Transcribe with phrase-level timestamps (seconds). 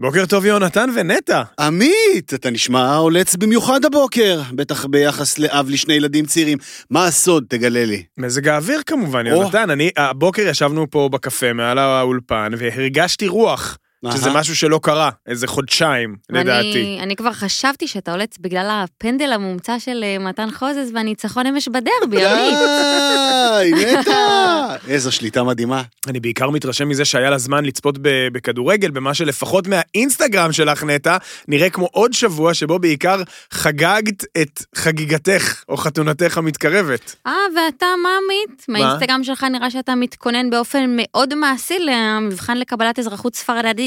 [0.00, 1.42] בוקר טוב יונתן ונטע.
[1.60, 6.58] עמית, אתה נשמע עולץ במיוחד הבוקר, בטח ביחס לאב לשני ילדים צעירים.
[6.90, 8.02] מה הסוד, תגלה לי.
[8.18, 9.70] מזג האוויר כמובן, יונתן.
[9.70, 13.78] אני, הבוקר ישבנו פה בקפה מעל האולפן והרגשתי רוח.
[14.12, 16.98] שזה משהו שלא קרה, איזה חודשיים, לדעתי.
[17.02, 22.26] אני כבר חשבתי שאתה עולץ בגלל הפנדל המומצא של אה, מתן חוזז והניצחון אמש בדרבי,
[22.26, 22.58] עמית.
[23.58, 24.66] די, נטע!
[24.88, 25.82] איזו שליטה מדהימה.
[26.08, 27.94] אני בעיקר מתרשם מזה שהיה לה זמן לצפות
[28.32, 31.16] בכדורגל, במה שלפחות מהאינסטגרם שלך, נטע,
[31.48, 37.16] נראה כמו עוד שבוע שבו בעיקר חגגת את חגיגתך או חתונתך המתקרבת.
[37.26, 38.64] אה, ואתה, מה עמית?
[38.68, 43.85] מהאינסטגרם שלך נראה שאתה מתכונן באופן מאוד מעשי למבחן לקבלת אזרחות ספרדית.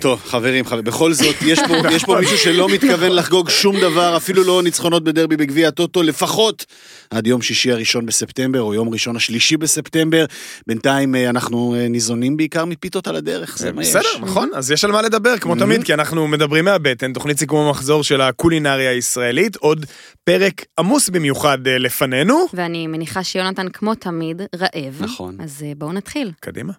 [0.00, 4.16] טוב, חברים, חברים, בכל זאת, יש פה, יש פה מישהו שלא מתכוון לחגוג שום דבר,
[4.16, 6.66] אפילו לא ניצחונות בדרבי בגביע הטוטו, לפחות
[7.10, 10.24] עד יום שישי הראשון בספטמבר, או יום ראשון השלישי בספטמבר.
[10.66, 13.88] בינתיים אה, אנחנו אה, ניזונים בעיקר מפיתות על הדרך, זה מה יש.
[13.88, 17.66] בסדר, נכון, אז יש על מה לדבר, כמו תמיד, כי אנחנו מדברים מהבטן, תוכנית סיכום
[17.66, 19.86] המחזור של הקולינריה הישראלית, עוד
[20.24, 22.46] פרק עמוס במיוחד אה, לפנינו.
[22.54, 24.96] ואני מניחה שיונתן, כמו תמיד, רעב.
[25.00, 25.36] נכון.
[25.40, 26.32] אז בואו נתחיל.
[26.40, 26.72] קדימה.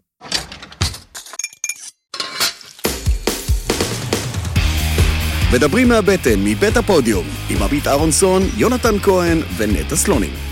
[5.53, 10.50] מדברים מהבטן, מבית הפודיום, עם עמית אהרונסון, יונתן כהן ונטע סלונים.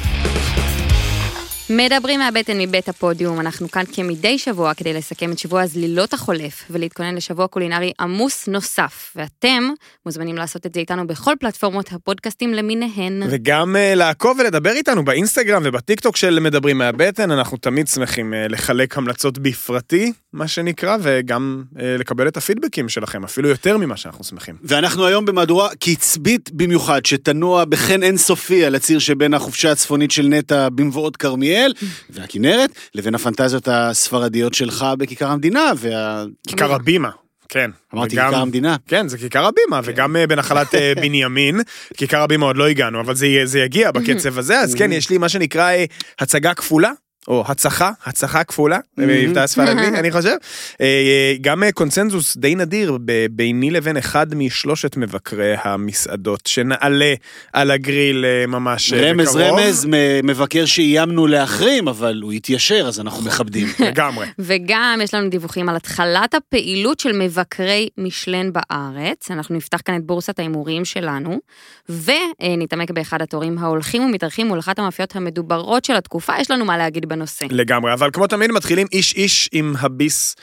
[1.71, 7.15] מדברים מהבטן מבית הפודיום, אנחנו כאן כמדי שבוע כדי לסכם את שבוע הזלילות החולף ולהתכונן
[7.15, 9.63] לשבוע קולינרי עמוס נוסף, ואתם
[10.05, 13.23] מוזמנים לעשות את זה איתנו בכל פלטפורמות הפודקאסטים למיניהן.
[13.29, 18.97] וגם uh, לעקוב ולדבר איתנו באינסטגרם ובטיקטוק של מדברים מהבטן, אנחנו תמיד שמחים uh, לחלק
[18.97, 24.55] המלצות בפרטי, מה שנקרא, וגם uh, לקבל את הפידבקים שלכם, אפילו יותר ממה שאנחנו שמחים.
[24.63, 30.69] ואנחנו היום במהדורה קצבית במיוחד, שתנוע בחן אינסופי על הציר שבין החופשה הצפונית של נטע
[30.69, 31.58] במבואות כרמיאל.
[31.59, 31.73] כרמיאל
[32.09, 36.25] והכנרת, לבין הפנטזיות הספרדיות שלך בכיכר המדינה וה...
[36.47, 37.09] כיכר הבימה.
[37.49, 37.71] כן.
[37.93, 38.75] אמרתי וגם, כיכר המדינה.
[38.87, 39.91] כן, זה כיכר הבימה, כן.
[39.91, 41.61] וגם אה, בנחלת אה, בנימין,
[41.97, 45.17] כיכר הבימה עוד לא הגענו, אבל זה, זה יגיע בקצב הזה, אז כן, יש לי
[45.17, 45.85] מה שנקרא אה,
[46.19, 46.91] הצגה כפולה,
[47.27, 50.35] או הצחה, הצחה כפולה, במבטא הספרדי, אני חושב.
[50.81, 52.97] אה, גם אה, קונצנזוס די נדיר
[53.31, 57.13] ביני לבין אחד משלושת מבקרי המסעדות, שנעלה
[57.53, 59.19] על הגריל אה, ממש בקרוב.
[59.19, 59.87] רמז, רמז,
[60.23, 63.67] מבקר שאיימנו להחרים, אבל הוא התיישר, אז אנחנו מכבדים.
[63.87, 64.27] לגמרי.
[64.39, 69.31] וגם יש לנו דיווחים על התחלת הפעילות של מבקרי משלן בארץ.
[69.31, 71.39] אנחנו נפתח כאן את בורסת ההימורים שלנו,
[71.89, 76.33] ונתעמק באחד התורים ההולכים ומתארחים מול אחת המאפיות המדוברות של התקופה.
[76.39, 77.45] יש לנו מה להגיד בנושא.
[77.51, 80.35] לגמרי, אבל כמו תמיד מתחילים איש איש עם הביס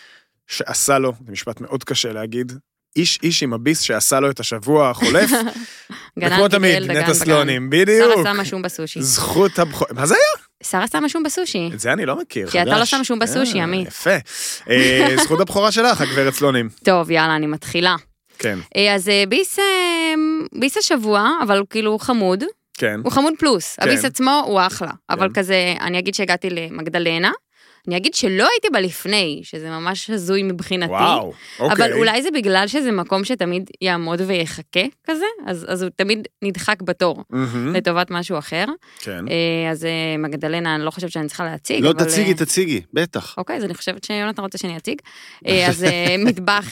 [0.46, 2.52] שעשה לו, זה משפט מאוד קשה להגיד,
[2.96, 5.30] איש איש עם הביס שעשה לו את השבוע החולף.
[6.22, 8.12] וכמו תמיד, נטע סלונים, בדיוק.
[8.14, 9.02] שרה שמה שום בסושי.
[9.02, 9.88] זכות הבכור...
[9.90, 10.46] מה זה היה?
[10.62, 11.70] שרה שמה שום בסושי.
[11.74, 12.50] את זה אני לא מכיר.
[12.50, 13.60] כי אתה לא שם שום בסושי.
[13.60, 14.16] אה, יפה.
[14.70, 16.68] אה, זכות הבכורה שלך, הגברת סלונים.
[16.84, 17.96] טוב, יאללה, אני מתחילה.
[18.38, 18.58] כן.
[18.76, 19.58] אה, אז ביס,
[20.58, 22.44] ביס השבוע, אבל כאילו חמוד.
[22.78, 23.00] כן.
[23.04, 23.88] הוא חמוד פלוס, כן.
[23.88, 24.94] הביס עצמו הוא אחלה, כן.
[25.10, 27.32] אבל כזה, אני אגיד שהגעתי למגדלנה,
[27.88, 30.92] אני אגיד שלא הייתי בה לפני, שזה ממש הזוי מבחינתי.
[30.92, 31.86] וואו, אוקיי.
[31.86, 36.82] אבל אולי זה בגלל שזה מקום שתמיד יעמוד ויחכה כזה, אז, אז הוא תמיד נדחק
[36.82, 37.36] בתור mm-hmm.
[37.74, 38.64] לטובת משהו אחר.
[38.98, 39.24] כן.
[39.28, 41.84] אה, אז אה, מגדלנה, אני לא חושבת שאני צריכה להציג.
[41.84, 42.04] לא, אבל...
[42.04, 43.34] תציגי, אה, תציגי, בטח.
[43.38, 45.00] אוקיי, אז אני חושבת שיונתן רוצה שאני אציג.
[45.68, 45.86] אז
[46.18, 46.68] מטבח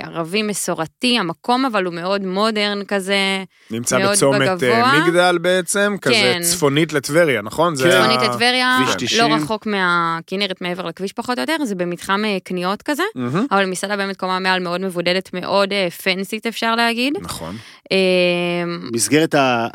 [0.00, 5.02] ערבי מסורתי, המקום אבל הוא מאוד מודרן כזה, נמצא בצומת בגבוה.
[5.02, 6.40] מגדל בעצם, כזה כן.
[6.42, 7.74] צפונית לטבריה, נכון?
[7.76, 7.90] כן.
[7.90, 8.78] צפונית לטבריה,
[9.18, 10.18] לא רחוק מה...
[10.42, 13.38] נראית מעבר לכביש פחות או יותר, זה במתחם אה, קניות כזה, mm-hmm.
[13.50, 15.72] אבל מסעדה באמת קומה מעל מאוד מבודדת, מאוד
[16.02, 17.14] פנסית אה, אפשר להגיד.
[17.20, 17.56] נכון.
[17.90, 19.68] אמ, מסגרת ה...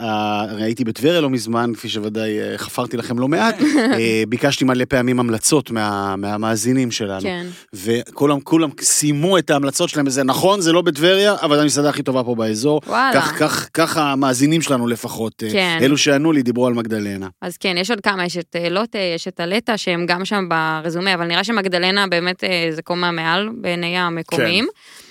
[0.58, 3.56] הייתי בטבריה לא מזמן, כפי שוודאי אה, חפרתי לכם לא מעט,
[4.30, 6.16] ביקשתי מלא פעמים המלצות מה...
[6.16, 7.22] מהמאזינים שלנו.
[7.22, 7.48] כן.
[7.74, 12.24] וכולם כולם סיימו את ההמלצות שלהם בזה, נכון, זה לא בטבריה, אבל המסעדה הכי טובה
[12.24, 12.82] פה באזור.
[12.88, 13.22] וואלה.
[13.22, 15.78] כך, כך, כך המאזינים שלנו לפחות, כן.
[15.82, 17.28] אלו שענו לי דיברו על מגדלנה.
[17.42, 21.14] אז כן, יש עוד כמה, יש את לוטה, יש את הלטה, שהם גם שם ברזומה,
[21.14, 24.66] אבל נראה שמגדלנה באמת אה, זה קומה מעל בעיני המקומיים.
[24.66, 25.07] כן.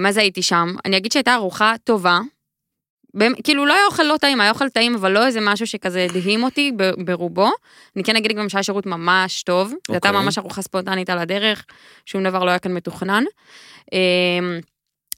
[0.00, 0.74] מה זה הייתי שם?
[0.84, 2.18] אני אגיד שהייתה ארוחה טובה.
[3.44, 6.42] כאילו לא היה אוכל לא טעים, היה אוכל טעים, אבל לא איזה משהו שכזה הדהים
[6.42, 6.72] אותי
[7.04, 7.50] ברובו.
[7.96, 9.74] אני כן אגיד גם שהיה שירות ממש טוב, okay.
[9.88, 10.22] זו הייתה אוקיי.
[10.22, 11.64] ממש ארוחה ספונטנית על הדרך,
[12.06, 13.24] שום דבר לא היה כאן מתוכנן.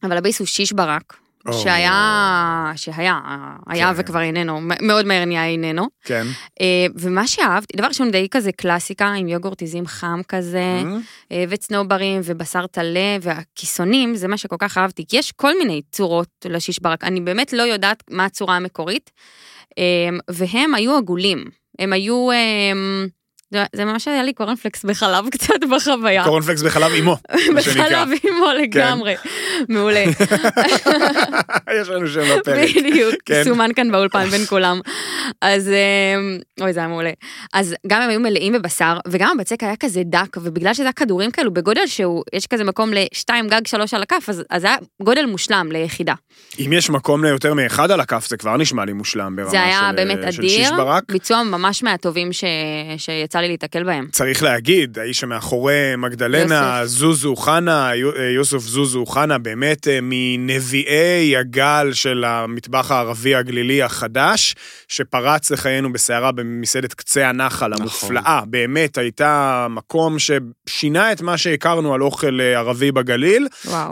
[0.02, 1.16] אבל הביס הוא שיש ברק,
[1.48, 1.52] Oh.
[1.52, 3.20] שהיה, שהיה,
[3.66, 4.00] היה כן.
[4.00, 5.88] וכבר איננו, מאוד מהר נהיה איננו.
[6.04, 6.26] כן.
[6.60, 11.32] אה, ומה שאהבתי, דבר ראשון די כזה קלאסיקה, עם יוגורט עיזים חם כזה, mm-hmm.
[11.48, 16.82] וצנוברים ובשר טלה והכיסונים, זה מה שכל כך אהבתי, כי יש כל מיני צורות לשיש
[16.82, 19.10] ברק, אני באמת לא יודעת מה הצורה המקורית,
[19.78, 21.44] אה, והם היו עגולים,
[21.78, 22.28] הם היו...
[23.52, 26.24] זה- זה ממש היה לי קורנפלקס בחלב קצת בחוויה.
[26.24, 27.16] קורנפלקס בחלב אימו,
[27.54, 27.84] מה שנקרא.
[28.04, 29.14] בחלב אימו לגמרי.
[29.68, 30.04] מעולה.
[31.80, 32.68] יש לנו שם בפרק.
[32.76, 33.44] בדיוק, כן.
[33.44, 34.80] סומן כאן באולפן בין כולם.
[35.40, 37.10] אז אמ, אוי זה היה מעולה.
[37.52, 41.30] אז גם הם היו מלאים בבשר וגם הבצק היה כזה דק ובגלל שזה היה כדורים
[41.30, 45.26] כאלו בגודל שהוא יש כזה מקום לשתיים גג שלוש על הכף אז אז היה גודל
[45.26, 46.14] מושלם ליחידה.
[46.58, 49.62] אם יש מקום ליותר מאחד על הכף, זה כבר נשמע לי מושלם ברמה של זה
[49.62, 51.02] היה באמת אדיר, שיש ברק.
[51.12, 52.44] ביצוע ממש מהטובים ש-
[52.96, 54.06] שיצא לי להתקל בהם.
[54.12, 56.94] צריך להגיד, האיש שמאחורי מגדלנה, יוסף.
[56.94, 64.54] זוזו חנה, אה, יוסף זוזו חנה, באמת אה, מנביאי הגל של המטבח הערבי הגלילי החדש,
[64.88, 67.82] שפרץ לחיינו בסערה במסעדת קצה הנחל נכון.
[67.82, 68.40] המופלאה.
[68.46, 73.48] באמת הייתה מקום ששינה את מה שהכרנו על אוכל אה, ערבי בגליל.
[73.66, 73.90] וואו.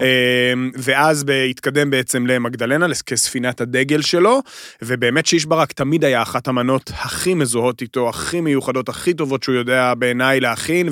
[0.74, 4.42] ואז התקדם בעצם למגדלנה כספינת הדגל שלו,
[4.82, 9.54] ובאמת שיש ברק תמיד היה אחת המנות הכי מזוהות איתו, הכי מיוחדות, הכי טובות שהוא
[9.54, 10.88] יודע בעיניי להכין,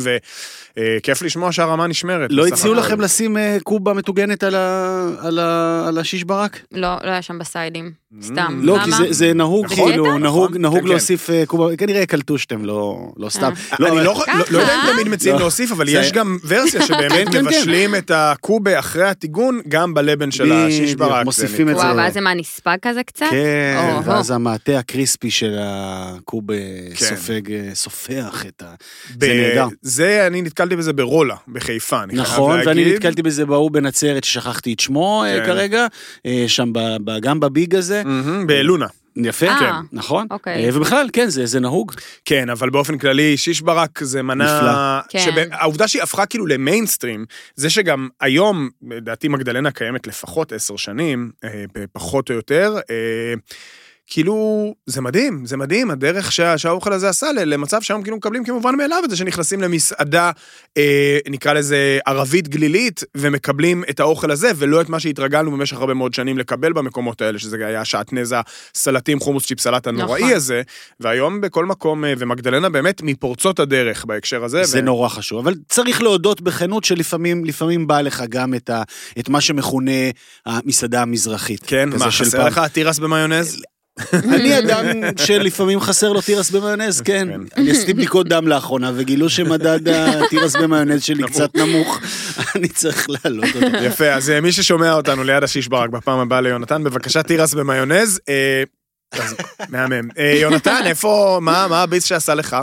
[0.78, 2.30] וכיף לשמוע שהרמה נשמרת.
[2.32, 2.74] לא הציעו.
[2.74, 6.60] לכם לשים אה, קובה מטוגנת על ה- על ה- על השיש ברק?
[6.72, 7.92] לא לא היה שם בסיידים.
[8.22, 8.60] סתם.
[8.62, 8.78] לא?
[8.84, 9.66] כי זה- זה נהוג?
[9.66, 10.78] כאילו, נהוג נכון.
[10.78, 10.86] כן, כן.
[10.86, 13.52] להוסיף אה, קובה, כנראה קלטו שאתם לא לא סתם.
[13.72, 13.76] אה.
[13.80, 15.38] לא, אני לא, לא, יודע אם תמיד מציעים.
[15.38, 17.44] להוסיף, אבל יש גם ורסיה שבאמת כן.
[17.44, 21.24] מבשלים את הקובה אחרי הטיגון, גם בלבן של השיש ברק.
[21.24, 21.68] מוסיפים.
[21.68, 21.82] את זה.
[21.82, 23.26] וואו, ואז זה מה נספג כזה קצת?
[23.30, 26.56] כן, ואז המעטה הקריספי של הקוב אה,
[26.94, 27.04] כן.
[27.06, 28.74] סופג, אה, סופח את ה...
[29.20, 29.66] זה נהדר.
[29.82, 32.94] זה, אני נתקלתי בזה ברולה, בחיפה, אני חייב נכון, ואני להגיד.
[32.94, 35.46] נתקלתי בזה בהוא בנצרת ששכחתי את שמו אה, כן.
[35.46, 35.86] כרגע,
[36.26, 38.02] אה, שם ב- ב- גם בביג הזה.
[38.04, 38.86] מהמם, באלונה.
[39.16, 40.26] יפה, אה, כן, נכון.
[40.30, 40.70] אוקיי.
[40.72, 41.92] ובכלל, כן, זה זה נהוג.
[42.24, 44.44] כן, אבל באופן כללי, שיש ברק זה מנה...
[44.44, 45.00] נפלא.
[45.08, 45.18] כן.
[45.18, 47.24] שב- העובדה שהיא הפכה כאילו למיינסטרים,
[47.54, 51.30] זה שגם היום, לדעתי מגדלנה קיימת לפחות עשר שנים,
[51.92, 52.74] פחות או יותר,
[54.10, 58.74] כאילו, זה מדהים, זה מדהים, הדרך שה, שהאוכל הזה עשה למצב שהיום כאילו מקבלים כמובן
[58.76, 60.30] מאליו את זה שנכנסים למסעדה,
[60.76, 65.94] אה, נקרא לזה ערבית גלילית, ומקבלים את האוכל הזה, ולא את מה שהתרגלנו במשך הרבה
[65.94, 68.34] מאוד שנים לקבל במקומות האלה, שזה היה שעטנז
[68.74, 70.36] הסלטים, חומוס צ'יפסלט הנוראי נכון.
[70.36, 70.62] הזה,
[71.00, 74.64] והיום בכל מקום, אה, ומגדלנה באמת מפורצות הדרך בהקשר הזה.
[74.64, 78.82] זה ו- נורא חשוב, אבל צריך להודות בכנות שלפעמים לפעמים בא לך גם את ה-
[79.18, 79.90] את מה שמכונה
[80.46, 81.60] המסעדה המזרחית.
[81.66, 82.46] כן, מה, חסר פעם.
[82.46, 83.62] לך תירס במיונז?
[84.12, 84.84] אני אדם
[85.16, 87.28] שלפעמים חסר לו תירס במיונז, כן.
[87.30, 87.40] כן.
[87.56, 91.22] אני עשיתי בדיקות דם לאחרונה, וגילו שמדד התירס במיונז שלי.
[91.22, 92.00] קצת נמוך.
[92.56, 93.76] אני צריך להעלות אותו.
[93.82, 98.20] יפה, אז אה, מי ששומע אותנו ליד השיש ברק בפעם הבאה ליונתן, בבקשה תירס במיונז.
[98.28, 98.62] אה,
[99.68, 100.08] מהמם.
[100.18, 102.56] אה, יונתן, איפה, מה הביס שעשה לך?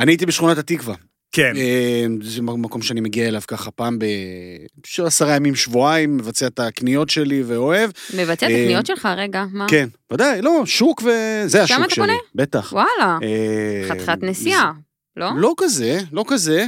[0.00, 0.94] אני הייתי בשכונת התקווה.
[1.32, 7.10] כן, אה, זה מקום שאני מגיע אליו ככה פעם בעשרה ימים, שבועיים, מבצע את הקניות
[7.10, 7.90] שלי ואוהב.
[8.14, 9.66] מבצע את אה, הקניות שלך רגע, מה?
[9.68, 12.04] כן, ודאי, לא, שוק וזה השוק אתה שלי.
[12.04, 12.18] קונה?
[12.34, 12.72] בטח.
[12.72, 14.72] וואלה, אה, חתיכת נסיעה,
[15.16, 15.30] לא?
[15.36, 16.66] לא כזה, לא כזה.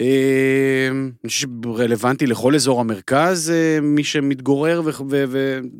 [0.00, 4.82] אה, אני חושב שרלוונטי לכל אזור המרכז, אה, מי שמתגורר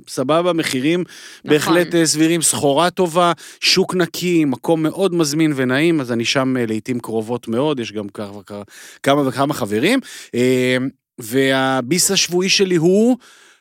[0.06, 1.50] וסבבה, מחירים נכון.
[1.50, 6.66] בהחלט אה, סבירים, סחורה טובה, שוק נקי, מקום מאוד מזמין ונעים, אז אני שם אה,
[6.66, 8.62] לעיתים קרובות מאוד, יש גם כמה וכמה-
[9.02, 10.00] כמה וכמה חברים.
[10.34, 10.76] אה,
[11.18, 13.16] והביס השבועי שלי הוא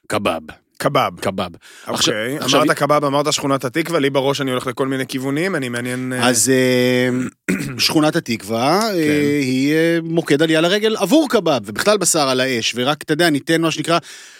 [0.08, 0.42] קבב,
[0.80, 1.20] קבב.
[1.22, 1.50] קבב.
[1.88, 5.70] אוקיי, עכשיו- אמרת קבב, אמרת שכונת התקווה, לי בראש אני הולך לכל מיני כיוונים, אני
[5.70, 6.14] מעניין...
[6.14, 7.10] אה, אז אה,
[7.86, 13.04] שכונת התקווה אה, היא אה, מוקד עלייה לרגל עבור קבב, ובכלל בשר על האש, ורק,
[13.04, 14.00] אתה יודע, ניתן מה שנקרא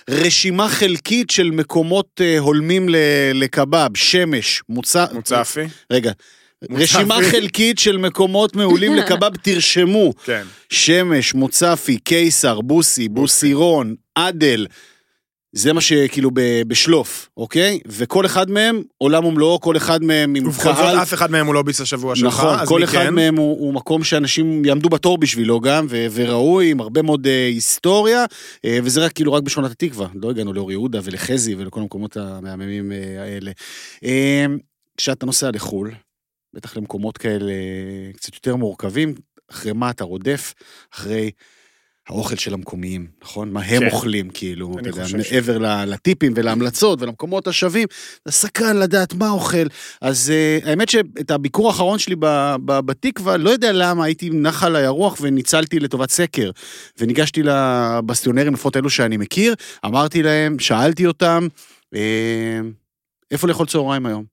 [0.10, 2.86] רשימה חלקית של מקומות הולמים
[3.34, 5.06] לקבב, שמש, מוצא...
[5.14, 5.64] מוצפי?
[5.92, 6.12] רגע.
[6.72, 10.14] רשימה חלקית של מקומות מעולים לקבב, תרשמו.
[10.26, 10.44] כן.
[10.70, 14.68] שמש, מוצפי, קיסר, בוסי, בוסירון, עדל.
[15.52, 17.80] זה מה שכאילו ב- בשלוף, אוקיי?
[17.86, 20.76] וכל אחד מהם עולם ומלואו, כל אחד מהם עם ובכל קהל.
[20.96, 23.14] זאת אף אחד מהם הוא לא ביס השבוע שלך, נכון, אז כל אחד כן?
[23.14, 27.46] מהם הוא, הוא מקום שאנשים יעמדו בתור בשבילו גם, ו- וראוי, עם הרבה מאוד אה,
[27.48, 28.26] היסטוריה,
[28.66, 30.08] אה, וזה רק כאילו רק בשכונת התקווה.
[30.16, 33.52] לא הגענו לאור יהודה ולחזי ולכל המקומות המהממים אה, האלה.
[34.04, 34.46] אה,
[34.98, 35.92] כשאתה נוסע לחו"ל,
[36.54, 37.54] בטח למקומות כאלה
[38.16, 39.14] קצת יותר מורכבים,
[39.52, 40.54] אחרי מה אתה רודף?
[40.94, 41.32] אחרי
[42.10, 43.52] האוכל של המקומיים, נכון?
[43.52, 43.86] מה הם כן.
[43.92, 47.88] אוכלים, כאילו, יודע, ש- מעבר ל- לטיפים ולהמלצות ולמקומות השווים,
[48.24, 49.68] אתה סקרן לדעת מה אוכל.
[50.02, 52.16] אז uh, האמת שאת הביקור האחרון שלי
[52.66, 56.52] בתקווה, לא יודע למה, הייתי נח על הירוח וניצלתי לטובת סקר.
[56.98, 61.48] וניגשתי לבסטיונרים, לפחות אלו שאני מכיר, אמרתי להם, שאלתי אותם,
[61.96, 62.60] אה,
[63.32, 64.26] איפה לאכול צהריים היום?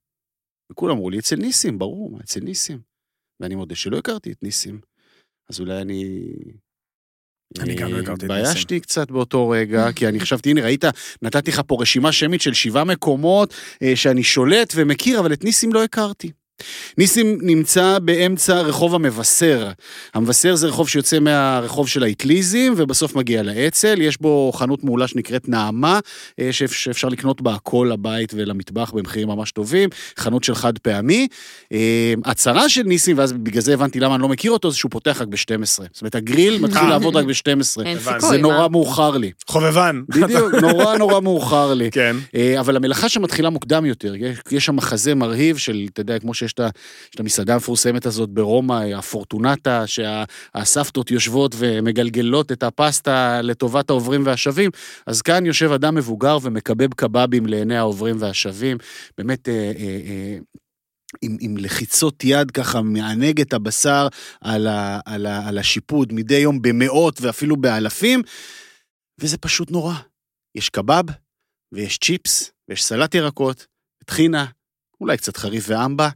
[0.72, 2.78] וכולם אמרו לי, אצל ניסים, ברור, אצל ניסים.
[3.40, 4.80] ואני מודה שלא הכרתי את ניסים.
[5.50, 6.20] אז אולי אני...
[7.58, 10.84] אני גם לא הכרתי את התביישתי קצת באותו רגע, כי אני חשבתי, הנה, ראית,
[11.22, 15.72] נתתי לך פה רשימה שמית של שבעה מקומות אה, שאני שולט ומכיר, אבל את ניסים
[15.72, 16.30] לא הכרתי.
[16.98, 19.68] ניסים נמצא באמצע רחוב המבשר.
[20.14, 24.00] המבשר זה רחוב שיוצא מהרחוב של האטליזים, ובסוף מגיע לאצ"ל.
[24.00, 25.98] יש בו חנות מעולה שנקראת נעמה,
[26.40, 29.88] אה, שאפ- שאפשר לקנות בה הכל לבית ולמטבח במחירים ממש טובים.
[30.18, 31.28] חנות של חד פעמי.
[31.72, 34.90] אה, הצרה של ניסים, ואז בגלל זה הבנתי למה אני לא מכיר אותו, זה שהוא
[34.90, 35.64] פותח רק ב-12.
[35.66, 36.88] זאת אומרת, הגריל מתחיל אה.
[36.88, 37.50] לעבוד רק ב-12.
[37.84, 38.20] אין הבנתי.
[38.20, 38.68] סיכוי, זה נורא?
[38.68, 39.30] מאוחר לי.
[39.48, 40.00] חובבן.
[40.08, 41.90] בדיוק, נורא נורא מאוחר לי.
[41.90, 42.16] כן.
[42.60, 46.34] אבל המלאכה שם מתחילה מוקדם יותר, יש, יש שם מחזה מרהיב של, אתה יודע, כמו
[46.46, 46.60] שיש את
[47.14, 54.70] את המסעדה המפורסמת הזאת ברומא, הפורטונטה, שהסבתות יושבות ומגלגלות את הפסטה לטובת העוברים והשבים,
[55.06, 58.78] אז כאן יושב אדם מבוגר ומקבב קבבים לעיני העוברים והשבים,
[59.18, 59.48] באמת...
[59.48, 60.38] אה, אה, אה,
[61.22, 64.08] עם, עם לחיצות יד ככה מענג את הבשר
[64.40, 68.22] על, ה, על, ה, על השיפוד מדי יום במאות ואפילו באלפים,
[69.20, 69.94] וזה פשוט נורא.
[70.54, 71.04] יש קבב,
[71.74, 73.66] ויש צ'יפס, ויש סלט ירקות,
[74.04, 74.46] טחינה,
[75.00, 76.08] אולי קצת חריף ואמבה,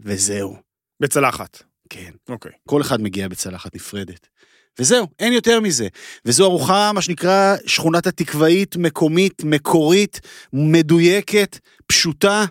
[0.00, 0.56] וזהו.
[1.00, 1.62] בצלחת.
[1.90, 2.10] כן.
[2.28, 2.52] אוקיי.
[2.68, 4.28] כל אחד מגיע בצלחת נפרדת.
[4.78, 5.88] וזהו, אין יותר מזה.
[6.24, 10.20] וזו ארוחה, מה שנקרא, שכונת התקוואית, מקומית, מקורית,
[10.52, 12.44] מדויקת, פשוטה,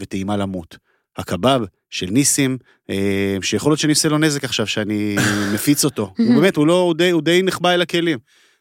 [0.00, 0.78] וטעימה למות.
[1.16, 1.60] הקבב
[1.90, 2.58] של ניסים,
[2.90, 5.16] אה, שיכול להיות שאני עושה לו נזק עכשיו, שאני
[5.54, 6.14] מפיץ אותו.
[6.18, 8.18] הוא באמת, הוא לא, הוא די, הוא די נחבא אל הכלים.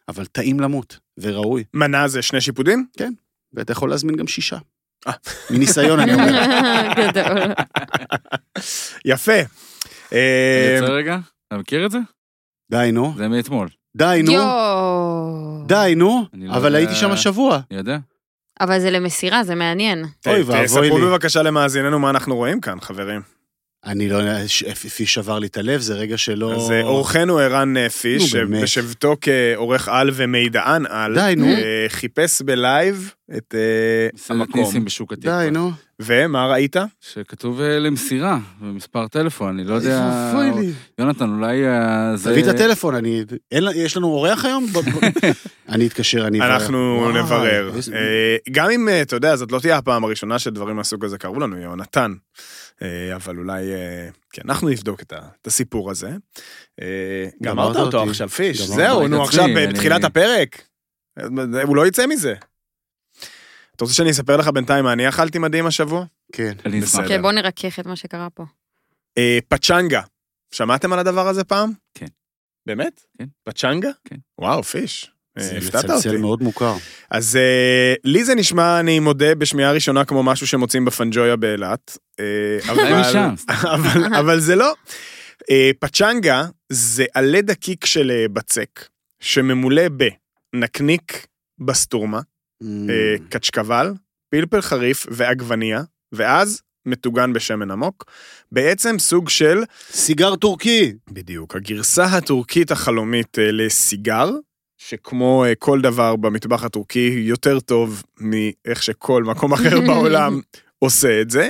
[0.08, 1.64] אבל טעים למות, וראוי.
[1.74, 2.86] מנה זה שני שיפודים?
[3.54, 4.58] ואתה יכול להזמין גם שישה.
[5.50, 6.26] מניסיון אני אומר.
[7.08, 7.54] גדול.
[9.06, 9.32] יפה.
[10.12, 11.18] אני אה, רגע?
[11.48, 12.00] אתה מכיר את זה?
[12.72, 13.14] די, נו.
[13.18, 13.68] זה מאתמול.
[13.98, 14.34] די, נו.
[15.68, 16.26] די, נו.
[16.34, 17.60] לא אבל הייתי שם השבוע.
[17.72, 17.98] אני יודע.
[18.62, 20.06] אבל זה למסירה, זה מעניין.
[20.28, 21.06] אוי ואבוי תספרו לי.
[21.06, 23.22] בבקשה למאזיננו מה אנחנו רואים כאן, חברים.
[23.86, 26.56] אני לא יודע, ש- פיש שבר לי את הלב, זה רגע שלא...
[26.56, 28.64] אז אה, אורחנו ערן אה, פיש, נו, באמת.
[28.64, 31.46] בשבתו כעורך על ומידען על, די, נו.
[31.46, 34.62] אה, חיפש בלייב את אה, המקום.
[34.62, 35.44] ניסים בשוק התקווה.
[35.46, 35.72] די, נו.
[36.00, 36.76] ומה ראית?
[37.02, 40.32] שכתוב אה, למסירה, במספר טלפון, אני לא יודע...
[40.36, 40.72] אוי לי.
[41.00, 42.32] יונתן, אולי אה, זה...
[42.32, 43.24] תביא את הטלפון, אני...
[43.76, 44.66] יש לנו אורח היום?
[45.70, 46.38] אני אתקשר, אני...
[46.38, 46.54] אברר.
[46.54, 47.72] אנחנו נברר.
[47.94, 51.40] אה, גם אם, אה, אתה יודע, זאת לא תהיה הפעם הראשונה שדברים מהסוג הזה קרו
[51.40, 52.14] לנו, יונתן.
[52.82, 56.10] אה, אבל אולי, אה, כן, אנחנו נבדוק את הסיפור הזה.
[56.82, 58.04] אה, גמרת אותו.
[58.04, 58.62] עכשיו, פיש.
[58.62, 60.62] זהו, נו, עכשיו בתחילת הפרק.
[61.64, 62.36] הוא לא יצא מזה.
[63.76, 66.06] אתה רוצה שאני אספר לך בינתיים מה אני אכלתי מדהים השבוע?
[66.32, 66.54] כן.
[66.66, 67.08] אני אשמח.
[67.08, 68.44] כן, בוא נרכך את מה שקרה פה.
[69.48, 70.02] פצ'נגה.
[70.52, 71.72] שמעתם על הדבר הזה פעם?
[71.94, 72.06] כן.
[72.66, 73.06] באמת?
[73.18, 73.26] כן.
[73.44, 73.90] פצ'נגה?
[74.06, 74.16] כן.
[74.40, 75.12] וואו, פיש.
[75.38, 76.18] אה, זה הפתעת מצלצל.
[76.18, 76.76] מאוד מוכר.
[77.12, 81.98] אז אה, לי זה נשמע, אני מודה, בשמיעה ראשונה כמו משהו שמוצאים בפנג'ויה באילת.
[82.20, 82.26] אה,
[82.72, 83.34] אבל, משם.
[83.76, 84.74] אבל, אבל זה לא.
[85.52, 88.88] אה, פצ'נגה זה עלה דקיק של אה, בצק,
[89.20, 89.84] שממולא
[90.54, 91.28] בנקניק
[91.60, 92.20] בסטורמה,
[92.64, 92.66] Mm.
[92.90, 93.94] אה, קצ'קבל,
[94.30, 98.06] פלפל חריף ועגבנייה, ואז מטוגן בשמן עמוק.
[98.52, 100.94] בעצם סוג של, סיגר טורקי.
[101.12, 104.30] בדיוק, הגרסה הטורקית החלומית אה, לסיגר,
[104.88, 110.40] שכמו אה, כל דבר במטבח הטורקי, יותר טוב מאיך שכל מקום אחר בעולם
[110.80, 111.50] עושה את זה.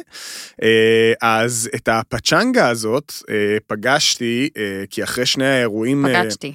[0.63, 4.49] אה, אז את הפצ'נגה הזאת אה, פגשתי,
[4.89, 6.05] כי אחרי שני האירועים...
[6.09, 6.53] פגשתי.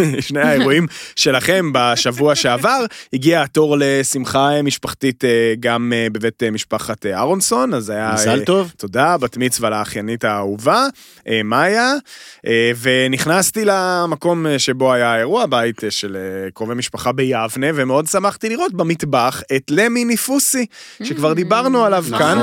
[0.20, 0.86] שני האירועים
[1.16, 7.74] שלכם בשבוע שעבר, הגיע התור לשמחה משפחתית אה, גם אה, בבית אה, משפחת אה, אהרונסון,
[7.74, 8.12] אז היה...
[8.14, 8.72] מזל טוב.
[8.76, 10.86] תודה, בת מצווה לאחיינית האהובה,
[11.28, 11.92] אה, מאיה,
[12.80, 16.16] ונכנסתי למקום שבו היה האירוע, בית של
[16.54, 20.66] קרובי משפחה ביבנה, ומאוד שמחתי לראות במטבח את למי ניפוסי,
[21.02, 21.34] שכבר Mm.
[21.34, 22.18] דיברנו עליו נכון.
[22.18, 22.38] כאן,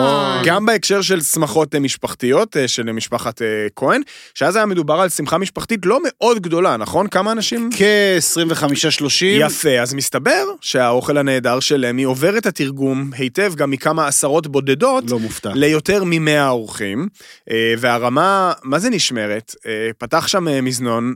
[0.45, 3.41] גם בהקשר של שמחות משפחתיות של משפחת
[3.75, 4.01] כהן,
[4.33, 7.07] שאז היה מדובר על שמחה משפחתית לא מאוד גדולה, נכון?
[7.07, 7.69] כמה אנשים?
[7.77, 9.25] כ-25-30.
[9.25, 15.03] יפה, אז מסתבר שהאוכל הנהדר של למי עובר את התרגום היטב גם מכמה עשרות בודדות
[15.09, 15.51] לא מופתע.
[15.55, 17.07] ליותר מ-100 אורחים,
[17.51, 19.55] אה, והרמה, מה זה נשמרת?
[19.65, 21.13] אה, פתח שם אה, מזנון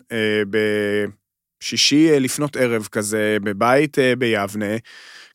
[1.61, 4.75] בשישי לפנות ערב כזה, בבית ביבנה.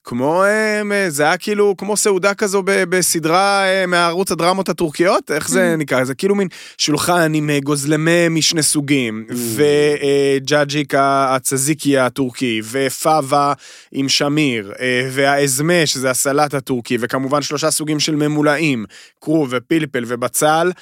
[0.04, 5.76] כמו, אה, זה היה כאילו כמו סעודה כזו בסדרה אה, מערוץ הדרמות הטורקיות, איך זה
[5.76, 6.04] נקרא?
[6.04, 13.52] זה כאילו מין שולחן עם אה, גוזלמי משני סוגים, וג'אג'יק הצזיקי הטורקי, ופאבה
[13.92, 14.72] עם שמיר,
[15.10, 18.84] והאזמה, שזה הסלט הטורקי, וכמובן שלושה סוגים של ממולאים,
[19.20, 20.72] כרוב ופלפל ובצל,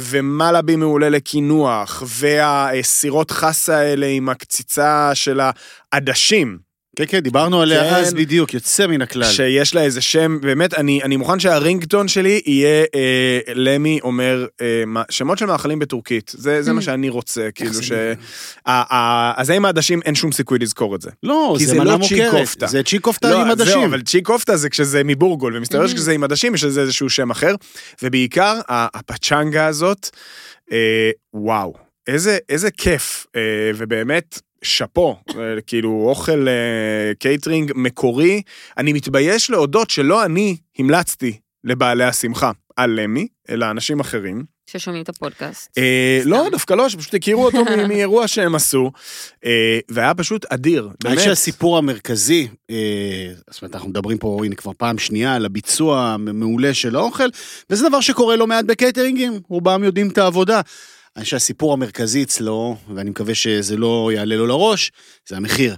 [0.00, 5.40] ומלאבי מעולה לקינוח, והסירות חסה האלה עם הקציצה של
[5.92, 6.67] העדשים.
[6.98, 7.94] כן, כן, דיברנו עליה כן.
[7.94, 9.24] אז בדיוק, יוצא מן הכלל.
[9.24, 14.82] שיש לה איזה שם, באמת, אני, אני מוכן שהרינגטון שלי יהיה אה, למי אומר אה,
[14.86, 16.32] מה- שמות של מאכלים בטורקית.
[16.36, 17.92] זה, זה מה שאני רוצה, כאילו ש...
[18.66, 21.10] ה- ה- אז עם העדשים אין שום סיכוי לזכור את זה.
[21.22, 22.48] לא, זה זה מנה לא מוכרת.
[22.66, 23.82] זה צ'יקופטה לא, עם אז זהו, עדשים.
[23.82, 25.88] אבל צ'יקופטה זה כשזה מבורגול, ומסתבר Mhm.
[25.88, 27.54] שכשזה עם עדשים יש לזה איזשהו שם אחר,
[28.02, 30.08] ובעיקר הפצ'נגה הזאת,
[30.72, 31.74] אה, וואו,
[32.06, 33.40] איזה, איזה כיף, אה,
[33.76, 38.42] ובאמת, שאפו, אה, כאילו אוכל אה, קייטרינג מקורי,
[38.78, 44.58] אני מתבייש להודות שלא אני המלצתי לבעלי השמחה על למי, אלא אנשים אחרים.
[44.70, 45.78] ששומעים את הפודקאסט.
[45.78, 48.90] אה, לא, דווקא לא, שפשוט הכירו אותו מאירוע שהם עשו,
[49.44, 51.18] אה, והיה פשוט אדיר, אני באמת.
[51.18, 52.76] חושב שהסיפור המרכזי, אה,
[53.50, 57.28] זאת אומרת, אנחנו מדברים פה, הנה כבר פעם שנייה, על הביצוע המעולה של האוכל,
[57.70, 60.60] וזה דבר שקורה לא מעט בקייטרינגים, רובם יודעים את העבודה.
[61.18, 64.92] אני חושב שהסיפור המרכזי אצלו, ואני מקווה שזה לא יעלה לו לראש,
[65.28, 65.76] זה המחיר.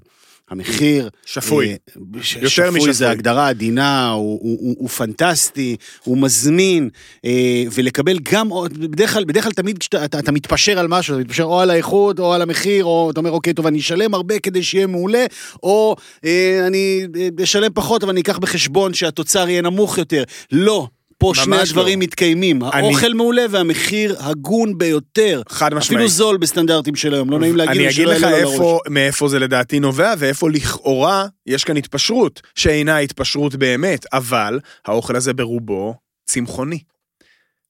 [0.50, 1.08] המחיר...
[1.26, 1.68] שפוי.
[1.70, 1.74] אה,
[2.22, 2.92] ש- יותר שפוי משפוי.
[2.92, 6.88] זה הגדרה עדינה, הוא, הוא, הוא, הוא פנטסטי, הוא מזמין,
[7.24, 11.14] אה, ולקבל גם, עוד- בדרך כלל, בדרך כלל תמיד כשאתה אתה, אתה מתפשר על משהו,
[11.14, 14.14] אתה מתפשר או על האיכות, או על המחיר, או אתה אומר, אוקיי, טוב, אני אשלם
[14.14, 15.24] הרבה כדי שיהיה מעולה,
[15.62, 20.22] או אה, אני אה, אשלם פחות, אבל אני אקח בחשבון שהתוצר יהיה נמוך יותר.
[20.52, 20.88] לא.
[21.20, 22.04] פה שני ממש הדברים לא.
[22.04, 25.42] מתקיימים, האוכל מעולה והמחיר הגון ביותר.
[25.48, 25.86] חד משמעית.
[25.86, 28.24] אפילו זול בסטנדרטים של היום, לא נעים להגיד אני אגיד לך.
[28.24, 35.16] איפה, מאיפה זה לדעתי נובע, ואיפה לכאורה יש כאן התפשרות, שאינה התפשרות באמת, אבל האוכל
[35.16, 36.78] הזה ברובו צמחוני.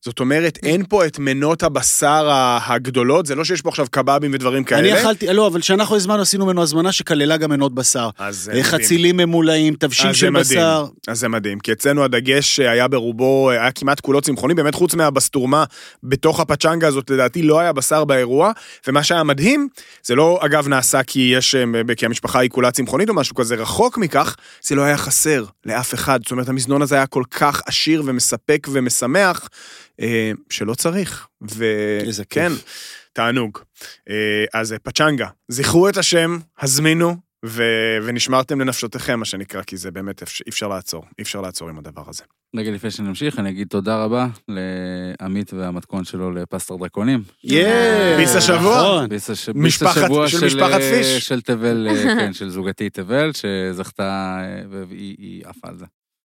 [0.04, 2.28] זאת אומרת, אין פה את מנות הבשר
[2.66, 4.80] הגדולות, זה לא שיש פה עכשיו קבבים ודברים כאלה.
[4.80, 8.11] אני אכלתי, לא, אבל כשאנחנו הזמנו, עשינו ממנו הזמנה שכללה גם מנות בשר.
[8.19, 8.73] אז זה אה, מדהים.
[8.73, 10.30] חצילים ממולאים, תבשיל של.
[10.30, 10.87] בשר.
[11.09, 15.64] אז זה מדהים, כי אצלנו הדגש היה ברובו, היה כמעט כולו צמחוני, באמת חוץ מהבסטורמה
[16.02, 18.52] בתוך הפצ'נגה הזאת, לדעתי לא היה בשר באירוע,
[18.87, 19.69] ומה שהיה מדהים,
[20.02, 23.54] זה לא אגב נעשה כי יש, אה, כי המשפחה היא כולה צמחונית או משהו כזה,
[23.54, 27.62] רחוק מכך, זה לא היה חסר לאף אחד, זאת אומרת המזנון הזה היה כל כך
[27.66, 29.49] עשיר ומספק ומשמח, אה,
[30.50, 31.26] שלא צריך,
[32.07, 32.52] איזה כיף.
[32.52, 32.52] וכן,
[33.12, 33.59] תענוג.
[34.11, 34.14] אה,
[34.61, 37.16] אז אה, פצ'נגה, זכרו את השם, הזמינו.
[37.47, 37.62] ו-
[38.04, 41.78] ונשמרתם לנפשותיכם, מה שנקרא, כי זה באמת אפ- אי אפשר לעצור, אי אפשר לעצור עם
[41.78, 42.23] הדבר הזה.
[42.57, 47.23] רגע לפני שנמשיך, אני אגיד תודה רבה לעמית והמתכון שלו לפסטר דרקונים.
[47.45, 48.16] יאה.
[48.16, 48.76] ביס השבוע?
[48.76, 49.09] נכון.
[49.09, 51.28] ביס משפחת- השבוע של משפחת אה, פיש.
[51.28, 55.85] של תבל, אה, כן, של זוגתי תבל, שזכתה, אה, והיא היא עפה על זה.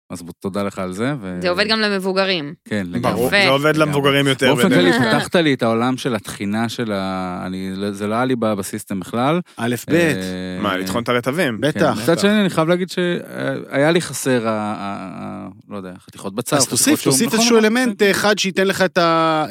[0.09, 1.13] אז תודה לך על זה.
[1.21, 2.53] ו- זה עובד גם למבוגרים.
[2.65, 3.13] כן, לגמרי.
[3.13, 3.29] ברור.
[3.29, 4.47] זה עובד למבוגרים יותר.
[4.47, 5.19] באופן כללי, כלל.
[5.19, 7.43] פתחת לי את העולם של התחינה של ה...
[7.45, 9.39] אני, זה לא היה לי בסיסטם בכלל.
[9.57, 10.13] א', ב', אה,
[10.61, 11.61] מה, לטחון את הרטבים?
[11.61, 11.95] בטח.
[11.95, 12.01] כן.
[12.03, 14.45] מצד שני, אני חייב להגיד שהיה לי חסר,
[15.69, 16.55] לא יודע, חתיכות בצל.
[16.55, 18.03] אז תוסיף, תוסיף איזשהו אלמנט.
[18.11, 19.45] אחד שייתן לך את ה...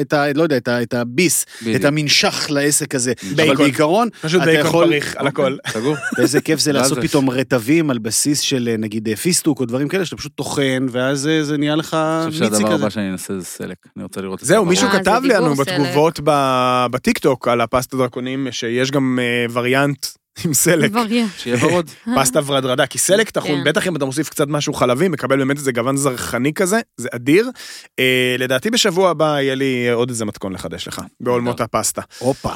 [0.00, 0.32] את ה...
[0.34, 1.46] לא יודע, את הביס.
[1.76, 3.12] את המנשך לעסק הזה.
[3.36, 3.54] אבל.
[3.56, 5.56] בעיקרון, פשוט בייקון יכול- פריך על הכל.
[5.68, 5.96] סגור.
[6.18, 9.88] ואיזה כיף זה לעשות פתאום רטבים על בסיס של אה, נגיד אה, פיסטוק או דברים
[9.92, 12.82] כאלה, שאתה פשוט טוחן, ואז אה, זה נהיה לך אני חושב מיצי שהדבר כזה.
[12.84, 13.76] הבא שאני אנסה זה סלק.
[13.96, 14.70] אני רוצה לראות את זהו, זה.
[14.70, 15.68] מישהו אה, זה כתב לנו סלק.
[15.68, 20.06] בתגובות ב- בטיקטוק על הפסטה דרקונים, שיש גם אה, וריאנט
[20.44, 20.92] עם סלק.
[21.38, 21.90] שיהיה ורוד.
[22.16, 23.64] פסטה ורדרדה, כי סלק טחון, כן.
[23.64, 27.50] בטח אם אתה מוסיף קצת משהו חלבי, מקבל באמת איזה גוון זרחני כזה, זה אדיר.
[27.98, 32.02] אה, לדעתי בשבוע הבא יהיה לי עוד איזה מתכון לחדש לך, בעולמות הפסטה.
[32.18, 32.52] הופה.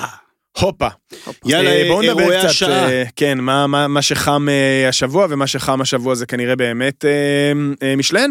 [0.61, 0.88] הופה.
[1.45, 2.90] יאללה, אה, בואו נדבר אירועי קצת, השעה.
[2.90, 7.05] אה, כן, מה- מה מה שחם אה, השבוע, ומה שחם השבוע זה כנראה באמת
[7.97, 8.31] משלן.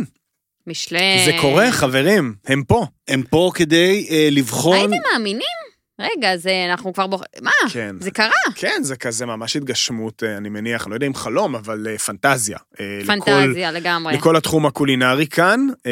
[0.67, 0.99] משלן.
[1.25, 2.85] זה קורה, חברים, הם פה.
[3.07, 4.77] הם פה כדי אה, לבחון...
[4.77, 5.65] הייתם מאמינים?
[6.01, 7.21] רגע, זה, אנחנו כבר בוח...
[7.41, 7.51] מה?
[7.73, 7.95] כן.
[7.99, 8.31] זה קרה.
[8.55, 12.57] כן, זה כזה ממש התגשמות, אני מניח, אני לא יודע אם חלום, אבל פנטזיה.
[12.79, 14.13] אה, לכל- פנטזיה לגמרי.
[14.17, 15.91] לכל התחום הקולינרי כאן, אה,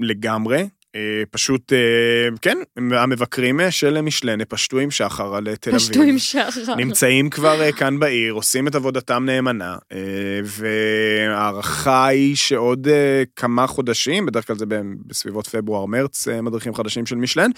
[0.00, 0.64] לגמרי.
[0.96, 1.78] אה, פשוט, אה,
[2.42, 5.80] כן, המבקרים אה, של משלן פשטו עם שחר על תל אביב.
[5.80, 6.74] פשטו עם שחר.
[6.76, 9.76] נמצאים כבר כאן בעיר, עושים את עבודתם נאמנה,
[10.44, 12.88] וההערכה היא שעוד
[13.36, 14.64] כמה חודשים, בדרך כלל זה
[15.06, 17.50] בסביבות פברואר-מרץ, מדריכים חדשים של משלן,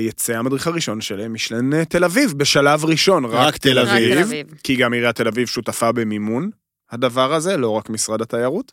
[0.00, 3.92] יצא המדריך הראשון של משלן תל אביב, בשלב ראשון, רק, רק תל תל רק תל
[3.92, 4.46] אביב, אביב.
[4.64, 6.50] כי גם עיריית תל אביב שותפה במימון
[6.94, 8.72] הדבר הזה, לא רק משרד התיירות,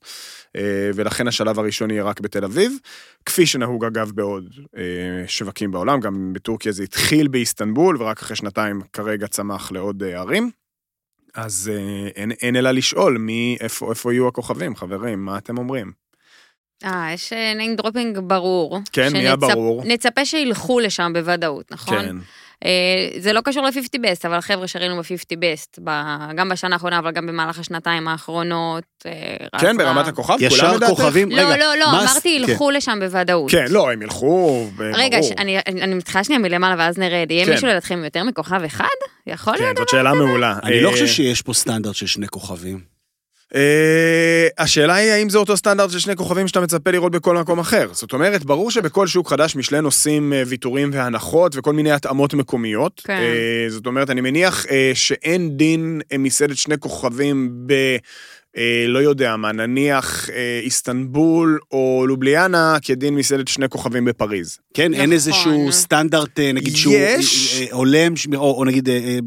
[0.56, 0.62] אה,
[0.96, 2.72] ולכן השלב הראשון יהיה רק בתל אביב,
[3.26, 4.46] כפי שנהוג אגב בעוד
[4.78, 4.84] אה,
[5.28, 10.52] שווקים בעולם, גם בטורקיה זה התחיל באיסטנבול, ורק אחרי שנתיים כרגע צמח לעוד אה, ערים.
[11.36, 11.72] אז
[12.16, 15.92] אין, אין אלא לשאול מי, איפה, איפה יהיו הכוכבים, חברים, מה אתם אומרים?
[16.86, 18.80] אה, יש name dropping ברור.
[18.92, 19.84] כן, מי שנצפ- הברור?
[19.86, 22.02] נצפה שילכו לשם בוודאות, נכון?
[22.02, 22.16] כן.
[22.66, 22.70] אה,
[23.20, 25.80] זה לא קשור ל-50 בסט, אבל חבר'ה שראינו ב-50 בסט,
[26.36, 28.84] גם בשנה האחרונה, אבל גם במהלך השנתיים האחרונות.
[29.06, 30.80] אה, כן, ברמת הכוכב, ישר?
[30.88, 32.52] כוכבים, לא, רגע, לא, לא, מה- אמרתי, כן.
[32.52, 33.52] ילכו לשם בוודאות.
[33.52, 34.90] כן, לא, הם ילכו, ברור.
[34.94, 37.32] רגע, אני אני מתחילה שנייה מלמעלה ואז נרד.
[37.32, 37.52] יהיה כן.
[37.52, 38.86] מישהו לדעתכם יותר מכוכב אחד?
[39.28, 39.78] יכול כן, להיות?
[39.78, 40.56] זאת שאלה מעולה.
[40.64, 42.80] אני לא אה, חושב שיש פה סטנדרט של שני כוכבים.
[43.56, 47.60] אה, השאלה היא האם זה אותו סטנדרט של שני כוכבים שאתה מצפה לראות בכל מקום
[47.60, 47.88] אחר.
[47.92, 53.02] זאת אומרת, ברור שבכל שוק חדש משלן עושים אה, ויתורים והנחות וכל מיני התאמות מקומיות.
[53.04, 53.14] כן.
[53.14, 57.74] אה, זאת אומרת, אני מניח שאין דין מסעדת שני כוכבים ב...
[58.58, 64.58] אה, לא יודע מה, נניח אה, איסטנבול או לובליאנה כדין מסעדת שני כוכבים בפריז.
[64.74, 65.14] כן, אין נכון.
[65.14, 67.56] איזשהו סטנדרט, אה, נגיד, שהוא יש.
[67.62, 69.18] אה, אה, הולם, ש- או או נגיד אה,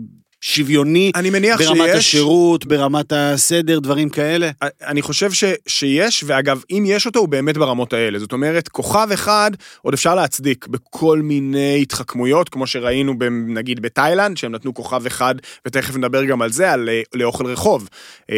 [0.47, 1.97] שוויוני, אני מניח ברמת שיש...
[1.97, 4.51] השירות, ברמת הסדר, דברים כאלה.
[4.63, 8.19] אני חושב ש, שיש, ואגב, אם יש אותו, הוא באמת ברמות האלה.
[8.19, 9.51] זאת אומרת, כוכב אחד,
[9.83, 15.35] עוד אפשר להצדיק בכל מיני התחכמויות, כמו שראינו, ב- נגיד בתאילנד, שהם נתנו כוכב אחד,
[15.67, 17.89] ותכף נדבר גם על זה, על אה, לאוכל רחוב.
[18.31, 18.37] אה,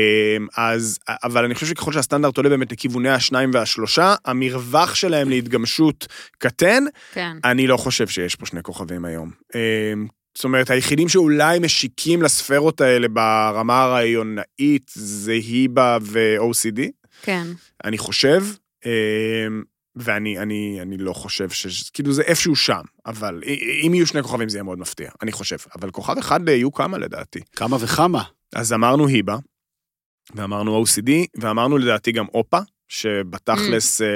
[0.57, 6.07] אז, אבל אני חושב שככל שהסטנדרט עולה באמת לכיווני השניים והשלושה, המרווח שלהם להתגמשות
[6.39, 7.37] קטן, כן.
[7.45, 9.31] אני לא חושב שיש פה שני כוכבים היום.
[10.37, 16.81] זאת אומרת, היחידים שאולי משיקים לספרות האלה ברמה הרעיונאית זה היבה ו-OCD,
[17.23, 17.47] כן.
[17.85, 18.45] אני חושב,
[18.87, 18.91] אה,
[19.97, 21.91] ואני אני, אני לא חושב ש...
[21.91, 23.43] כאילו זה איפשהו שם, אבל
[23.87, 25.57] אם יהיו שני כוכבים זה יהיה מאוד מפתיע, אני חושב.
[25.79, 27.41] אבל כוכב אחד אה, יהיו כמה לדעתי.
[27.57, 28.23] כמה וכמה.
[28.55, 29.37] אז אמרנו היבה,
[30.35, 34.07] ואמרנו OCD, ואמרנו לדעתי גם אופה, שבתכלס אה,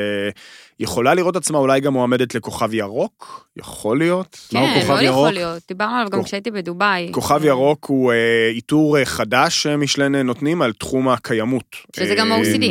[0.81, 4.37] יכולה לראות עצמה אולי גם מועמדת לכוכב ירוק, יכול להיות.
[4.49, 5.19] כן, מאוד ירוק?
[5.19, 5.63] יכול להיות.
[5.69, 7.09] דיברנו עליו גם כוכ- כשהייתי בדובאי.
[7.13, 8.17] כוכב ירוק הוא אה,
[8.55, 11.77] איתור אה, חדש שמשלן נותנים על תחום הקיימות.
[11.97, 12.65] שזה גם אה, OCD.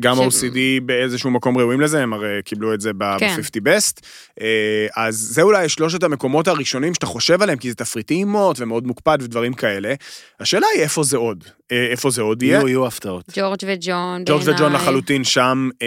[0.00, 2.98] גם ש- OCD באיזשהו מקום ראויים לזה, הם הרי קיבלו את זה כן.
[3.36, 4.06] ב-50 בסט.
[4.96, 9.52] אז זה אולי שלושת המקומות הראשונים שאתה חושב עליהם, כי זה תפריטים ומאוד מוקפד ודברים
[9.54, 9.94] כאלה.
[10.40, 11.44] השאלה היא איפה זה עוד.
[11.72, 12.54] אה, איפה זה עוד יהיה.
[12.58, 13.24] יהיו, יהיו הפתעות.
[13.36, 14.74] ג'ורג' וג'ון, ג'ורג' וג'ון בעיניי.
[14.80, 15.68] לחלוטין שם.
[15.82, 15.86] אה,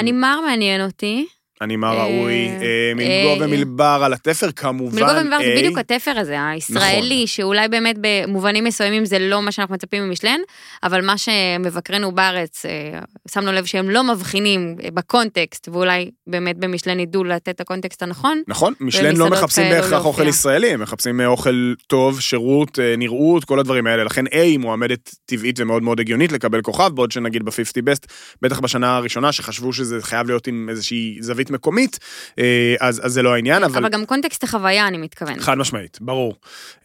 [0.00, 1.09] הנימר מעניין אותי.
[1.10, 1.39] me.
[1.60, 2.48] הנימה אה, ראוי.
[2.48, 4.96] אה, מלגו אה, ומלבר על התפר כמובן.
[4.96, 7.26] מלגו ומדבר זה אה, בדיוק התפר הזה, הישראלי, נכון.
[7.26, 10.40] שאולי באמת במובנים מסוימים זה לא מה שאנחנו מצפים ממשלן,
[10.82, 12.98] אבל מה שמבקרינו בארץ, אה,
[13.30, 18.42] שמנו לב שהם לא מבחינים אה, בקונטקסט, ואולי באמת במשלן ידעו לתת את הקונטקסט הנכון.
[18.48, 20.28] נכון, משלן לא מחפשים בהכרח אוכל להופיע.
[20.28, 24.04] ישראלי, הם מחפשים אה, אוכל טוב, שירות, אה, נראות, כל הדברים האלה.
[24.04, 28.06] לכן A היא מועמדת טבעית ומאוד מאוד הגיונית לקבל כוכב, בעוד שנגיד ב-50 בסט,
[28.42, 31.98] בטח בשנה הראשונה, שחשבו שזה חייב להיות עם איזושהי זווית מקומית,
[32.38, 32.44] אה,
[32.80, 33.78] אז, אז זה לא העניין, אבל...
[33.78, 35.40] אבל גם קונטקסט החוויה, אני מתכוונת.
[35.40, 36.34] חד משמעית, ברור.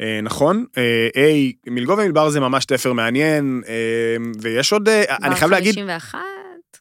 [0.02, 1.20] אה, נכון, אה, A,
[1.70, 3.74] מלגו ומלבר זה ממש תפר מעניין, אה,
[4.42, 6.20] ויש עוד, אה, אני חייב להגיד, 51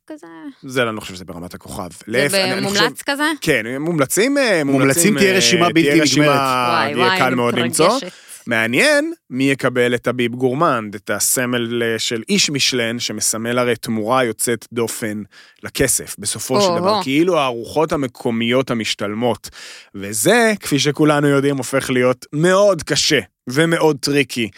[0.07, 0.27] כזה?
[0.63, 1.89] זה אני לא חושב שזה ברמת הכוכב.
[1.93, 3.25] זה להפך, אני- אני חושב- במומלץ כזה?
[3.41, 7.35] כן, מומלצים, אה, מומלצים תהיה אה, רשימה בלתי תהיה רשימה, וואי יהיה וואי, קל אני
[7.35, 7.87] מאוד למצוא.
[7.97, 8.13] מתרגשת.
[8.47, 14.25] מעניין מי יקבל את הביב גורמנד, את הסמל אה, של איש משלן, שמסמל הרי תמורה
[14.25, 15.23] יוצאת דופן
[15.63, 17.03] לכסף, בסופו של דבר, או.
[17.03, 19.51] כאילו הארוחות המקומיות המשתלמות.
[19.95, 23.21] וזה, כפי שכולנו יודעים, הופך להיות מאוד קשה.
[23.49, 24.49] ומאוד tricky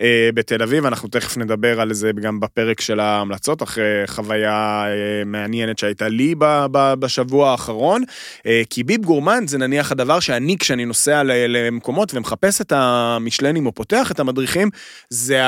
[0.00, 5.24] אה, בתל אביב, אנחנו תכף נדבר על זה גם בפרק של ההמלצות, אחרי חוויה אה,
[5.26, 8.02] מעניינת שהייתה לי ב, ב, בשבוע האחרון,
[8.46, 13.66] אה, כי ביב גורמנד זה נניח הדבר שאני, כשאני נוסע ל- למקומות ומחפש את המישלנים
[13.66, 14.70] או פותח את המדריכים,
[15.10, 15.40] זה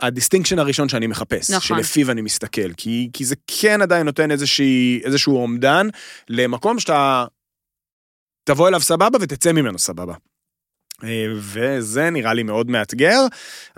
[0.00, 1.76] ה distinction הראשון שאני מחפש, נכון.
[1.76, 5.88] שלפיו אני מסתכל, כי, כי זה כן עדיין נותן איזושהי, איזשהו אומדן
[6.28, 7.24] למקום שאתה
[8.44, 10.14] תבוא אליו סבבה ותצא ממנו סבבה.
[11.36, 13.20] וזה נראה לי מאוד מאתגר.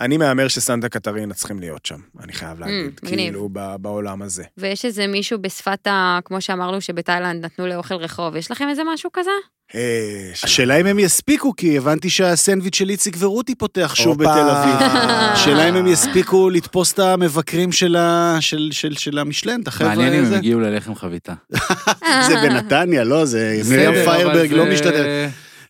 [0.00, 3.18] אני מהמר שסנטה קטרינה צריכים להיות שם, אני חייב להגיד, מגניב.
[3.18, 4.44] כאילו ב- בעולם הזה.
[4.58, 6.18] ויש איזה מישהו בשפת ה...
[6.24, 9.30] כמו שאמרנו שבתאילנד נתנו לאוכל רחוב, יש לכם איזה משהו כזה?
[9.74, 14.18] אה, השאלה אם הם יספיקו, כי הבנתי שהסנדוויץ' של איציק ורותי פותח שוב.
[14.18, 14.88] בתל אביב.
[15.34, 19.88] השאלה אם הם יספיקו לתפוס את המבקרים של ה- של- של- של המשלן, את החבר'ה
[19.88, 20.36] מעניין אם הם הזה.
[20.36, 21.32] הגיעו ללחם חביתה.
[22.28, 25.04] זה בנתניה, לא, זה מרים בסדר, פיירברג לא זה- משתתף.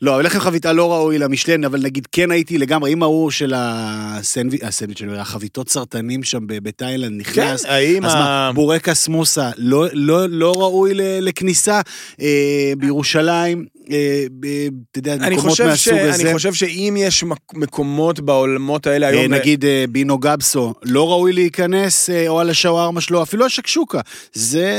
[0.02, 3.52] לא, אבל לחם חביתה לא ראוי למשלן, אבל נגיד כן הייתי לגמרי, אם ההוא של
[3.56, 7.64] הסנדוויץ', הסנדוויץ', החביתות סרטנים שם בתאילנד כן, נכנס.
[7.64, 8.18] האם אז ה...
[8.18, 11.80] מה, בורקס מוסה, לא, לא, לא ראוי לכניסה
[12.20, 15.88] אה, בירושלים, אתה יודע, מקומות חושב, ש...
[15.88, 16.22] מהסוג הזה.
[16.22, 19.32] אני חושב שאם יש מק- מקומות בעולמות האלה היום...
[19.34, 24.00] אה, נגיד אה, בינו גבסו, לא ראוי להיכנס, אה, או על השווארמה שלו, אפילו השקשוקה.
[24.32, 24.70] זה,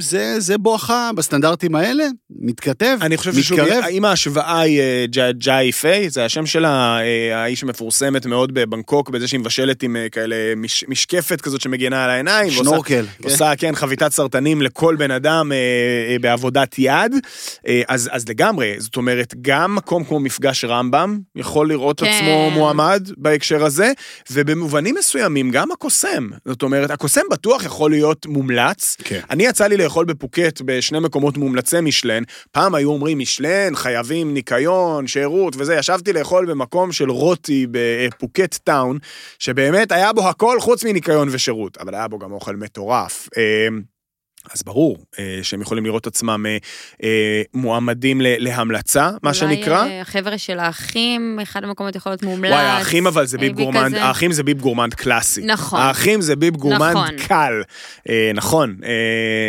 [0.00, 2.04] זה, זה בואכה בסטנדרטים האלה,
[2.40, 3.84] מתכתב, אני חושב מתקרב.
[3.90, 5.04] אם ההשוואה היא אה,
[5.38, 10.08] ג'אי פיי, זה השם שלה, אה, האיש המפורסמת מאוד בבנקוק, בזה שהיא מבשלת עם אה,
[10.08, 12.46] כאלה מש- משקפת כזאת שמגינה על העיניים.
[12.48, 13.04] ועושה- שנורקל.
[13.18, 13.24] כן.
[13.28, 15.56] עושה, כן, חביתת סרטנים לכל בן אדם אה,
[16.12, 17.12] אה, בעבודת יד.
[17.68, 22.06] אה, אז, אז לגמרי לגמרי, זאת אומרת, גם מקום כמו מפגש רמב"ם יכול לראות כן.
[22.06, 23.92] עצמו מועמד בהקשר הזה,
[24.30, 26.28] ובמובנים מסוימים גם הקוסם.
[26.44, 28.96] זאת אומרת, הקוסם בטוח יכול להיות מומלץ.
[29.04, 29.20] כן.
[29.30, 35.06] אני יצא לי לאכול בפוקט בשני מקומות מומלצי משלן, פעם היו אומרים משלן, חייבים ניקיון,
[35.06, 38.98] שירות וזה, ישבתי לאכול במקום של רוטי בפוקט טאון,
[39.38, 43.28] שבאמת היה בו הכל חוץ מניקיון ושירות, אבל היה בו גם אוכל מטורף.
[44.52, 46.56] אז ברור אה, שהם יכולים לראות עצמם אה,
[47.02, 49.82] אה, מועמדים ל- להמלצה, מה שנקרא.
[49.82, 52.52] אולי החבר'ה של האחים, אחד המקומות יכול להיות מומלץ.
[52.52, 54.04] וואי, האחים אבל זה ביב גורמנד, כזה.
[54.04, 55.42] האחים זה ביב גורמנד קלאסי.
[55.46, 55.80] נכון.
[55.80, 57.16] האחים זה ביב גורמנד נכון.
[57.28, 57.62] קל.
[58.08, 58.90] אה, נכון, אה,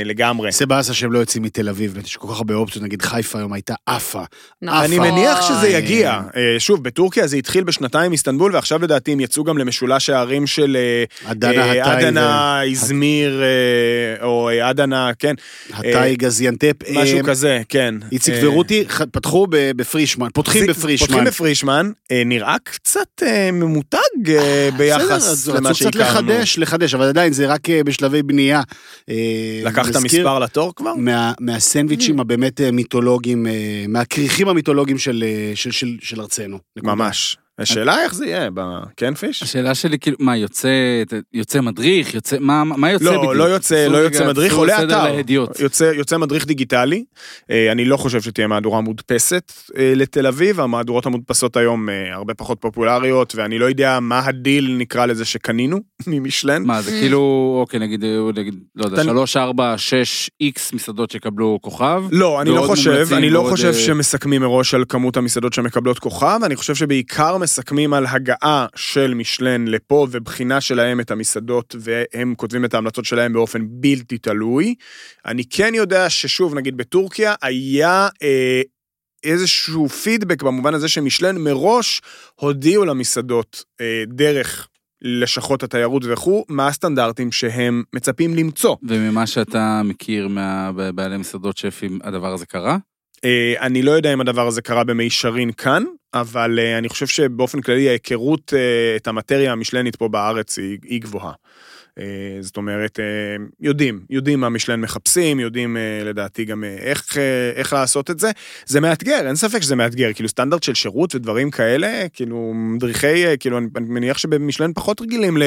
[0.05, 0.51] לגמרי.
[0.51, 3.37] זה באסה שהם לא יוצאים מתל אביב, באמת, יש כל כך הרבה אופציות, נגיד חיפה
[3.39, 4.23] היום הייתה עפה.
[4.61, 4.83] נכון.
[4.83, 6.21] אני מניח שזה יגיע.
[6.35, 10.77] אה, שוב, בטורקיה זה התחיל בשנתיים איסטנבול, ועכשיו לדעתי הם יצאו גם למשולש הערים של
[10.79, 15.33] אה, אדנה, אה, התאי אדנה, איזמיר, אה, או אה, אדנה, כן,
[15.73, 16.75] התאי גזיאנטפ.
[16.93, 17.95] משהו אה, כזה, כן.
[18.11, 21.07] איציק אה, ורותי פתחו ב- בפרישמן, פותחים בפרישמן.
[21.07, 23.97] פותחים בפרישמן, אה, נראה קצת אה, ממותג
[24.29, 26.27] אה, ביחס בסדר, למה רצו קצת שהכרנו.
[26.29, 28.61] לחדש, לחדש, אבל עדיין זה רק אה, בשלבי בנייה.
[29.09, 29.15] אה,
[29.63, 30.95] לקחת מספר לתור כבר?
[30.95, 33.51] מה, מהסנדוויצ'ים הבאמת אה, מיתולוגיים, אה,
[33.87, 36.57] מהכריכים המיתולוגיים של, אה, של, של, של ארצנו.
[36.83, 37.37] ממש.
[37.59, 39.13] השאלה איך זה יהיה, ב- כן?
[39.41, 40.69] השאלה שלי כאילו, מה, יוצא,
[41.33, 43.23] יוצא מדריך, יוצא, מה, מה יוצא בדיוק?
[43.23, 45.05] לא, לא יוצא, לא יוצא מדריך, עולה אתר.
[45.59, 47.03] יוצא, יוצא מדריך דיגיטלי.
[47.51, 52.33] אה, אני לא חושב שתהיה מהדורה מודפסת אה, לתל אביב, המהדורות המודפסות היום אה, הרבה
[52.33, 56.63] פחות פופולריות, ואני לא יודע מה הדיל, נקרא לזה, שקנינו ממשלן.
[56.63, 57.19] מה, זה כאילו,
[57.61, 58.03] אוקיי, נגיד,
[58.35, 62.03] נגיד, לא יודע, תן- שלוש, ארבע, שש איקס מסעדות שיקבלו כוכב.
[62.11, 66.55] לא, אני לא חושב, אני לא חושב שמסכמים מראש על כמות המסעדות שמקבלות כוכב, אני
[66.55, 72.73] חושב שבעיקר מסכמים על הגעה של משלן לפה ובחינה שלהם את המסעדות, והם כותבים את
[72.73, 74.75] ההמלצות שלהם באופן בלתי תלוי.
[75.25, 78.07] אני כן יודע ששוב, נגיד בטורקיה, היה...
[78.23, 78.61] אה,
[79.23, 82.01] איזשהו פידבק במובן הזה שמשלן מראש
[82.35, 84.67] הודיעו למסעדות אה, דרך
[85.01, 88.75] לשכות התיירות וכו', מה הסטנדרטים שהם מצפים למצוא.
[88.89, 92.77] וממה שאתה מכיר מהבעלי מסעדות שפים, הדבר הזה קרה?
[93.25, 95.83] אה, אני לא יודע אם הדבר הזה קרה במישרין כאן,
[96.13, 101.01] אבל אה, אני חושב שבאופן כללי ההיכרות אה, את המטריה המשלנית פה בארץ היא, היא
[101.01, 101.33] גבוהה.
[101.99, 103.05] אה, זאת אומרת, אה,
[103.61, 107.17] יודעים, יודעים מה משלן מחפשים, יודעים אה, לדעתי גם איך,
[107.55, 108.31] איך לעשות את זה.
[108.65, 113.57] זה מאתגר, אין ספק שזה מאתגר, כאילו סטנדרט של שירות ודברים כאלה, כאילו מדריכי, כאילו
[113.57, 115.37] אני, מניח שבמשלן פחות רגילים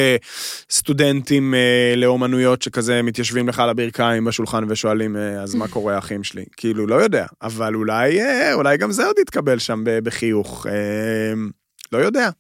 [0.71, 1.55] לסטודנטים
[1.97, 6.45] לאומנויות שכזה מתיישבים לך על הברכיים בשולחן ושואלים, אז מה קורה אחים שלי?
[6.57, 8.19] כאילו, לא יודע, אבל אולי,
[8.53, 10.67] אולי גם זה עוד יתקבל שם בחיוך,
[11.93, 12.31] לא יודע.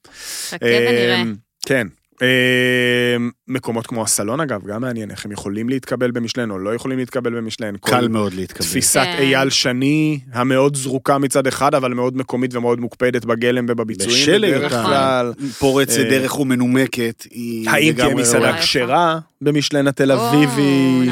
[0.48, 1.16] חכה ונראה.
[1.16, 1.22] אה,
[1.66, 1.86] כן.
[3.48, 7.34] מקומות כמו הסלון אגב, גם מעניין איך הם יכולים להתקבל במשלן או לא יכולים להתקבל
[7.34, 7.76] במשלן.
[7.76, 8.66] קל מאוד להתקבל.
[8.66, 9.16] תפיסת כן.
[9.18, 14.22] אייל שני, המאוד זרוקה מצד אחד, אבל מאוד מקומית ומאוד מוקפדת בגלם ובביצועים.
[14.22, 15.22] בשל בדרך היותה.
[15.58, 18.58] פורצת אה, דרך ומנומקת, היא האם תהיה מסעדה.
[18.58, 21.10] כשרה במשלן התל אביבי?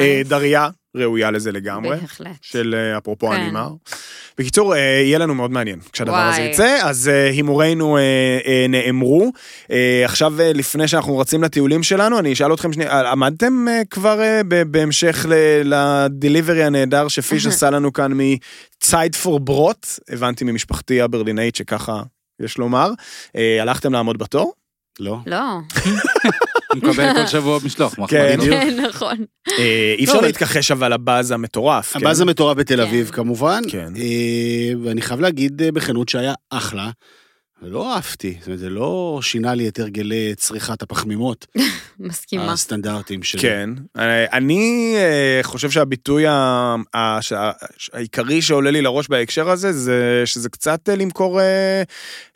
[0.00, 0.22] אה.
[0.24, 1.96] דריה ראויה לזה לגמרי.
[2.00, 2.28] בהחלט.
[2.42, 3.32] של אה, אפרופו כן.
[3.32, 3.68] הנימר.
[4.38, 6.30] בקיצור, יהיה לנו מאוד מעניין כשהדבר וואי.
[6.30, 7.98] הזה יצא, אז הימורינו
[8.68, 9.32] נאמרו.
[10.04, 14.40] עכשיו, לפני שאנחנו רצים לטיולים שלנו, אני אשאל אתכם שנייה, אה, עמדתם אה, כבר אה,
[14.66, 22.02] בהמשך ל- לדליברי הנהדר שפיש עשה לנו כאן מצייד פור ברוט, הבנתי ממשפחתי הברלינאית שככה
[22.40, 22.90] יש לומר,
[23.60, 24.52] הלכתם לעמוד בתור?
[25.00, 25.18] לא.
[25.26, 25.36] לא.
[26.72, 28.36] הוא מקבל כל שבוע משלוח, מה כן.
[28.50, 29.16] כן, נכון.
[29.98, 31.92] אי אפשר לא, להתכחש אבל לבאז המטורף.
[31.92, 32.00] כן?
[32.00, 32.82] הבאז המטורף בתל כן.
[32.82, 33.92] אביב כמובן, כן.
[34.84, 36.90] ואני חייב להגיד בכנות שהיה אחלה,
[37.62, 41.46] ולא אהבתי, זאת אומרת, זה לא שינה לי את הרגלי צריכת הפחמימות,
[42.00, 42.52] מסכימה.
[42.52, 43.40] הסטנדרטים שלי.
[43.42, 46.32] כן, אה, אני אה, חושב שהביטוי ה-
[46.94, 47.50] ה- שה-
[47.92, 51.82] העיקרי שעולה לי לראש בהקשר הזה, זה שזה קצת אה, למכור אה,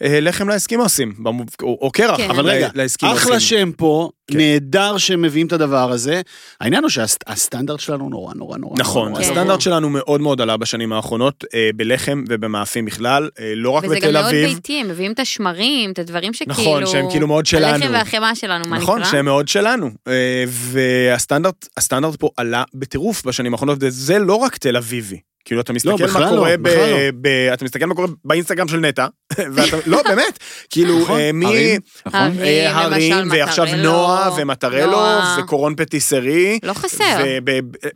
[0.02, 2.30] אה, לחם לאסקימוסים, במוב- או או קרח, כן.
[2.30, 2.68] אבל רגע.
[3.16, 4.38] אחלה שהם פה, כן.
[4.38, 6.20] נהדר שהם מביאים את הדבר הזה.
[6.60, 8.74] העניין הוא שהסטנדרט שלנו נורא נורא נורא.
[8.78, 9.28] נכון, נורא, כן.
[9.28, 9.38] נורא.
[9.38, 13.94] הסטנדרט שלנו מאוד מאוד עלה בשנים האחרונות, אה, בלחם ובמאפים בכלל, אה, לא רק וזה
[13.94, 14.48] גם בתל מאוד אביב.
[14.54, 16.52] ביתי, הם מביאים את השמרים, את הדברים שכאילו...
[16.52, 17.66] נכון, שהם כאילו מאוד שלנו.
[17.66, 19.10] הלחם והחמאה שלנו, מה נכון, נקרא?
[19.10, 19.90] שהם מאוד שלנו.
[20.08, 25.31] אה, והסטנדרט הסטנדרט פה עלה בטירוף בשנים האחרונות, וזה לא רק תל אביבי.
[25.44, 26.68] כאילו, אתה מסתכל מה בכלל קורה לא, ב...
[26.68, 26.96] לא.
[27.20, 29.06] ב- אתה מסתכל מה קורה באינסטגרם של נטע,
[29.54, 29.76] ואתה...
[29.86, 30.38] לא, באמת.
[30.70, 31.46] כאילו, נכון, אה, מי...
[31.46, 32.20] הרים, נכון?
[32.20, 34.98] הרים, אה, למשל, ועכשיו נועה ומטרלו.
[35.38, 36.58] וקורון פטיסרי.
[36.62, 37.24] לא חסר.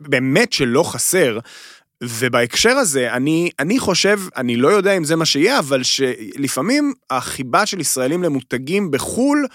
[0.00, 1.38] ובאמת שלא חסר.
[2.02, 7.66] ובהקשר הזה, אני, אני חושב, אני לא יודע אם זה מה שיהיה, אבל שלפעמים החיבה
[7.66, 9.46] של ישראלים למותגים בחו"ל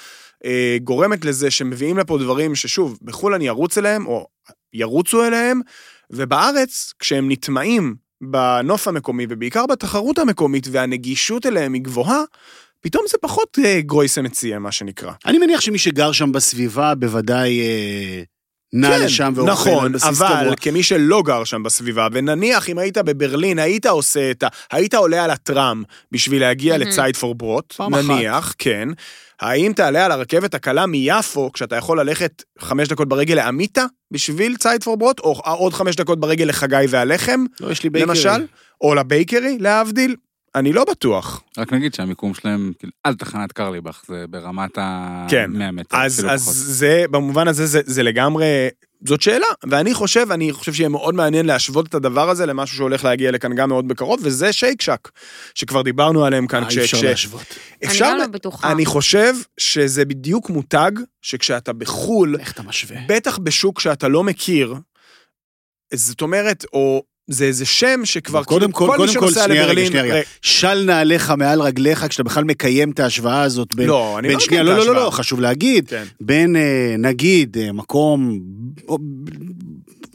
[0.45, 4.27] אה, גורמת לזה שמביאים לפה דברים ששוב, בחו"ל אני ארוץ אליהם, או
[4.73, 5.61] ירוצו אליהם,
[6.13, 12.21] ובארץ, כשהם נטמעים בנוף המקומי, ובעיקר בתחרות המקומית, והנגישות אליהם היא גבוהה,
[12.81, 15.11] פתאום זה פחות אה, גרויסה מציע, מה שנקרא.
[15.25, 18.23] אני מניח שמי שגר שם בסביבה בוודאי אה,
[18.73, 20.55] נע לשם ואוכל נכון, על בסיס אבל קבוע.
[20.55, 24.47] כמי שלא גר שם בסביבה, ונניח אם היית בברלין, היית עושה את ה...
[24.71, 26.87] היית עולה על הטראם בשביל להגיע מהמם.
[26.89, 28.03] לצייד פור ברוט, פעם אחת.
[28.03, 28.89] נניח, כן.
[29.39, 34.83] האם תעלה על הרכבת הקלה מיפו, כשאתה יכול ללכת חמש דקות ברגל לאמיתה בשביל צייד
[34.83, 38.09] פור ברוט, או עוד חמש דקות ברגל לחגי והלחם, לא, יש לי בייקרי.
[38.09, 38.45] למשל,
[38.81, 40.15] או לבייקרי, להבדיל?
[40.55, 41.43] אני לא בטוח.
[41.57, 45.25] רק נגיד שהמיקום שלהם, כאילו, על תחנת קרליבך, זה ברמת ה...
[45.29, 45.51] כן.
[45.51, 45.97] 100 מטר.
[45.97, 46.53] אז, אפילו אז פחות.
[46.55, 48.45] זה, במובן הזה, זה, זה לגמרי,
[49.07, 53.03] זאת שאלה, ואני חושב, אני חושב שיהיה מאוד מעניין להשוות את הדבר הזה למשהו שהולך
[53.03, 55.09] להגיע לכאן גם מאוד בקרוב, וזה שייק שק,
[55.55, 56.63] שכבר דיברנו עליהם כאן.
[56.63, 57.41] אה, אי אפשר להשוות.
[57.83, 58.71] אני אפשר ל- לא בטוחה.
[58.71, 62.97] אני חושב שזה בדיוק מותג, שכשאתה בחו"ל, איך אתה משווה?
[63.07, 64.75] בטח בשוק שאתה לא מכיר,
[65.93, 69.87] זאת אומרת, או זה איזה שם שכבר, קודם כל, קודם כל, שנוסע שנייה רגע, לברלין,
[69.87, 70.21] שנייה רגע.
[70.41, 73.87] של נעליך מעל רגליך כשאתה בכלל מקיים את ההשוואה הזאת בין...
[73.87, 75.09] לא, אני בין לא שנייה, לא, לא, לא, לא.
[75.09, 76.03] חשוב להגיד, כן.
[76.21, 78.39] בין אה, נגיד אה, מקום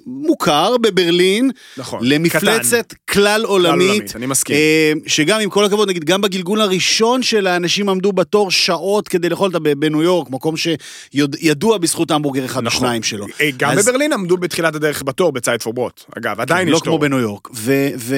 [0.07, 1.99] מוכר בברלין נכון.
[2.03, 3.13] למפלצת קטן.
[3.13, 3.89] כלל עולמית.
[3.91, 4.57] עולמית, אני מסכים.
[4.57, 9.29] אה, שגם עם כל הכבוד, נגיד, גם בגלגול הראשון של האנשים עמדו בתור שעות כדי
[9.29, 12.81] לאכול אותה בניו יורק, מקום שידוע בזכות המבורגר אחד או נכון.
[12.81, 13.27] שניים שלו.
[13.41, 16.05] אה, גם אז- בברלין עמדו בתחילת הדרך בתור בצייד פור ברוט.
[16.19, 16.99] אגב, עדיין לא יש כמו תור.
[16.99, 17.49] בניו יורק.
[17.55, 17.89] ו...
[17.99, 18.17] ו...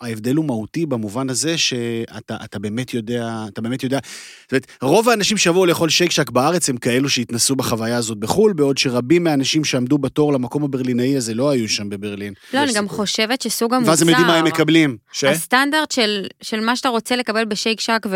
[0.00, 3.98] ההבדל הוא מהותי במובן הזה שאתה אתה באמת יודע, אתה באמת יודע,
[4.42, 8.52] זאת אומרת, רוב האנשים שיבואו לאכול שייק שק בארץ הם כאלו שהתנסו בחוויה הזאת בחו"ל,
[8.52, 12.32] בעוד שרבים מהאנשים שעמדו בתור למקום הברלינאי הזה לא היו שם בברלין.
[12.54, 12.88] לא, אני גם.
[12.88, 13.90] חושבת שסוג המוצר...
[13.90, 14.96] ואז הם יודעים מה הם מקבלים.
[15.12, 15.24] ש?
[15.24, 18.06] הסטנדרט של, של מה שאתה רוצה לקבל בשייק שק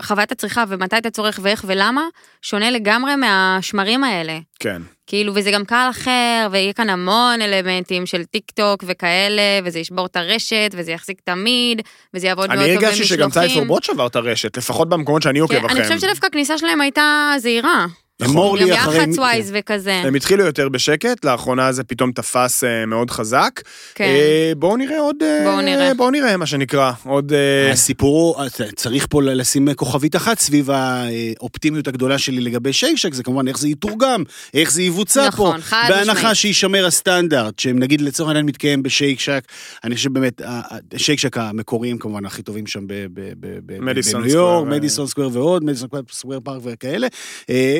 [0.00, 2.02] וחוויית הצריכה ומתי אתה צורך ואיך ולמה,
[2.42, 4.38] שונה לגמרי מהשמרים האלה.
[4.60, 4.82] כן.
[5.08, 10.06] כאילו, וזה גם קהל אחר, ויהיה כאן המון אלמנטים של טיק טוק וכאלה, וזה ישבור
[10.06, 11.82] את הרשת, וזה יחזיק תמיד,
[12.14, 13.68] וזה יעבוד מאוד אני טוב הרגשתי שגם צייד פור במשלוחים.
[13.68, 15.84] ברוט שבר את הרשת, לפחות במקומות שאני עוקב כן, אני אחריהם.
[15.84, 17.86] חושבת שדווקא הכניסה שלהם הייתה זהירה.
[18.24, 18.96] אמור גם לי אחרי...
[18.96, 19.94] יח"צ ווייז וכזה.
[19.94, 23.60] הם התחילו יותר בשקט, לאחרונה זה פתאום תפס אה, מאוד חזק.
[23.94, 24.04] כן.
[24.04, 25.16] אה, בואו נראה עוד...
[25.22, 25.94] אה, בואו נראה.
[25.94, 26.92] בואו נראה, מה שנקרא.
[27.04, 27.32] עוד...
[27.32, 33.14] אה, הסיפור הוא, צריך פה לשים כוכבית אחת סביב האופטימיות הגדולה שלי לגבי שייק שק,
[33.14, 34.22] זה כמובן איך זה יתורגם,
[34.54, 35.36] איך זה יבוצע פה.
[35.36, 36.36] נכון, חד בהנחה משמעית.
[36.36, 39.44] שישמר הסטנדרט, שהם נגיד לצורך העניין מתקיים בשייק שק,
[39.84, 45.06] אני חושב באמת, ה- ה- שייק שק המקוריים כמובן הכי טובים שם בניו יורק, מדיסון
[45.06, 47.06] סקוואר ועוד, מדיסון סקוואר פארק וכאלה.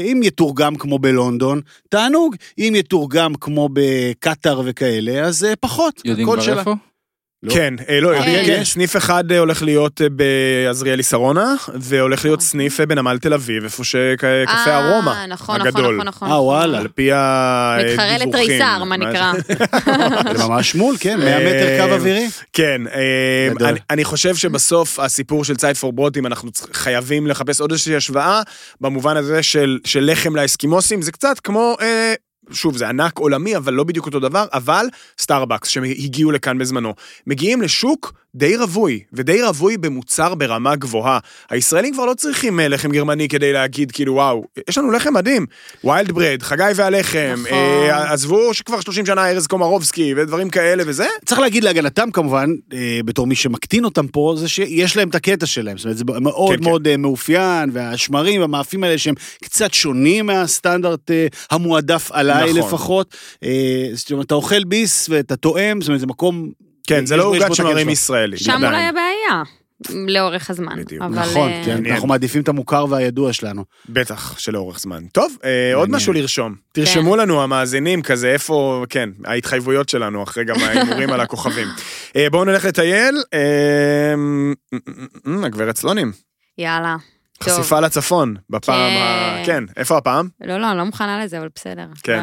[0.04, 6.02] אם יתורגם כמו בלונדון, תענוג, אם יתורגם כמו בקטאר וכאלה, אז אה, פחות.
[6.04, 6.58] יודעים כבר שלה.
[6.60, 6.74] איפה?
[7.42, 7.54] לא.
[7.54, 8.42] כן, אה, לא, כן.
[8.46, 8.64] כן.
[8.64, 13.64] סניף אחד אה, הולך להיות אה, בעזריאלי שרונה, והולך להיות סניף אה, בנמל תל אביב,
[13.64, 15.94] איפה שקפה אה, ארומה, נכון, הגדול.
[15.94, 16.28] נכון, נכון.
[16.28, 16.46] אה, נכון.
[16.46, 16.78] וואלה.
[16.78, 17.92] על פי הדיווחים.
[17.92, 19.32] מתחרה לתריסר, מה נקרא.
[20.36, 22.28] זה ממש מול, כן, 100 מטר קו אווירי.
[22.52, 23.68] כן, אה.
[23.68, 28.42] אני, אני חושב שבסוף הסיפור של צייד פור ברוטים, אנחנו חייבים לחפש עוד איזושהי השוואה,
[28.80, 31.76] במובן הזה של, של לחם לאסקימוסים, זה קצת כמו...
[32.52, 34.86] שוב, זה ענק עולמי, אבל לא בדיוק אותו דבר, אבל
[35.18, 36.94] סטארבקס שהגיעו לכאן בזמנו,
[37.26, 41.18] מגיעים לשוק די רווי, ודי רווי במוצר ברמה גבוהה.
[41.50, 45.46] הישראלים כבר לא צריכים אה, לחם גרמני כדי להגיד, כאילו, וואו, יש לנו לחם מדהים.
[45.84, 47.58] Wild Bread, חגי והלחם, נכון.
[47.58, 53.00] אה, עזבו שכבר 30 שנה ארז קומרובסקי ודברים כאלה וזה, צריך להגיד להגנתם כמובן, אה,
[53.04, 55.78] בתור מי שמקטין אותם פה, זה שיש להם את הקטע שלהם.
[55.78, 61.10] זאת אומרת, זה מאוד כן, מאוד אה, מאופיין, והשמרים והמאפים האלה שהם קצת שונים מהסטנדרט
[61.10, 62.58] אה, המועדף עליי נכון.
[62.58, 63.16] לפחות.
[63.44, 66.67] אה, זאת אומרת, אתה אוכל ביס ואתה תואם, זאת אומרת, זה מקום...
[66.88, 67.88] כן, זה לא עוגת שמרים.
[67.88, 68.36] ישראלי.
[68.36, 68.64] שם.
[68.64, 69.42] אולי הבעיה,
[69.90, 70.76] לאורך הזמן.
[70.82, 71.02] בדיוק.
[71.02, 71.86] אבל, נכון, אה, כן.
[71.86, 73.64] אנחנו מעדיפים את המוכר והידוע שלנו.
[73.88, 75.06] בטח, שלאורך זמן.
[75.06, 76.54] טוב, אה, עוד משהו לרשום.
[76.54, 76.60] כן.
[76.80, 81.68] תרשמו לנו המאזינים כזה, איפה, כן, ההתחייבויות שלנו אחרי גם ההימורים על הכוכבים.
[82.16, 83.22] אה, בואו נלך לטייל.
[83.34, 84.14] אה,
[85.46, 86.12] הגברת סלונים,
[86.58, 86.96] יאללה.
[87.38, 87.48] טוב.
[87.48, 89.42] חשיפה לצפון, בפעם ה...
[89.46, 89.66] כן.
[89.66, 90.28] כן, איפה הפעם?
[90.40, 91.86] לא, לא, אני לא מוכנה לזה, אבל בסדר.
[92.02, 92.22] כן.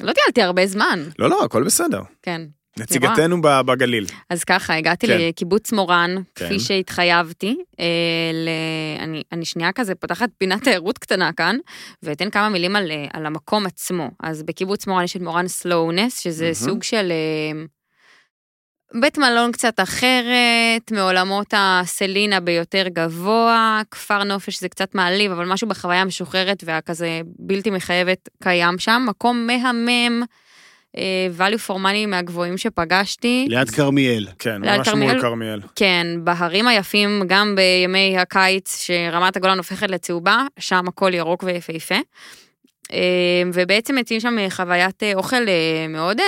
[0.00, 2.00] לא טיילתי הרבה זמן, לא, לא, הכל בסדר.
[2.22, 2.42] כן.
[2.78, 4.06] נציגתנו ב- בגליל.
[4.30, 5.18] אז ככה, הגעתי כן.
[5.20, 6.46] לקיבוץ מורן, כן.
[6.46, 7.56] כפי שהתחייבתי.
[7.80, 7.84] אה,
[8.32, 8.48] ל...
[9.02, 11.56] אני, אני שנייה כזה פותחת פינת תיירות קטנה כאן,
[12.02, 14.10] ואתן כמה מילים על, אה, על המקום עצמו.
[14.22, 16.54] אז בקיבוץ מורן יש את מורן סלונס, שזה מהמם.
[16.54, 17.64] סוג של אה,
[19.00, 25.68] בית מלון קצת אחרת, מעולמות הסלינה ביותר גבוה, כפר נופש זה קצת מעליב, אבל משהו
[25.68, 29.06] בחוויה המשוחררת והכזה בלתי מחייבת קיים שם.
[29.08, 30.22] מקום מהמם.
[30.96, 33.46] אה, value for money מהגבוהים שפגשתי.
[33.48, 34.26] ליד כרמיאל.
[34.38, 35.12] כן, ליד ממש כרמיאל.
[35.12, 35.60] מול כרמיאל.
[35.76, 41.98] כן, בהרים היפים, גם בימי הקיץ, שרמת הגולן הופכת לצהובה, שם הכל ירוק ויפהפה.
[42.92, 45.42] אה, ובעצם מציעים שם חוויית אה, אוכל
[45.88, 46.20] מאוד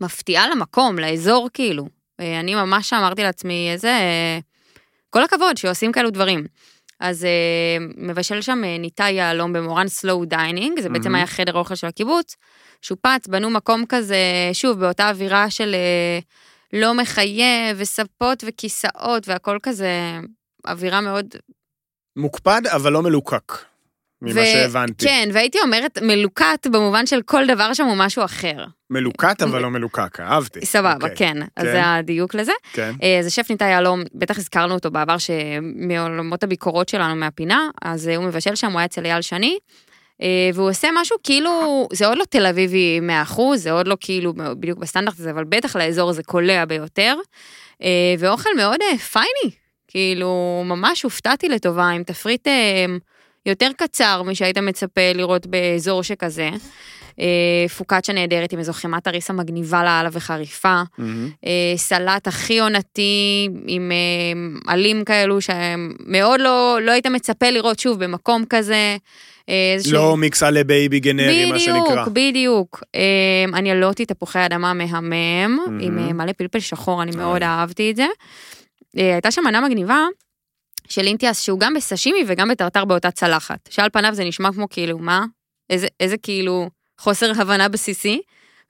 [0.00, 1.88] מפתיעה למקום, לאזור כאילו.
[2.18, 3.92] אני ממש אמרתי לעצמי, איזה...
[5.10, 6.46] כל הכבוד שעושים כאלו דברים.
[7.00, 11.14] אז אה, מבשל שם אה, ניתאי יהלום במורן slow dining, זה בעצם מהמם.
[11.14, 12.36] היה חדר אוכל של הקיבוץ.
[12.82, 14.16] שופץ, בנו מקום כזה,
[14.52, 16.18] שוב, באותה אווירה של אה,
[16.72, 20.18] לא מחייב, וספות וכיסאות והכל כזה,
[20.66, 21.26] אווירה מאוד
[22.16, 23.52] מוקפד, אבל לא מלוקק,
[24.24, 25.06] ממה ו- שהבנתי.
[25.06, 28.64] כן, והייתי אומרת מלוקט במובן של כל דבר שם הוא משהו אחר.
[28.90, 30.66] מלוקט, אבל לא מלוקק, אהבתי.
[30.66, 31.16] סבבה, אוקיי.
[31.16, 31.72] כן, אז כן.
[31.72, 32.52] זה הדיוק לזה.
[32.72, 32.92] כן.
[33.02, 38.16] אה, אז השף ניתאי יהלום, בטח הזכרנו אותו בעבר, שמעולמות הביקורות שלנו מהפינה, אז אה,
[38.16, 39.58] הוא מבשל שם, הוא היה אצל אייל שני,
[40.22, 44.32] אה, והוא עושה משהו כאילו, זה עוד לא תל אביבי 100%, זה עוד לא כאילו
[44.36, 47.16] בדיוק בסטנדרט הזה, אבל בטח לאזור זה קולע ביותר,
[47.82, 49.54] אה, ואוכל מאוד אה, פייני,
[49.88, 52.86] כאילו, ממש הופתעתי לטובה, עם תפריט אה,
[53.46, 56.50] יותר קצר משהיית מצפה לראות באזור שכזה.
[57.20, 60.82] אה, פוקאצ'ה נהדרת עם איזו חמאת אריסה מגניבה לאללה וחריפה.
[61.46, 68.04] אה, סלט הכי עונתי עם אה, עלים כאלו שמאוד לא, לא היית מצפה לראות שוב
[68.04, 68.96] במקום כזה.
[69.48, 72.04] איזשהו- לא מיקס עלי בייבי גנרי, מה שנקרא.
[72.04, 72.82] בדיוק, בדיוק.
[73.54, 75.58] סלט תפוחי אדמה מהמם.
[75.80, 78.06] עם מלא פלפל שחור, אני מאוד אהבתי את זה.
[78.94, 79.98] הייתה שם מנה מגניבה
[80.88, 83.68] של אינטיאס שהוא גם בסשימי וגם בטרטר באותה צלחת.
[83.70, 85.24] שעל פניו זה נשמע כמו כאילו, מה?
[85.70, 88.20] איזה, איזה כאילו חוסר הבנה בסיסי.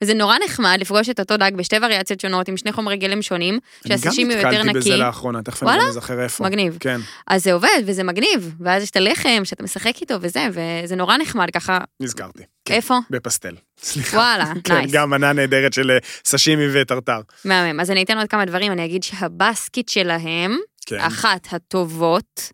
[0.01, 3.59] וזה נורא נחמד לפגוש את אותו דג בשתי וריאציות שונות עם שני חומרי גלם שונים,
[3.87, 4.99] שהסשימי הוא יותר אני גם נתקלתי בזה נקי.
[4.99, 5.71] לאחרונה, תכף אני?
[5.71, 6.43] גם אזכר איפה.
[6.43, 6.77] מגניב.
[6.79, 10.95] כן, אז זה עובד וזה מגניב, ואז יש את הלחם שאתה משחק איתו וזה, וזה
[10.95, 12.43] נורא נחמד ככה, נזכרתי.
[12.65, 12.97] כן, איפה?
[13.09, 13.55] בפסטל.
[13.79, 14.17] סליחה.
[14.17, 14.91] וואלה, כן, nice.
[14.91, 17.19] גם מנה נהדרת של אה, סשימי וטרטר.
[17.45, 17.79] מהמם.
[17.79, 20.99] אז אני אתן עוד כמה דברים, אני אגיד שהבסקית שלהם, כן.
[20.99, 22.51] אחת הטובות,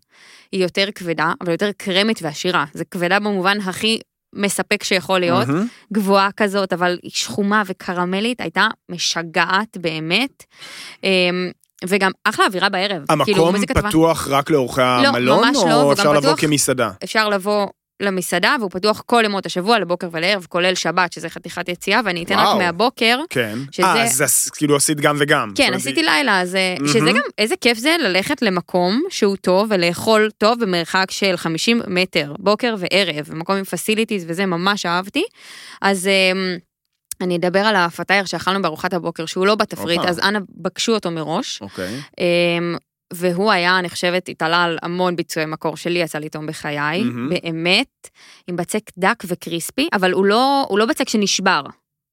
[0.52, 2.64] היא יותר כבדה, אבל יותר קרמית ועשירה.
[2.72, 3.98] זה כבדה במובן הכי
[4.34, 5.66] מספק שיכול להיות, מהמם.
[5.92, 10.44] גבוהה כזאת, אבל היא שחומה וקרמלית, הייתה משגעת באמת.
[11.04, 11.50] אמ,
[11.88, 13.02] וגם אחלה אווירה בערב.
[13.24, 13.88] כאילו, המקום טובה.
[13.88, 16.90] פתוח רק לאורחי המלון, ממש לא, או אפשר גם לבוא פתוח- כמסעדה?
[17.04, 17.66] אפשר לבוא
[18.02, 22.34] למסעדה, והוא פתוח כל ימות השבוע, לבוקר ולערב, כולל שבת, שזה חתיכת יציאה, ואני אתן
[22.38, 22.58] רק וואו.
[22.58, 23.18] מהבוקר.
[23.30, 23.58] כן.
[23.70, 25.52] שזה- אה, אז אז כאילו עשית גם וגם.
[25.54, 26.88] כן, עשיתי לילה, אז מהמם.
[26.88, 32.34] שזה גם, איזה כיף זה ללכת למקום שהוא טוב ולאכול טוב במרחק של 50 מטר,
[32.38, 35.24] בוקר וערב, מקום עם פסיליטיז וזה, ממש אהבתי.
[35.82, 36.56] אז אמ,
[37.20, 40.00] אני אדבר על הפתייר שאכלנו בארוחת הבוקר, שהוא לא בתפריט.
[40.08, 41.60] אז אנא בקשו אותו מראש.
[41.62, 42.00] אוקיי.
[43.12, 47.28] והוא היה, אני חושבת, התעלה על המון ביצועי מקור שלי, יצא לטעום בחיי, מהמם.
[47.28, 48.08] באמת,
[48.48, 51.62] עם בצק דק וקריספי, אבל הוא לא, הוא לא בצק שנשבר.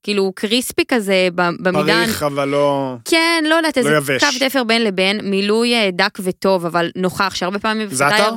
[0.04, 2.04] כאילו, הוא קריספי כזה במידה...
[2.06, 2.96] פריך, אבל לא...
[3.06, 4.24] כן, לא יודעת, איזה יבש.
[4.24, 7.88] קו תפר בין לבין, מילוי אה, דק וטוב, אבל נוכח, שהרבה פעמים...
[7.92, 8.34] זאטר?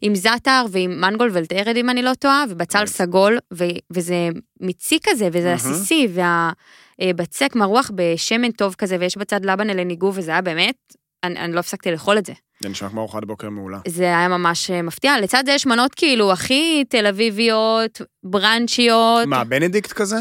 [0.00, 2.86] עם זאטר ועם מנגול ולטרד, אם אני לא טועה, ובצל.
[2.86, 4.28] סגול, ו- וזה
[4.60, 5.54] מיצי כזה, וזה מהמם.
[5.54, 6.08] עסיסי,
[7.00, 10.74] והבצק מרוח בשמן טוב כזה, ויש בצד לבנה לניגוב, וזה היה באמת,
[11.26, 12.32] אני, אני לא הפסקתי לאכול את זה.
[12.60, 13.78] זה נשמע כמו ארוחת בוקר מעולה.
[13.88, 15.20] זה היה ממש אה, מפתיע.
[15.20, 19.26] לצד זה יש מנות כאילו הכי תל אביביות, ברנצ'יות.
[19.26, 20.16] מה, בנדיקט כזה?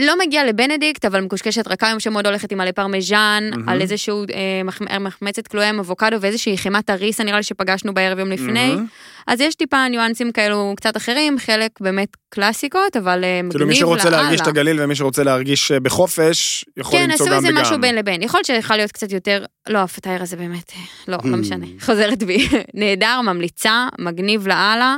[0.00, 3.68] לא מגיע לבנדיקט, אבל מקושקשת רכה היום שמאוד הולכת עם מלא פרמיז'ן, מהמם.
[3.68, 8.18] על איזשהו אה, מח- מחמצת קלויה עם אבוקדו ואיזושהי חמאת אריסה נראה לי שפגשנו בערב
[8.18, 8.68] יום לפני.
[8.74, 8.86] מהמם.
[9.26, 13.74] אז יש טיפה ניואנסים כאלו קצת אחרים, חלק באמת קלאסיקות, אבל אה, מגניב כאילו מי
[13.74, 14.22] שרוצה לאללה.
[14.22, 17.62] להרגיש את הגליל ומי שרוצה להרגיש אה, בחופש, יכול כן, למצוא עשו גם איזה וגם.
[17.62, 18.22] משהו בין לבין.
[18.22, 21.28] יכול להיות שיכול להיות קצת יותר, לא, הפתייר הזה באמת, אה, לא, Hmm.
[21.28, 21.66] לא משנה.
[21.80, 22.48] חוזרת בי.
[22.74, 24.96] נהדר, ממליצה, מגניב לאללה.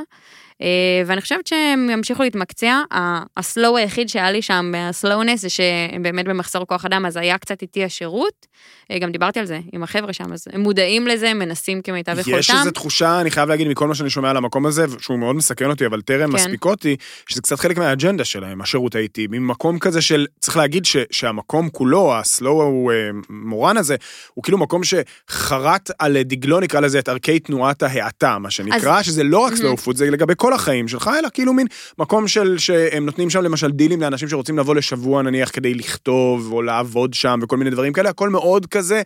[0.63, 0.67] אה,
[1.07, 2.83] ואני חושבת שהם ימשיכו להתמקצע.
[3.37, 7.63] הסלואו היחיד שהיה לי שם, הסלואונס, זה שהם באמת במחסור כוח אדם, אז היה קצת
[7.63, 8.47] איטי השירות.
[8.91, 12.39] אה, גם דיברתי על זה עם החבר'ה שם, אז הם מודעים לזה, מנסים כמיטב יכולתם.
[12.39, 15.37] יש איזו תחושה, אני חייב להגיד, מכל מה שאני שומע על המקום הזה, שהוא מאוד
[15.37, 16.37] מסכן אותי, אבל טרם כן.
[16.37, 16.97] מספיק אותי,
[17.27, 22.15] שזה קצת חלק מהאג'נדה שלהם, השירות האיטי, ממקום כזה של, צריך להגיד ש, שהמקום כולו,
[22.15, 23.97] הסלואו אה, מורן הזה,
[24.35, 29.25] הוא כאילו מקום שחרט על דגלו, נקרא לזה, את ערכי תנועת ההאטה, מה שנקרא, שזה
[29.25, 31.67] לא רק slow food, זה לגבי כל החיים שלך, אלא כאילו מין
[31.99, 36.63] מקום של, שהם נותנים שם למשל דילים לאנשים שרוצים לבוא לשבוע נניח כדי לכתוב, או
[36.63, 39.03] לעבוד שם, וכל מיני דברים כאלה, הכל מאוד כזה.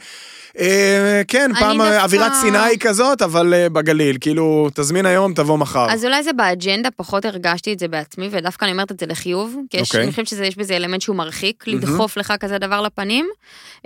[0.59, 5.87] אה, כן, פעם דווקא- אווירת סיני כזאת, אבל אה, בגליל, כאילו, תזמין היום, תבוא מחר.
[5.91, 9.07] אז אולי זה ב agenda, פחות הרגשתי את זה בעצמי, ודווקא אני אומרת את זה
[9.07, 10.03] לחיוב, כי יש, אוקיי.
[10.03, 13.29] אני חושבת שיש בזה אלמנט שהוא מרחיק, לדחוף לך כזה דבר לפנים,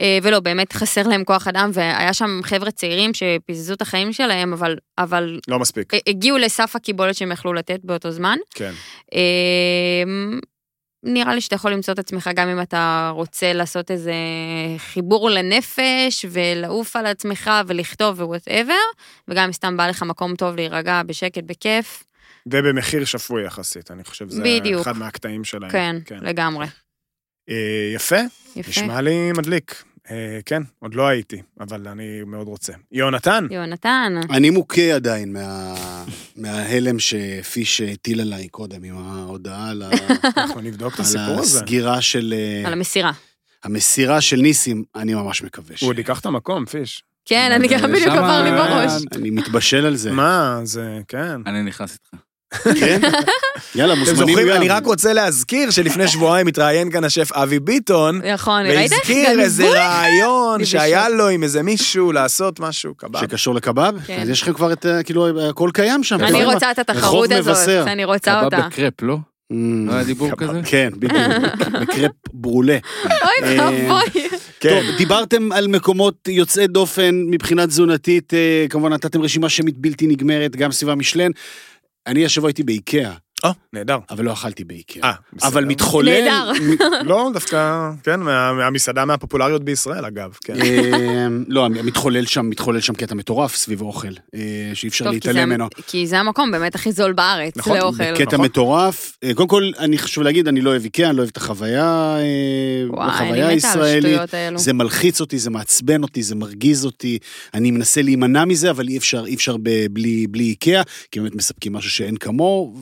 [0.00, 4.52] אה, ולא, באמת חסר להם כוח אדם, והיה שם חבר'ה צעירים שפיזזו את החיים שלהם,
[4.52, 8.36] אבל, אבל לא מספיק, הגיעו לסף הקיבולת שהם יכלו לתת באותו זמן.
[8.54, 8.72] כן.
[11.06, 14.14] אה, נראה לי שאתה יכול למצוא את עצמך גם אם אתה רוצה לעשות איזה
[14.78, 18.74] חיבור לנפש ולעוף על עצמך ולכתוב ווואטאבר,
[19.28, 22.02] וגם אם סתם בא לך מקום טוב להירגע בשקט, בכיף,
[22.46, 24.80] ובמחיר שפוי יחסית, אני חושב שזה בדיוק.
[24.80, 25.70] אחד מהקטעים שלהם.
[25.70, 26.66] כן, לגמרי.
[27.50, 28.20] אה, יפה,
[28.56, 28.70] יפה.
[28.70, 29.82] נשמע לי מדליק.
[30.10, 32.72] אה, כן, עוד לא הייתי, אבל אני מאוד רוצה.
[32.92, 34.12] יונתן, יונתן.
[34.30, 36.04] אני מוכה עדיין מה-
[36.36, 39.90] מההלם שפיש הטיל עליי קודם עם ההודעה על ה-
[40.36, 41.58] אנחנו נבדוק את על הסיפור הזה.
[41.58, 42.34] הסגירה של...
[42.36, 43.12] אה, על המסירה.
[43.64, 45.80] המסירה של ניסים, אני ממש מקווה ש...
[45.80, 47.02] הוא עוד ייקח את המקום, פיש.
[47.24, 49.02] כן, אני גם בדיוק שמה- עבר לי בראש.
[49.16, 50.12] אני מתבשל על זה.
[50.12, 51.40] מה, זה, כן.
[51.46, 52.22] אני נכנס איתך.
[52.80, 53.00] כן?
[53.74, 54.56] יאללה, אתם מוזמנים זוכרים, גם.
[54.56, 59.40] אני רק רוצה להזכיר שלפני שבועיים התראיין כאן השף אבי ביטון, נכון, ראית איך והזכיר
[59.40, 59.68] איזה?
[59.68, 63.20] רעיון שהיה לו עם איזה מישהו לעשות משהו, קבב.
[63.20, 63.94] שקשור לקבב?
[64.06, 64.18] כן.
[64.22, 66.20] אז יש לכם כבר את, ה- כאילו, הכל קיים שם.
[66.20, 66.52] אני כבר.
[66.54, 67.84] רוצה את התחרות רחוב הזאת, מבשר.
[67.86, 68.68] אני רוצה קבב אותה.
[68.70, 69.16] בקרפ, לא?
[69.52, 70.48] Mm, לא היה דיבור קבב.
[70.48, 70.60] כזה?
[70.64, 71.22] כן, בדיוק,
[71.80, 72.78] בקרפ ברולה.
[73.04, 74.28] אוי אה, ואבוי.
[74.60, 74.68] כן.
[74.68, 80.56] טוב, דיברתם על מקומות יוצאי דופן מבחינה תזונתית, אה, כמובן נתתם רשימה שמית בלתי נגמרת,
[80.56, 81.30] גם סביבה משלן.
[82.06, 83.14] אני השבוע הייתי באיקאה,
[83.44, 83.98] או, נהדר.
[84.10, 85.02] אבל לא אכלתי באיקאה.
[85.04, 85.48] אה, בסדר.
[85.48, 86.20] אבל מתחולל...
[86.20, 86.52] נהדר.
[87.10, 90.54] לא, דווקא, כן, מהמסעדה מהפופולריות בישראל, אגב, כן.
[90.62, 94.40] אה, לא, מתחולל שם, מתחולל שם קטע מטורף סביב אוכל, אה,
[94.74, 95.68] שאי אפשר להתעלם ממנו.
[95.86, 98.14] כי זה המקום באמת הכי זול בארץ נכון, לאוכל.
[98.14, 98.44] קטע נכון.
[98.44, 99.16] מטורף.
[99.24, 102.16] אה, קודם כל, אני חשוב להגיד, אני לא אוהב איקאה, אני לא אוהב את החוויה,
[102.18, 102.22] אה,
[102.88, 104.04] וואי, החוויה אני מתה על הישראלית.
[104.04, 104.58] השטויות האלו.
[104.58, 107.18] זה מלחיץ אותי, זה מעצבן אותי, זה מרגיז אותי.
[107.54, 109.56] אני מנסה להימנע מזה, אבל אי אפשר, אי אפשר
[109.90, 112.76] בלי איקאה, כי באמת מספקים משהו שאין כמוהו,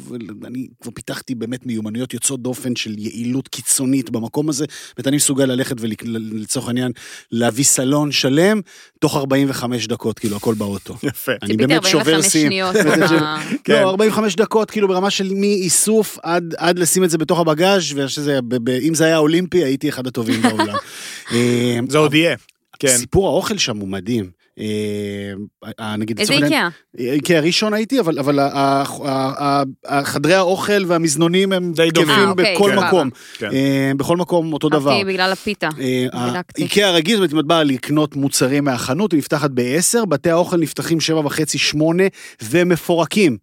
[0.45, 4.64] ואני כבר פיתחתי באמת מיומנויות יוצאות דופן של יעילות קיצונית במקום הזה,
[4.99, 6.92] ואני מסוגל ללכת ולצורך העניין
[7.32, 8.61] להביא סלון שלם,
[9.01, 10.97] תוך 45 דקות, כאילו, הכל באוטו.
[11.03, 11.32] יפה.
[11.42, 12.64] אני באמת שובר 45 שיאים.
[13.64, 13.82] כן.
[13.82, 18.42] לא, 45 דקות, כאילו ברמה של מאיסוף עד, עד לשים את זה בתוך הבגאז' ושזה,
[18.42, 20.74] ב, ב, אם זה היה אולימפי, הייתי אחד הטובים בעולם.
[21.32, 22.36] אה, זה עוד יהיה.
[22.78, 22.88] כן.
[22.88, 24.43] סיפור האוכל שם הוא מדהים.
[24.59, 24.65] אה,
[25.81, 27.15] אה, נגיד, איזה לצורך העניין- איקאה?
[27.15, 28.19] איקאה ראשון הייתי, אבל,
[30.05, 31.73] חדרי האוכל והמזנונים הם.
[31.81, 32.73] אה, תקפים אוקיי, בכל.
[32.75, 33.11] מקום.
[33.39, 33.51] כן.
[33.53, 34.91] אה, בכל מקום אותו דבר.
[34.91, 35.69] חשבתי בגלל הפיתה.
[36.15, 36.41] אה.
[36.59, 40.57] איקאה הרגיל, זאת אומרת, אם את באה לקנות מוצרים מהחנות, היא נפתחת ב-10, בתי האוכל
[40.57, 42.03] נפתחים 7 וחצי, 8,
[42.43, 43.37] ומפורקים.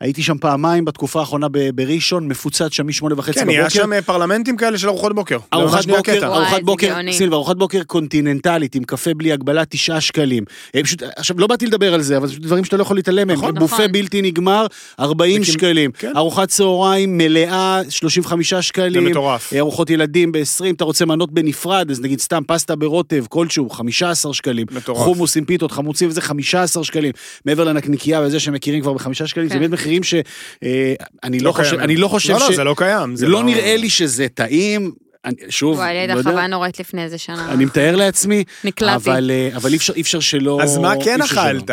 [0.00, 3.60] הייתי שם פעמיים בתקופה האחרונה בראשון, מפוצץ שם משמונה וחצי כן, בבוקר.
[3.60, 5.38] היה שם אה, פרלמנטים כאלה של ארוחות בוקר.
[5.54, 6.94] ארוחת בוקר, ארוחת בוקר.
[7.10, 10.44] סילבה, ארוחת בוקר קונטיננטלית עם קפה בלי הגבלה, תשעה שקלים.
[10.74, 13.26] אה, פשוט, עכשיו, לא באתי לדבר על זה, אבל זה דברים שאתה לא יכול להתעלם
[13.28, 13.36] מהם.
[13.36, 13.92] נכון, בופה נכון.
[13.92, 14.66] בלתי נגמר,
[15.00, 15.90] 40 וכי- שקלים.
[15.92, 16.12] כן.
[16.16, 19.04] ארוחת צהריים מלאה, 35 שקלים.
[19.04, 19.52] זה מטורף.
[19.52, 20.40] אה, ארוחות ילדים ב-20,
[20.76, 24.66] אתה רוצה מנות בנפרד, אז נגיד סתם פסטה ברוטב, כלשהו, 15 שקלים.
[24.72, 24.98] מטורף.
[24.98, 27.12] חומוס עם פיתות, חמוצים וזה 15 שקלים.
[27.44, 29.60] מעבר לנקניקייה וזה שמכירים כבר בחמישה שקלים, זה כן.
[29.60, 30.02] באמת מחירים
[31.22, 31.84] שאני לא חושב, קיימים.
[31.84, 32.42] אני לא חושב לא, ש...
[32.50, 33.16] לא, זה לא קיים.
[33.16, 34.92] זה לא נראה לי שזה טעים.
[35.24, 36.22] אני- שוב, וואי, לי לא.
[36.22, 37.52] חוויה נוראית לפני איזה שנה.
[37.52, 38.96] אני מתאר לעצמי, נקלעתי.
[39.10, 40.58] אבל, אה, אבל אי אפשר, אי אפשר שלא...
[40.62, 41.22] אז מה כן.
[41.22, 41.70] אכלת?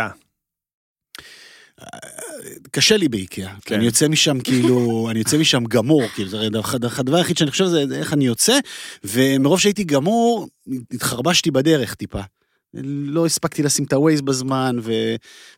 [2.71, 3.53] קשה לי באיקאה.
[3.65, 3.75] כן.
[3.75, 7.65] אני יוצא משם כאילו, אני יוצא משם גמור, כאילו, זה הד- הדבר היחיד שאני חושב
[7.65, 8.57] זה איך אני יוצא,
[9.03, 10.47] ומרוב שהייתי גמור,
[10.93, 12.21] התחרבשתי בדרך טיפה.
[12.83, 14.91] לא הספקתי לשים את הווייז בזמן, ו...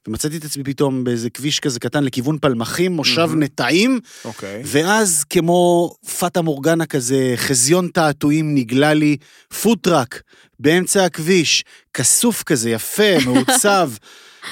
[0.08, 3.44] ומצאתי את עצמי פתאום באיזה כביש כזה קטן לכיוון פלמחים, מושב מהמם.
[3.44, 4.62] נטעים, אוקיי.
[4.66, 9.18] ואז כמו פאטה מורגנה כזה, חזיון תעתועים נגלה לי,
[9.62, 10.22] food truck,
[10.60, 13.92] באמצע הכביש, כסוף כזה, יפה, מעוצב,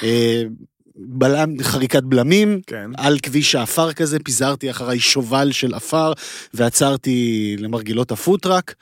[0.02, 0.42] אה,
[0.96, 2.90] בלם, חריקת בלמים, כן.
[2.96, 6.12] על כביש העפר כזה, פיזרתי אחריי שובל של עפר,
[6.54, 8.74] ועצרתי למרגלות ה food truck.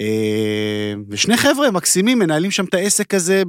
[0.00, 3.42] אה, ושני חבר'ה מקסימים מנהלים שם את העסק הזה,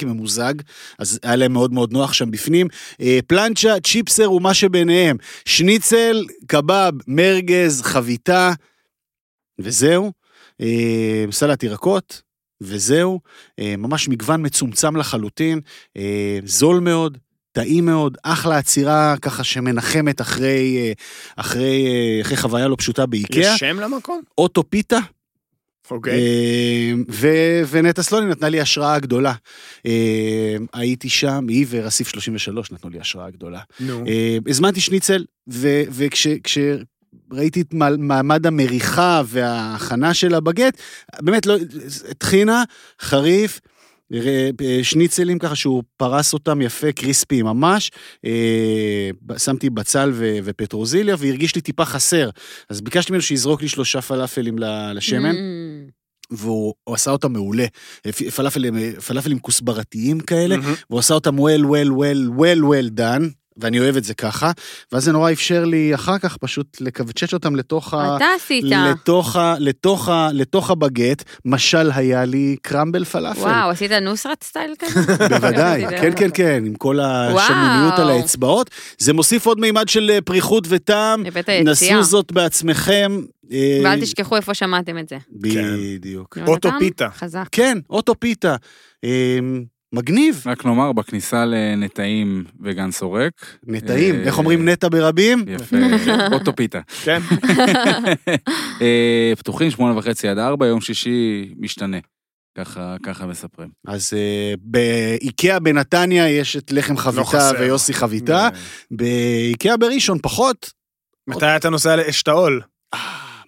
[0.00, 0.54] היא ממוזג,
[0.98, 2.66] אז היה להם מאוד מאוד נוח שם בפנים.
[3.00, 5.16] אה, פלנצ'ה, צ'יפסר ומה שביניהם.
[5.44, 8.52] שניצל, קבב, מרגז, חביתה,
[9.58, 10.12] וזהו.
[10.60, 12.22] אה, סלט ירקות,
[12.60, 13.20] וזהו.
[13.60, 15.60] ממש מגוון מצומצם לחלוטין,
[16.44, 17.18] זול מאוד.
[17.52, 20.94] טעים מאוד, אחלה עצירה ככה שמנחמת אחרי,
[21.36, 21.86] אחרי,
[22.22, 23.40] אחרי חוויה לא פשוטה באיקאה.
[23.54, 24.22] יש שם למקום?
[24.38, 24.98] אוטו פיתה,
[25.90, 26.12] אוקיי.
[26.12, 26.18] אה,
[27.10, 29.32] ו- ונטע סלוני נתנה לי השראה גדולה.
[29.86, 29.92] אה,
[30.72, 33.60] הייתי שם, היא ורסיף 33 נתנו לי השראה גדולה.
[33.80, 34.04] נו.
[34.06, 36.84] אה, הזמנתי שניצל, וכשראיתי
[37.60, 40.80] את מע- מעמד המריחה וההכנה של הבגט,
[41.20, 41.56] באמת לא,
[42.18, 42.62] טחינה,
[43.00, 43.60] חריף.
[44.14, 44.50] אה,
[44.82, 47.90] שניצלים ככה שהוא פרס אותם יפה, קריספי ממש,
[49.38, 52.30] שמתי בצל ו- ופטרוזיליה והרגיש לי טיפה חסר,
[52.70, 55.34] אז ביקשתי ממנו שיזרוק לי שלושה פלאפלים ל- לשמן.
[55.34, 55.38] Mm.
[56.30, 57.66] והוא הוא עשה אותם מעולה.
[58.36, 58.74] פלאפלים,
[59.06, 60.74] פלאפלים כוסברתיים כאלה, מהמם.
[60.90, 64.50] והוא עשה אותם well, well, well, well, well done, ואני אוהב את זה ככה,
[64.92, 68.16] ואז זה נורא אפשר לי אחר כך פשוט לקבצ'ץ' אותם לתוך ה...
[68.16, 68.64] אתה עשית.
[68.64, 73.40] לתוך, ה, לתוך, ה, לתוך הבגט, משל היה לי קרמבל פלאפל.
[73.40, 75.00] וואו, עשית נוסרת סטייל כזה?
[75.30, 78.10] בוודאי, כן, כן, כן, עם כל השמניות על.
[78.10, 78.70] האצבעות.
[78.98, 81.26] זה מוסיף עוד מימד של אה, פריחות וטעם.
[81.26, 81.62] הבאת יציאה.
[81.62, 83.20] נסו זאת בעצמכם,
[83.52, 85.16] אה, ואל תשכחו איפה שמעתם את זה.
[85.32, 86.36] בדיוק.
[86.36, 87.08] יונתן, אוטו פיתה.
[87.10, 87.44] חזק.
[87.52, 88.56] כן, אוטו פיתה.
[89.04, 89.38] אה,
[89.94, 90.42] מגניב.
[90.46, 93.32] רק נאמר, בכניסה לנטעים וגן סורק.
[93.66, 95.44] נטעים, אה, איך אומרים נטע ברבים?
[95.48, 95.76] יפה,
[96.32, 96.80] אוטופיתה.
[97.04, 97.20] כן?
[98.82, 101.98] אה, פתוחים שמונה וחצי עד ארבע, יום שישי משתנה.
[102.58, 103.68] ככה, ככה מספרים.
[103.86, 107.58] אז אה, באיקאה בנתניה יש את לחם חביתה לא.
[107.58, 108.48] ויוסי חביתה,
[108.90, 110.70] באיקאה בראשון פחות.
[111.28, 112.60] מתי אתה נוסע לאשתאול?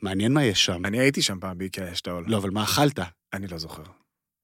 [0.03, 0.86] מעניין מה יש שם.
[0.86, 2.24] אני הייתי שם פעם באיקאה אשתאול.
[2.26, 2.99] לא, אבל מה אכלת?
[3.32, 3.82] אני לא זוכר.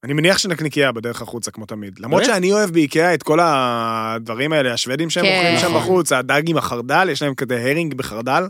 [0.04, 1.98] אני מניח שנקניקייה בדרך החוצה כמו תמיד.
[1.98, 2.24] למרות?
[2.24, 5.36] שאני אוהב באיקאה את כל הדברים האלה, השוודים שהם כן.
[5.36, 5.80] אוכלים שם נכון.
[5.82, 8.44] בחוץ, הדג עם החרדל, יש להם כזה הרינג בחרדל,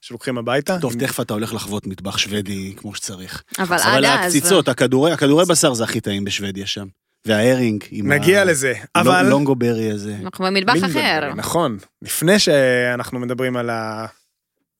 [0.00, 0.78] שלוקחים הביתה.
[0.80, 3.42] טוב, תכף אתה הולך לחוות מטבח שוודי כמו שצריך.
[3.58, 4.24] אבל עד אבל אז...
[4.24, 6.86] הקציצות, הכדורי הכדורי בשר זה הכי טעים בשוודיה שם.
[7.26, 9.28] וההרינג עם נגיע ה- לזה, לא- אבל...
[9.28, 10.16] לונגו ברי הזה.
[10.24, 11.34] אנחנו במטבח אחר.
[11.36, 11.78] נכון.
[12.02, 14.06] לפני שאנחנו מדברים על ה...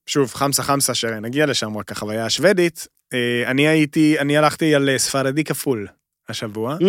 [0.07, 4.99] שוב, חמסה חמסה, שנגיע לשם רק החוויה השוודית, אה, אני הייתי, אני הלכתי על אה,
[4.99, 5.87] ספרדי כפול
[6.29, 6.77] השבוע.
[6.81, 6.85] Mm,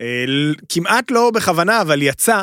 [0.00, 0.24] אה,
[0.68, 2.42] כמעט לא בכוונה, אבל יצא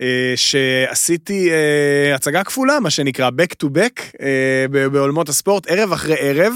[0.00, 4.02] אה, שעשיתי אה, הצגה כפולה, מה שנקרא back to back,
[4.92, 6.54] בעולמות הספורט, ערב אחרי ערב,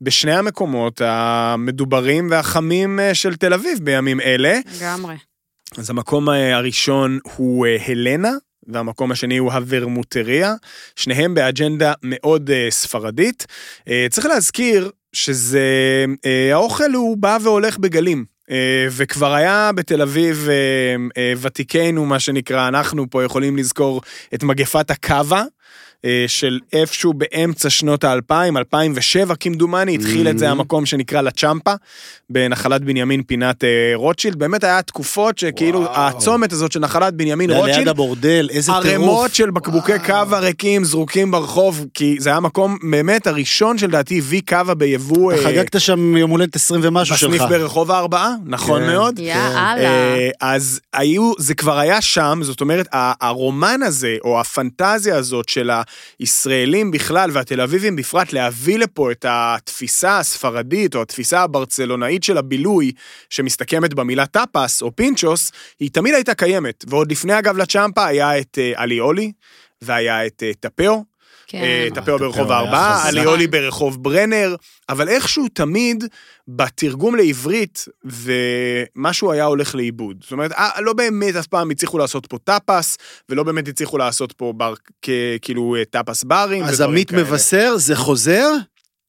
[0.00, 4.58] בשני המקומות המדוברים והחמים של תל אביב בימים אלה.
[4.80, 5.14] לגמרי.
[5.78, 8.32] אז המקום הראשון הוא הלנה,
[8.68, 10.54] והמקום השני הוא הוורמוטריה,
[10.96, 13.46] שניהם באג'נדה מאוד אה, ספרדית.
[13.88, 15.60] אה, צריך להזכיר שזה,
[16.24, 18.32] אה, האוכל הוא בא והולך בגלים.
[18.50, 24.02] אה, וכבר היה בתל אביב אה, אה, ותיקנו, מה שנקרא, אנחנו פה יכולים לזכור
[24.34, 25.44] את מגפת הקאבה.
[26.04, 30.52] אה, של איפשהו באמצע שנות האלפיים, 2007 כמדומני, התחיל את זה Mhm.
[30.52, 31.74] המקום שנקרא לה צ'מפה,
[32.30, 35.92] בנחלת בנימין פינת אה, רוטשילד, באמת היה תקופות שכאילו וואו.
[36.08, 38.86] הצומת הזאת של נחלת בנימין זה ליד רוטשילד, הבורדל, איזה טירוף.
[38.86, 40.04] ערימות של בקבוקי וואו.
[40.04, 45.42] קאבה ריקים זרוקים ברחוב, כי זה היה המקום באמת הראשון שלדעתי הביא קאבה ביבוא אתה
[45.42, 47.30] חגגת שם יום הולדת 20 ומשהו שלך.
[47.30, 48.86] בסניף ברחוב הארבעה, נכון כן.
[48.92, 49.18] מאוד.
[49.18, 49.76] יאללה.
[49.78, 55.48] אה, אז היו, זה כבר היה שם, זאת אומרת, ה- הרומן הזה, או הפנטזיה הזאת
[55.48, 55.70] של
[56.18, 62.92] הישראלים בכלל והתל אביבים בפרט, להביא לפה את התפיסה הספרדית, או התפיסה הברצלונאית של הבילוי,
[63.30, 66.84] שמסתכמת במילה טאפס או פינצ'וס, היא תמיד הייתה קיימת.
[66.88, 69.32] ועוד לפני, אגב, לה צ'מפה היה את אה, אליולי,
[69.82, 71.11] והיה את אה, טפאו,
[71.52, 71.58] כן.
[71.58, 73.08] אה, טפאו ברחוב היה הארבעה, חזק.
[73.08, 74.54] אליולי ברחוב ברנר,
[74.88, 76.04] אבל איכשהו תמיד
[76.48, 80.16] בתרגום לעברית, ומשהו היה הולך לאיבוד.
[80.22, 82.98] זאת אומרת, אה, לא באמת אף פעם הצליחו לעשות פה טאפס,
[83.28, 85.10] ולא באמת הצליחו לעשות פה בר, כ,
[85.42, 86.64] כאילו אה, טאפס ברים.
[86.64, 87.12] אז עמית.
[87.12, 88.52] מבשר, זה חוזר?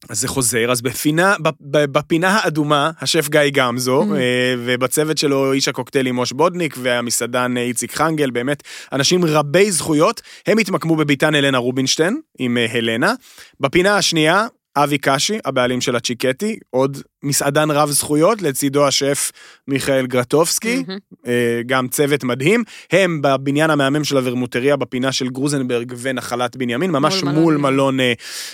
[0.08, 1.34] אז זה חוזר, אז בפינה,
[1.70, 4.14] בפינה האדומה, השף גיא גמזו, Mm.
[4.16, 10.22] אה, ובצוות שלו איש הקוקטיילים מוש בודניק, והמסעדן אה, איציק חנגל, באמת אנשים רבי זכויות,
[10.46, 13.14] הם התמקמו בביתן הלנה רובינשטיין עם אה, הלנה.
[13.60, 14.46] בפינה השנייה,
[14.76, 19.32] אבי קשי, הבעלים של הצ'יקטי, עוד מסעדן רב זכויות, לצידו השף
[19.68, 20.84] מיכאל גרטובסקי.
[21.26, 22.64] אה, גם צוות מדהים.
[22.92, 27.74] הם בבניין המהמם של הוורמוטריה, בפינה של גרוזנברג ונחלת בנימין, ממש מול מול מלון.
[27.74, 28.12] מלון, אה,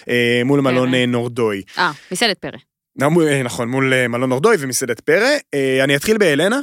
[0.09, 0.99] אה, מול מלון פרא.
[0.99, 1.63] אה, נורדוי.
[1.79, 2.59] אה, מסעדת פרא.
[3.03, 5.29] אה, נכון, מול אה, מלון נורדוי ומסעדת פרא.
[5.55, 6.61] אה, אני אתחיל בהלנה.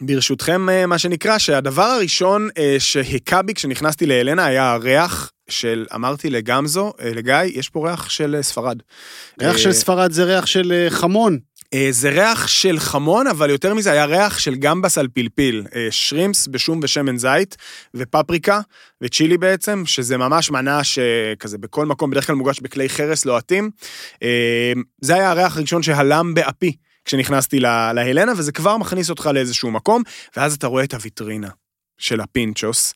[0.00, 6.30] ברשותכם, אה, מה שנקרא, שהדבר הראשון אה, שהכה בי כשנכנסתי להלנה היה הריח של, אמרתי
[6.30, 8.78] לגמזו, אה, לגיא, יש פה ריח של ספרד.
[9.40, 11.38] ריח של ספרד זה ריח של חמון.
[11.90, 15.64] זה ריח של חמון, אבל יותר מזה היה ריח של גמבס על פלפיל.
[15.90, 17.56] שרימפס בשום ושמן זית,
[17.94, 18.60] ופפריקה,
[19.00, 23.70] וצ'ילי בעצם, שזה ממש מנה שכזה בכל מקום, בדרך כלל מוגש בכלי חרס לוהטים.
[24.22, 26.76] אה, זה היה הריח הראשון שהלם באפי.
[27.06, 30.02] כשנכנסתי לה- להלנה, וזה כבר מכניס אותך לאיזשהו מקום,
[30.36, 31.48] ואז אתה רואה את הוויטרינה
[31.98, 32.94] של הפינצ'וס,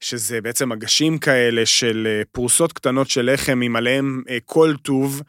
[0.00, 5.22] שזה בעצם מגשים כאלה של אה, פרוסות קטנות של לחם עם עליהם אה, כל טוב,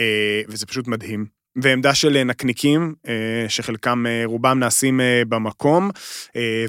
[0.00, 1.39] אה, וזה פשוט מדהים.
[1.62, 3.12] ועמדה של אה, נקניקים, אה,
[3.48, 5.90] שחלקם, אה, רובם נעשים במקום,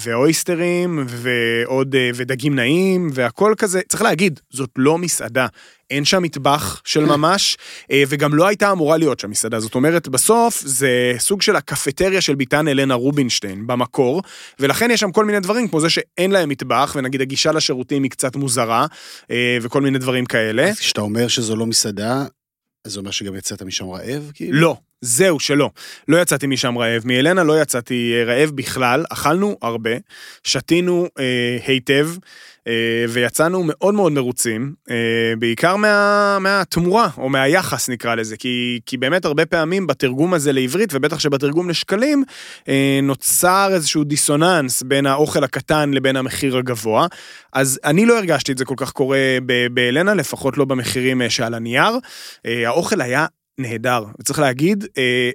[0.01, 3.81] ואויסטרים, ועוד, ודגים נעים, והכל כזה.
[3.89, 5.47] צריך להגיד, זאת לא מסעדה.
[5.89, 7.57] אין שם מטבח של ממש,
[8.07, 9.59] וגם לא הייתה אמורה להיות שם מסעדה.
[9.59, 14.21] זאת אומרת, בסוף זה סוג של הקפטריה של ביתן אלנה רובינשטיין במקור,
[14.59, 18.11] ולכן יש שם כל מיני דברים, כמו זה שאין להם מטבח, ונגיד הגישה לשירותים היא
[18.11, 18.85] קצת מוזרה,
[19.61, 20.69] וכל מיני דברים כאלה.
[20.69, 22.25] אז כשאתה אומר שזו לא מסעדה,
[22.87, 24.59] זה אומר שגם יצאת משם רעב, כאילו?
[24.59, 24.77] לא.
[25.01, 25.69] זהו, שלא.
[26.07, 27.01] לא יצאתי משם רעב.
[27.05, 29.89] מאלנה לא יצאתי אה, רעב בכלל, אכלנו הרבה,
[30.43, 32.09] שתינו אה, היטב,
[33.09, 39.25] ויצאנו מאוד מאוד מרוצים, אה, בעיקר מה, מהתמורה, או מהיחס נקרא לזה, כי, כי באמת
[39.25, 42.23] הרבה פעמים בתרגום הזה לעברית, ובטח שבתרגום לשקלים,
[42.69, 47.07] אה, נוצר איזשהו דיסוננס בין האוכל הקטן לבין המחיר הגבוה.
[47.53, 49.37] אז אני לא הרגשתי את זה כל כך קורה
[49.71, 51.99] באלנה, לפחות לא במחירים אה, שעל הנייר.
[52.45, 53.25] אה, האוכל היה
[53.57, 55.29] נהדר, וצריך להגיד, אה,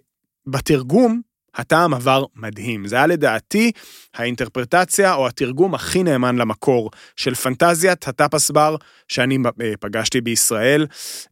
[0.47, 1.21] בתרגום,
[1.57, 2.87] הטעם עבר מדהים.
[2.87, 3.73] זה היה לדעתי
[4.15, 8.77] האינטרפרטציה או התרגום הכי נאמן למקור של פנטזיית הטאפס בר
[9.09, 10.87] שאני אה, פגשתי בישראל.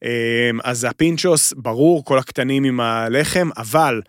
[0.04, 4.00] אה, אז הפינצ'וס, ברור, כל הקטנים עם הלחם, אבל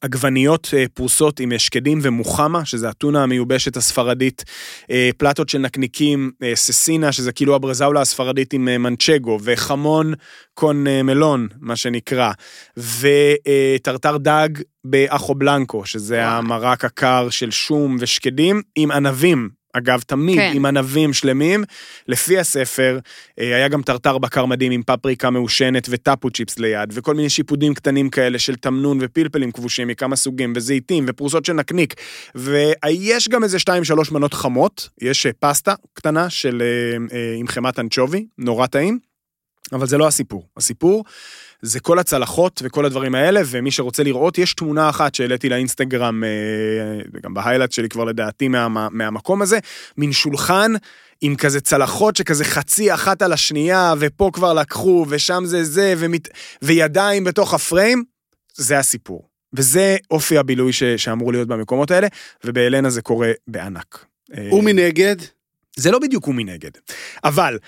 [0.00, 4.44] עגבניות אה, פרוסות עם שקדים ומוחמה, שזה הטונה המיובשת הספרדית,
[4.90, 10.14] אה, פלטות של נקניקים, cecina, שזה כאילו הברזאולה הספרדית עם מנצ'גו, ו jamón
[10.54, 12.32] con melón, מה שנקרא,
[12.76, 14.48] וטרטר דג
[14.84, 16.26] ב ajo blanco, שזה.
[16.26, 19.60] המרק הקר של שום ושקדים, עם ענבים.
[19.72, 20.52] אגב, תמיד כן.
[20.54, 21.64] עם ענבים שלמים.
[22.08, 22.98] לפי הספר,
[23.40, 28.10] אה, היה גם טרטר בקר מדהים עם פפריקה מעושנת ותפוצ'יפס ליד, וכל מיני שיפודים קטנים
[28.10, 31.94] כאלה של תמנון ופלפלים כבושים מכמה סוגים, וזיתים ופרוסות של נקניק.
[32.34, 36.62] ויש גם איזה שתיים שלוש מנות חמות, יש אה, פסטה קטנה של,
[37.12, 39.09] אה, עם חמת אנצ'ובי, נורא טעים,
[39.72, 40.46] אבל זה לא הסיפור.
[40.56, 41.04] הסיפור
[41.62, 47.20] זה כל הצלחות וכל הדברים האלה, ומי שרוצה לראות, יש תמונה אחת שהעליתי לאינסטגרם, אה,
[47.22, 49.58] גם בהיילייט שלי כבר לדעתי מה, מהמקום הזה,
[49.96, 50.72] מין שולחן
[51.20, 56.28] עם כזה צלחות שכזה חצי אחת על השנייה, ופה כבר לקחו, ושם זה זה, ומת...
[56.62, 58.04] וידיים בתוך הפריים,
[58.54, 59.28] זה הסיפור.
[59.52, 60.84] וזה אופי הבילוי ש...
[60.84, 62.06] שאמור להיות במקומות האלה,
[62.44, 64.04] ובאלנה זה קורה בענק.
[64.38, 65.16] אה, ומנגד,
[65.76, 66.70] זה לא בדיוק הוא מנגד.
[67.24, 67.58] אבל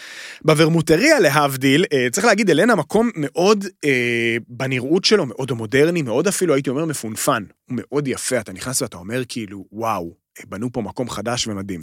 [0.42, 6.54] בוורמוטריה להבדיל, אה, צריך להגיד, אלנה מקום מאוד, אה, בנראות שלו, מאוד מודרני, מאוד אפילו,
[6.54, 7.44] הייתי אומר, מפונפן.
[7.68, 11.80] הוא מאוד יפה, אתה נכנס ואתה אומר כאילו, וואו, אה, בנו פה מקום חדש ומדהים.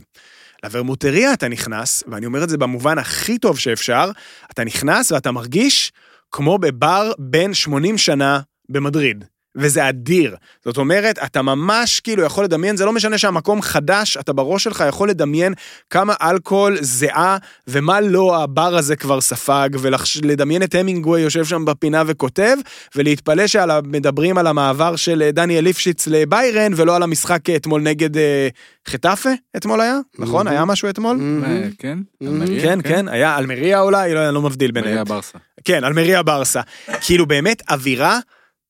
[0.63, 4.11] לוורמוטריה אתה נכנס, ואני אומר את זה במובן הכי טוב שאפשר,
[4.51, 5.91] אתה נכנס ואתה מרגיש
[6.31, 8.39] כמו בבר בן 80 שנה
[8.69, 9.25] במדריד.
[9.55, 10.35] וזה אדיר.
[10.65, 14.83] זאת אומרת, אתה ממש כאילו יכול לדמיין, זה לא משנה שהמקום חדש, אתה בראש שלך
[14.87, 15.53] יכול לדמיין
[15.89, 17.37] כמה אלכוהול זהה
[17.67, 22.57] ומה לא הבר הזה כבר ספג, ולדמיין את המינגווי יושב שם בפינה וכותב,
[22.95, 28.47] ולהתפלא שמדברים על המעבר של דניאל ליפשיץ לביירן, ולא על המשחק אתמול נגד אה,
[28.87, 30.47] חטאפה, אתמול היה, נכון?
[30.47, 31.19] היה משהו אתמול?
[31.45, 31.97] אה, כן?
[32.21, 34.97] אלמריה, כן, כן, היה אלמריה אולי, לא, אני לא מבדיל ביניהם.
[34.97, 35.37] אלמריה ברסה.
[35.63, 36.61] כן, אלמריה ברסה.
[37.01, 38.19] כאילו באמת אווירה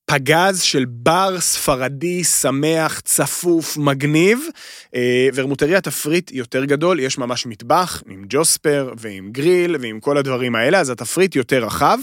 [0.10, 4.39] פגז של בר ספרדי, שמח, צפוף, מגניב.
[4.95, 10.55] אה, ורמוטריה תפריט יותר גדול, יש ממש מטבח עם ג'וספר ועם גריל ועם כל הדברים
[10.55, 11.97] האלה, אז התפריט יותר רחב.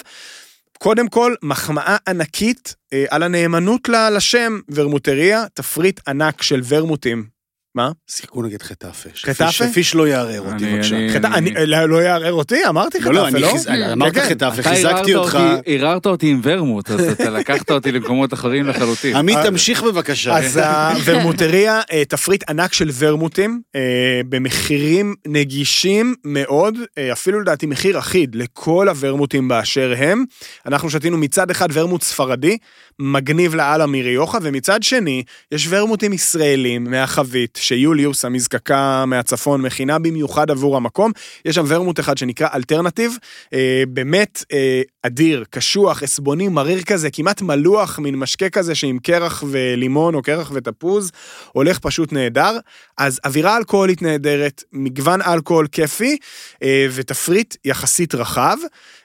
[0.78, 7.35] קודם כל, מחמאה ענקית אה, על הנאמנות לשם ורמוטריה, תפריט ענק של ורמוטים.
[7.76, 7.90] מה?
[8.06, 9.08] שיחקו נגד חטאפה.
[9.22, 9.52] חטאפה?
[9.52, 10.96] שפיש- לא יערער אותי, בבקשה.
[11.34, 13.48] אני- לא לא יערער אותי, אמרתי לא, לא, חטאפה, אני לא?
[13.52, 14.28] חיז- אמרת כן, כן.
[14.28, 15.34] חטאפה, אתה חיזקתי אותך.
[15.34, 19.16] אותי- ערערת אותי עם ורמוט, אז אתה לקחת אותי למקומות אחרים לחלוטין.
[19.16, 20.36] עמית, אה, תמשיך בבקשה.
[20.38, 23.80] אז הוורמוטריה, אה, תפריט ענק של ורמוטים, אה,
[24.28, 26.74] במחירים נגישים מאוד,
[27.12, 30.24] אפילו לדעתי מחיר אחיד לכל הוורמוטים באשר הם.
[30.66, 32.58] אנחנו שתינו מצד אחד ורמוט ספרדי,
[32.98, 35.22] מגניב לאללה מריוחה, ומצד שני,
[35.52, 41.12] יש ורמוטים ישראלים מהחבית, שיוליוס המזקקה מהצפון מכינה במיוחד עבור המקום.
[41.44, 43.16] יש שם ורמוט אחד שנקרא אלטרנטיב,
[43.54, 49.44] אה, באמת אה, אדיר, קשוח, עסבוני, מריר כזה, כמעט מלוח, מין משקה כזה שעם קרח
[49.50, 51.12] ולימון או קרח ותפוז,
[51.52, 52.58] הולך פשוט נהדר.
[52.98, 56.16] אז אווירה אלכוהולית נהדרת, מגוון אלכוהול כיפי,
[56.62, 58.56] אה, ותפריט יחסית רחב,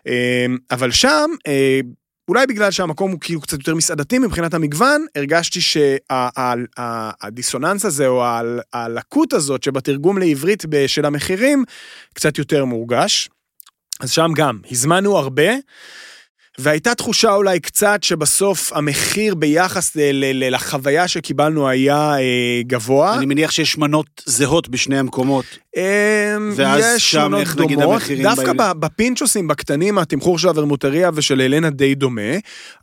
[0.08, 1.80] אה, אבל שם, אה,
[2.28, 5.60] אולי בגלל שהמקום הוא כאילו קצת יותר מסעדתי מבחינת המגוון, הרגשתי
[7.22, 8.24] שהדיסוננס הזה או
[8.74, 11.64] הלקות הזאת שבתרגום לעברית של המחירים
[12.14, 13.30] קצת יותר מורגש.
[14.00, 15.52] אז שם גם, הזמנו הרבה,
[16.60, 19.92] והייתה תחושה אולי קצת שבסוף המחיר ביחס
[20.34, 23.18] לחוויה שקיבלנו היה אה, גבוה.
[23.18, 25.46] אני מניח שיש מנות זהות בשני המקומות.
[25.78, 25.82] אמ,
[26.56, 27.82] ואז שם איך נגיד.
[27.82, 28.54] המחירים דווקא?
[28.54, 32.32] ב- בפינצ'וסים, בקטנים, התמחור של הוורמוטריה ושל אלנה די דומה,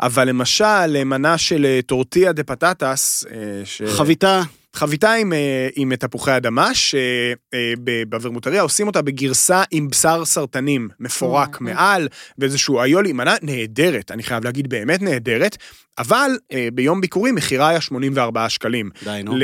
[0.00, 3.82] אבל למשל, מנה של אה, טורטיה דה פטטס, אה, ש...
[3.86, 4.42] חביתה,
[4.76, 11.60] חביתה עם, אה, עם תפוחי אדמה, שבוורמוטריה עושים אותה בגרסה עם בשר סרטנים, מפורק.
[11.60, 12.08] מעל,
[12.38, 15.56] ואיזשהו איולי, מנה נהדרת, אני חייב להגיד, באמת נהדרת,
[15.98, 18.90] אבל אה, ביום ביקורים מחירה היה 84 שקלים.
[19.04, 19.36] די, נו.
[19.36, 19.42] ל...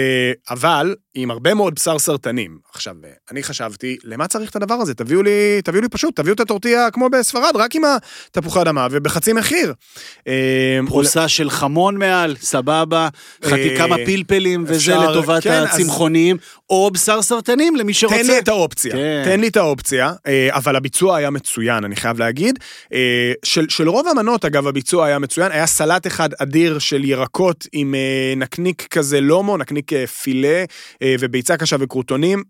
[0.50, 2.58] אבל עם הרבה מאוד בשר סרטנים.
[2.74, 4.94] עכשיו, אה, אני חשבתי, למה צריך את הדבר הזה?
[4.94, 5.30] תביאו לי,
[5.64, 7.82] תביאו לי פשוט, תביאו את הטורטיה כמו בספרד, רק עם
[8.36, 9.72] התפוחי אדמה ובחצי מחיר.
[10.28, 13.08] אה, פרוסה של חמון מעל, סבבה,
[13.44, 16.36] חתי אה, כמה פלפלים וזה אפשר- לטובת כן, אז- הצמחוניים,
[16.70, 18.16] או בשר סרטנים למי שרוצה.
[18.16, 19.22] תן לי את האופציה, כן.
[19.24, 20.12] תן לי את האופציה,
[20.50, 22.58] אבל הביצוע היה מצוין, אני חייב להגיד.
[23.44, 27.94] של, של רוב המנות, אגב, הביצוע היה מצוין, היה סלט אחד אדיר של ירקות עם
[27.94, 30.64] אה, נקניק כזה לומו, נקניק אה, פילה,
[31.02, 32.42] אה, וביצה קשה וקרוטונים.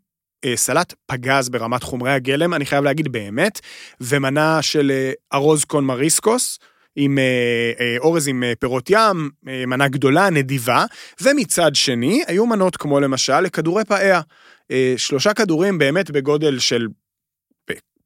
[0.54, 3.60] סלט פגז ברמת חומרי הגלם, אני חייב להגיד באמת,
[4.00, 6.58] ומנה של ארוז קון מריסקוס.
[6.96, 7.18] עם
[7.98, 10.84] אורז עם פירות ים, מנה גדולה, נדיבה,
[11.22, 14.20] ומצד שני, היו מנות כמו למשל לכדורי פאיה.
[14.96, 16.86] שלושה כדורים באמת בגודל של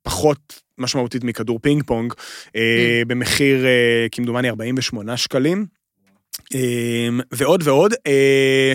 [0.03, 2.13] פחות משמעותית מכדור פינג פונג,
[2.57, 3.67] אה, במחיר
[4.13, 5.67] כמדומני 48 שקלים,
[7.33, 7.95] ועוד ועוד.
[8.07, 8.75] אה,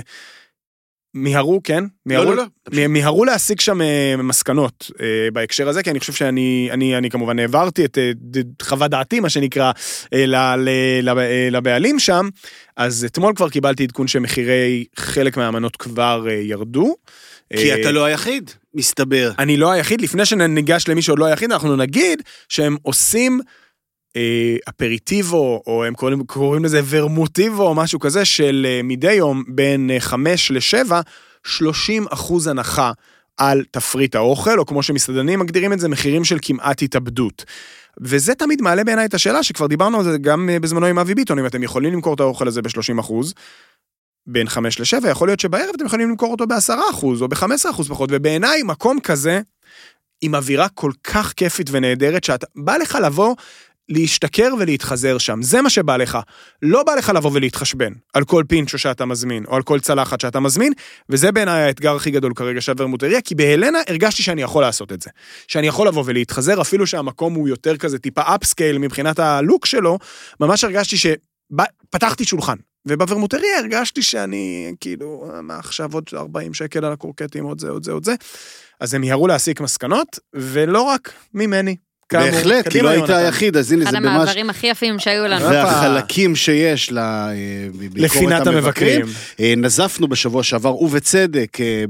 [1.16, 1.84] מיהרו, כן?
[2.06, 2.44] מיהרו, לא, לא.
[2.74, 7.10] מ- מיהרו להסיק שם אה, מסקנות אה, בהקשר הזה, כי אני חושב שאני אני, אני
[7.10, 7.98] כמובן העברתי את
[8.62, 9.72] חוות דעתי, מה שנקרא,
[11.52, 12.30] לבעלים שם,
[12.78, 16.96] אז אתמול כבר קיבלתי עדכון שמחירי חלק מהמנות כבר ירדו.
[17.54, 19.32] כי אתה לא היחיד, מסתבר.
[19.40, 23.42] אני לא היחיד, לפני שניגש למי שעוד לא היחיד, אנחנו נגיד שהם עושים
[24.70, 29.92] אפריטיבו, או הם קוראים, קוראים לזה ורמוטיבו, או משהו כזה, של אה, מדי יום בין
[29.92, 30.92] אה, 5 ל-7,
[31.44, 32.92] 30 אחוז הנחה
[33.38, 37.46] על תפריט האוכל, או כמו שמסעדנים מגדירים את זה, מחירים של כמעט התאבדות.
[38.02, 41.16] וזה תמיד מעלה בעיניי את השאלה, שכבר דיברנו על זה גם אה, בזמנו עם אבי
[41.16, 43.34] ביטון, אם אתם יכולים למכור את האוכל הזה ב-30 אחוז,
[44.28, 47.88] בין 5 ל-7, יכול להיות שבערב אתם יכולים למכור אותו ב-10 אחוז, או ב-15 אחוז
[47.90, 49.42] פחות, ובעיניי מקום כזה,
[50.22, 53.36] עם אווירה כל כך כיפית ונהדרת, שאתה, בא לך לבוא,
[53.90, 56.18] להשתכר ולהתחזר שם, זה מה שבא לך.
[56.62, 60.40] לא בא לך לבוא ולהתחשבן על כל פינצ'ו שאתה מזמין, או על כל צלחת שאתה
[60.40, 60.74] מזמין,
[61.10, 65.02] וזה בעיניי האתגר הכי גדול כרגע של ורמוטריה, כי בהלנה הרגשתי שאני יכול לעשות את
[65.02, 65.10] זה.
[65.48, 70.00] שאני יכול לבוא ולהתחזר, אפילו שהמקום הוא יותר כזה טיפה אפסקייל מבחינת הלוק שלו,
[70.40, 72.56] ממש הרגשתי שפתחתי שולחן.
[72.88, 77.92] ובוורמוטריה הרגשתי שאני, כאילו, מה עכשיו עוד 40 שקל על הקורקטים, עוד זה, עוד זה,
[77.92, 78.16] עוד זה.
[78.80, 81.76] אז הם יהרו להסיק מסקנות, ולא רק ממני.
[82.12, 83.10] בהחלט, כי לא היית.
[83.10, 84.10] היחיד, אז הנה אחד זה ממש...
[84.10, 85.46] המעברים הכי יפים שהיו לנו.
[85.46, 89.06] והחלקים שיש לביקורת לפינת המבקרים.
[89.40, 91.84] אה, נזפנו בשבוע שעבר, ובצדק, אה,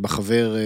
[0.00, 0.60] בחבר אה,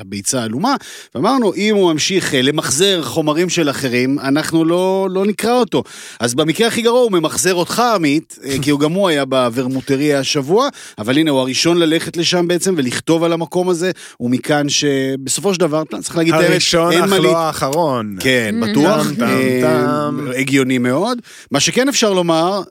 [0.00, 0.74] הביצה העלומה,
[1.14, 5.82] ואמרנו, אם הוא ממשיך למחזר חומרים של אחרים, אנחנו לא, לא נקרא אותו.
[6.20, 10.68] אז במקרה הכי גרוע הוא ממחזר אותך, עמית, כי הוא גם הוא היה בוורמוטריה השבוע,
[10.98, 15.82] אבל הנה, הוא הראשון ללכת לשם בעצם ולכתוב על המקום הזה, ומכאן שבסופו של דבר,
[16.02, 18.16] צריך להגיד את האמת, הראשון, אך מה לא האחרון.
[18.20, 18.66] כן, Mm.
[18.66, 19.06] בטוח.
[19.22, 20.08] אה.
[20.36, 21.18] הגיוני מאוד.
[21.50, 22.62] מה שכן אפשר לומר,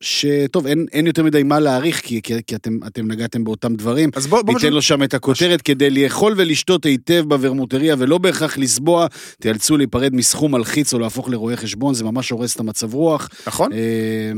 [0.00, 4.10] שטוב, אין, אין יותר מדי מה להעריך, כי, כי, כי אתם, אתם נגעתם באותם דברים.
[4.16, 8.58] אז בוא, בוא ניתן לו שם את הכותרת כדי לאכול ולשתות היטב בוורמוטריה ולא בהכרח
[8.58, 9.06] לסבוע,
[9.40, 13.28] תיאלצו להיפרד מסכום מלחיץ או להפוך לרואה חשבון, זה ממש הורס את המצב רוח.
[13.46, 13.72] נכון.
[13.72, 13.78] אה,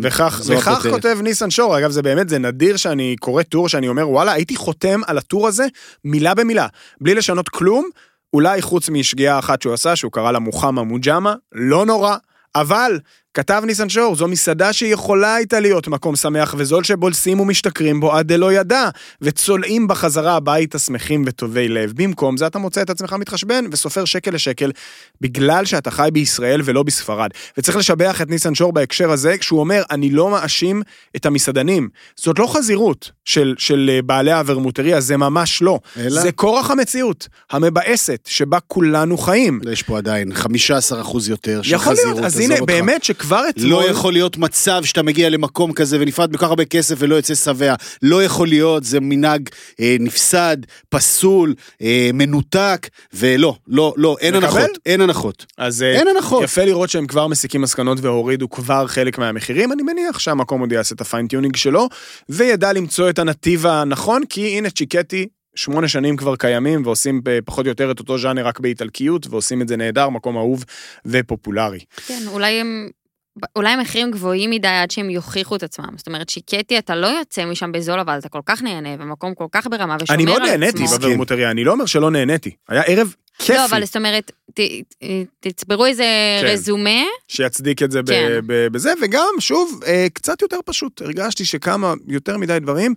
[0.03, 0.87] וכך, וכך.
[0.91, 4.57] כותב ניסן שור, אגב זה באמת, זה נדיר שאני קורא טור שאני אומר וואלה, הייתי
[4.57, 5.67] חותם על הטור הזה
[6.05, 6.67] מילה במילה,
[7.01, 7.89] בלי לשנות כלום,
[8.35, 12.16] אולי חוץ משגיאה אחת שהוא עשה, שהוא קרא לה מוחמא מוג'אמה, לא נורא,
[12.55, 13.01] אבל
[13.35, 18.33] כתב ניסן שור, זו מסעדה שיכולה הייתה להיות מקום שמח וזול שבולסים ומשתכרים בו עד
[18.33, 18.89] דלא ידע,
[19.20, 21.93] וצולעים בחזרה הביתה שמחים וטובי לב.
[21.97, 24.70] במקום זה אתה מוצא את עצמך מתחשבן וסופר שקל לשקל,
[25.20, 27.31] בגלל שאתה חי בישראל ולא בספרד.
[27.59, 30.83] וצריך לשבח את ניסן שור בהקשר הזה, כשהוא אומר, אני לא מאשים
[31.16, 31.89] את המסעדנים.
[32.16, 35.78] זאת לא חזירות של, של אה, בעלי האברמוטריה, זה ממש לא.
[35.97, 36.22] אלא?
[36.22, 39.61] זה כורח המציאות, המבאסת, שבה כולנו חיים.
[39.72, 40.47] יש פה עדיין 15%
[41.28, 43.20] יותר של חזירות, עזוב אותך.
[43.21, 43.71] שכבר אתמול...
[43.71, 47.35] לא יכול להיות מצב שאתה מגיע למקום כזה ונפרד בכל כך הרבה כסף ולא יוצא
[47.35, 47.75] שבע.
[48.03, 49.49] לא יכול להיות, זה מנהג
[49.81, 50.57] אה, נפסד,
[50.89, 54.47] פסול, אה, מנותק, ולא, לא, לא, אין מקבל?
[54.47, 55.47] הנחות, אין הנחות.
[55.59, 56.43] אז אה, אין הנחות.
[56.43, 60.95] יפה לראות שהם כבר מסיקים מסקנות והורידו כבר חלק מהמחירים, אני מניח שהמקום עוד יעשה
[60.95, 61.89] את ה fine tuning שלו,
[62.29, 67.68] וידע למצוא את הנתיב הנכון, כי הנה צ'יקטי, שמונה שנים כבר קיימים ועושים פחות או
[67.68, 70.64] יותר את אותו ז'אנר רק באיטלקיות, ועושים את זה נהדר, מקום אהוב
[71.07, 71.81] ופופולרי.
[72.07, 72.89] כן, אולי הם...
[73.57, 75.88] אולי המחירים גבוהים מדי עד שהם יוכיחו את עצמם.
[75.97, 79.47] זאת אומרת, צ'יקטי, אתה לא יוצא משם בזול, אבל אתה כל כך נהנה, ומקום כל
[79.53, 80.51] כך ברמה, ושומר אני על מאוד עצמו.
[80.59, 81.01] נהניתי מסכים.
[81.01, 84.61] בוורמוטריה, אני לא אומר שלא נהניתי, היה ערב כיפי לא, אבל זאת אומרת, ת-
[85.41, 86.05] תצברו איזה
[86.41, 86.47] כן.
[86.47, 88.41] רזומה, שיצדיק את זה כן.
[88.47, 92.95] ב- בזה, וגם, שוב, אה, קצת יותר פשוט, הרגשתי שכמה יותר מדי דברים,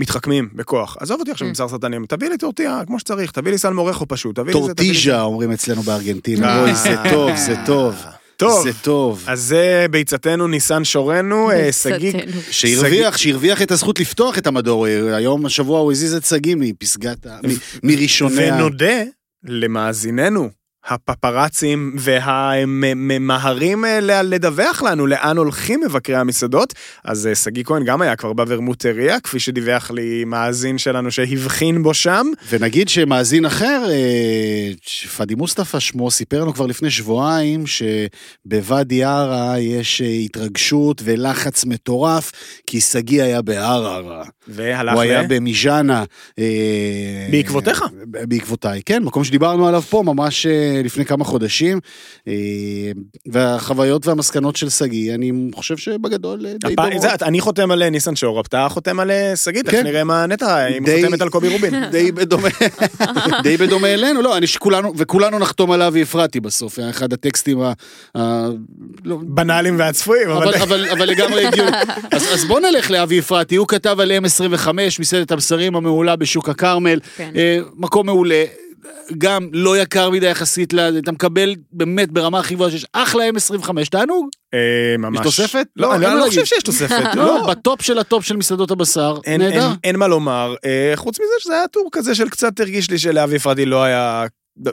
[0.00, 0.96] מתחכמים בכוח.
[1.00, 1.48] עזוב אותי עכשיו Mm.
[1.48, 4.74] עם בשר סרטנים, תביא לי טורטיה כמו שצריך, תביא לי סלמורחו פשוט, תביא לי זה,
[4.74, 5.00] תביא לי זה.
[5.04, 6.48] טורטיז'ה אומרים אצלנו בארגנטינה.
[6.56, 6.62] אה.
[6.62, 7.94] אוי, זה טוב, זה טוב.
[8.38, 9.24] טוב, זה טוב.
[9.26, 12.12] אז זה ביצתנו, ניסן שורנו, אה, שגיא.
[12.50, 14.86] שהרוויח, שהרוויח את הזכות לפתוח את המדור.
[14.86, 17.38] היום, השבוע, הוא הזיז את שגיא מפסגת, ה-
[17.82, 18.54] מראשוני ה...
[18.54, 19.02] ונודה
[19.44, 20.50] למאזיננו.
[20.88, 26.74] הפפרצים והממהרים אה, לדווח לנו לאן הולכים מבקרי המסעדות.
[27.04, 31.94] אז אה, שגיא כהן גם היה כבר בוורמוטריה, כפי שדיווח לי מאזין שלנו שהבחין בו
[31.94, 32.26] שם.
[32.48, 34.70] ונגיד שמאזין אחר, אה,
[35.16, 42.32] פאדי מוסטפא שמו, סיפר לנו כבר לפני שבועיים שבוואדי ערה יש התרגשות ולחץ מטורף,
[42.66, 44.24] כי שגיא היה בערערה.
[44.48, 45.06] והלך הוא ל...
[45.06, 46.04] היה במיז'אנה.
[47.30, 47.84] בעקבותיך?
[48.04, 50.46] בעקבותיי, כן, מקום שדיברנו עליו פה ממש
[50.84, 51.80] לפני כמה חודשים.
[52.28, 52.32] אה,
[53.26, 56.92] והחוויות והמסקנות של שגיא, אני חושב שבגדול אה, די דומות.
[57.02, 59.84] זה, אני חותם על אה, ניסן שורופ, אתה חותם על שגיא, תכף כן.
[59.84, 61.74] נראה מה נטע, אם די- חותמת על קובי רובין.
[61.90, 62.48] די בדומה,
[63.42, 67.60] די בדומה אלינו, לא, אני שכולנו, וכולנו נחתום על אבי אפרתי בסוף, היה אחד הטקסטים
[67.60, 67.72] ה...
[68.18, 68.48] ה-
[69.04, 70.54] לא, בנאליים והצפויים, אבל...
[70.54, 71.70] אבל, אבל, לגמרי הגיוני.
[72.10, 74.68] אז, אז בוא נלך לאבי אפרתי, הוא כתב על M25,
[75.00, 77.30] מסעדת הבשרים המעולה בשוק הכרמל, כן.
[77.76, 78.44] מקום מעולה.
[79.18, 84.28] גם לא יקר מדי יחסית, אתה מקבל באמת ברמה הכי גבוהה שיש אחלה M25, תענוג.
[84.54, 85.18] אה, ממש.
[85.18, 85.66] יש תוספת?
[85.76, 86.44] לא, לא, אני לא חושב.
[86.44, 87.14] שיש תוספת.
[87.14, 89.46] לא, לא, בטופ של הטופ של מסעדות הבשר, נהדר.
[89.46, 92.98] אין, אין מה לומר, אה, חוץ מזה שזה היה טור כזה של קצת הרגיש לי
[92.98, 94.26] שלאבי אפרתי לא היה,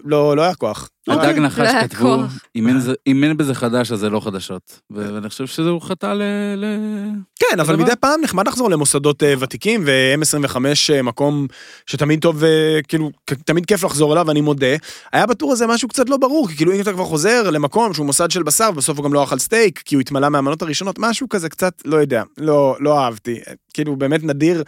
[0.06, 0.90] לא, לא היה כוח.
[1.08, 1.30] אוקיי.
[1.30, 2.18] הדג נחש לא כתבו.
[2.56, 4.80] אם אין זה- אם אין בזה חדש אז זה לא חדשות.
[4.92, 6.22] ואני חושב שזה הוא חטא ל...
[6.58, 7.10] ל-
[7.40, 7.76] כן, אבל.
[7.76, 10.56] מדי פעם נחמד לחזור למוסדות אה, ותיקים, ו-M25
[10.94, 11.48] אה, מקום
[11.86, 13.12] שתמיד טוב, אה, כאילו,
[13.46, 14.76] תמיד כיף לחזור אליו, אני מודה.
[15.14, 18.06] היה בטור הזה משהו קצת לא ברור, כי כאילו אם אתה כבר חוזר למקום שהוא
[18.06, 21.30] מוסד של בשר, ובסוף הוא גם לא אכל סטייק, כי הוא התמלא מהמנות הראשונות, משהו
[21.30, 23.40] כזה קצת, לא יודע, לא, לא אהבתי.
[23.74, 24.64] כאילו, באמת נדיר,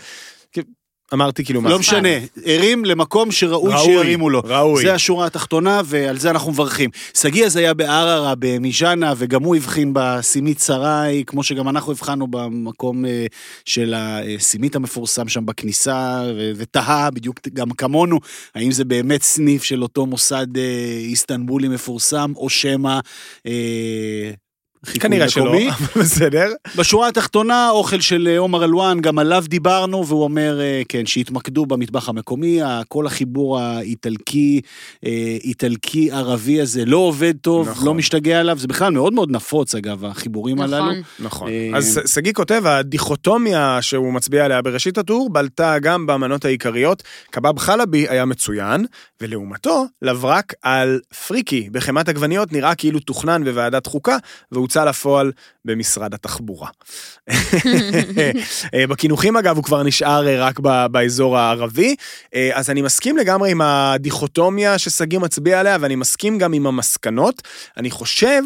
[1.14, 1.70] אמרתי כאילו מה.
[1.70, 2.10] לא משנה,
[2.46, 4.42] הרים למקום שראוי ראוי, שירימו לו.
[4.46, 4.84] ראוי.
[4.84, 6.90] זה השורה התחתונה, ועל זה אנחנו מברכים.
[7.18, 13.06] שגיא אז היה בערערה, במיז'אנה, וגם הוא הבחין בסימית שרי, כמו שגם אנחנו הבחנו במקום
[13.06, 13.26] אה,
[13.66, 16.24] של הסימית המפורסם שם בכניסה,
[16.56, 18.20] ותהה בדיוק גם כמונו,
[18.56, 23.00] האם זה באמת סניף של אותו מוסד אה, איסטנבולי מפורסם, או שמא...
[23.48, 24.32] אה,
[25.00, 25.58] כנראה שלא.
[25.70, 26.52] אבל בסדר.
[26.76, 31.66] בשורה התחתונה, אוכל של אה, עומר אלואן, גם עליו דיברנו, והוא אומר, אה, כן, שיתמקדו
[31.66, 34.62] במטבח המקומי, כל החיבור האיטלקי,
[35.06, 37.86] אה, איטלקי-ערבי הזה לא עובד טוב, נכון.
[37.86, 40.92] לא משתגע עליו, זה בכלל מאוד מאוד נפוץ, אגב, החיבורים הללו.
[41.20, 41.28] נכון.
[41.38, 41.50] נכון.
[41.50, 47.04] אה, אז שגיא כותב, הדיכוטומיה שהוא מצביע עליה בראשית הטור, בלטה גם במנות העיקריות.
[47.32, 48.86] קבב חלבי היה מצוין,
[49.22, 54.18] ולעומתו, לברק על פריקי בחמת עגבניות נראה כאילו תוכנן בוועדת חוקה,
[54.68, 55.32] והוצא לפועל
[55.66, 56.70] במשרד התחבורה.
[58.74, 60.60] אה, בקינוחים אגב הוא כבר נשאר אה, רק
[60.92, 61.96] באזור הערבי,
[62.36, 67.42] אה, אז אני מסכים לגמרי עם הדיכוטומיה ששגיא מצביע עליה, ואני מסכים גם עם המסקנות.
[67.78, 68.42] אני חושב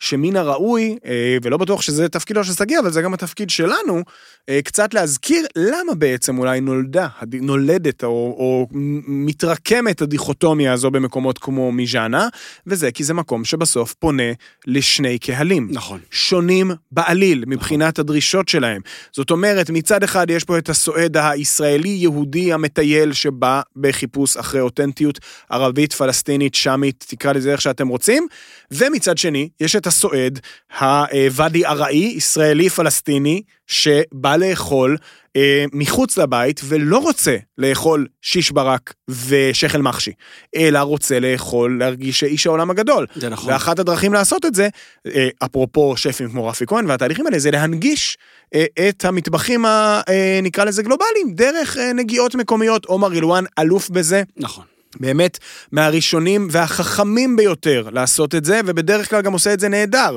[0.00, 4.02] שמן הראוי, אה, ולא בטוח שזה תפקידו של שגיא, אבל זה גם התפקיד שלנו,
[4.48, 8.66] אה, קצת להזכיר למה בעצם אולי נולדה, נולדת או, או
[9.06, 12.28] מתרקמת הדיכוטומיה הזו במקומות כמו מיז'אנה,
[12.66, 14.32] וזה כי זה מקום שבסוף פונה
[14.66, 15.68] לשני קהלים.
[15.70, 16.00] נכון.
[16.10, 18.80] שונים בעליל מבחינת הדרישות שלהם.
[19.12, 25.18] זאת אומרת, מצד אחד יש פה את הסועד הישראלי-יהודי המטייל שבא בחיפוש אחרי אותנטיות
[25.50, 28.26] ערבית, פלסטינית, שמית, תקרא לזה איך שאתם רוצים,
[28.70, 30.40] ומצד שני, יש את הסועד
[30.80, 34.96] הוואדי ארעי, ישראלי-פלסטיני, שבא לאכול
[35.36, 40.12] אה, מחוץ לבית ולא רוצה לאכול שיש ברק ושכל מחשי,
[40.56, 43.06] אלא רוצה לאכול, להרגיש שאיש העולם הגדול.
[43.14, 43.52] זה נכון.
[43.52, 44.68] ואחת הדרכים לעשות את זה,
[45.06, 48.18] אה, אפרופו שפים כמו רפי כהן והתהליכים האלה, זה להנגיש
[48.54, 52.84] אה, את המטבחים, ה, אה, נקרא לזה גלובליים, דרך אה, נגיעות מקומיות.
[52.84, 54.64] עומר אילואן אלוף בזה, נכון.
[55.00, 55.38] באמת
[55.72, 60.16] מהראשונים והחכמים ביותר לעשות את זה, ובדרך כלל גם עושה את זה נהדר.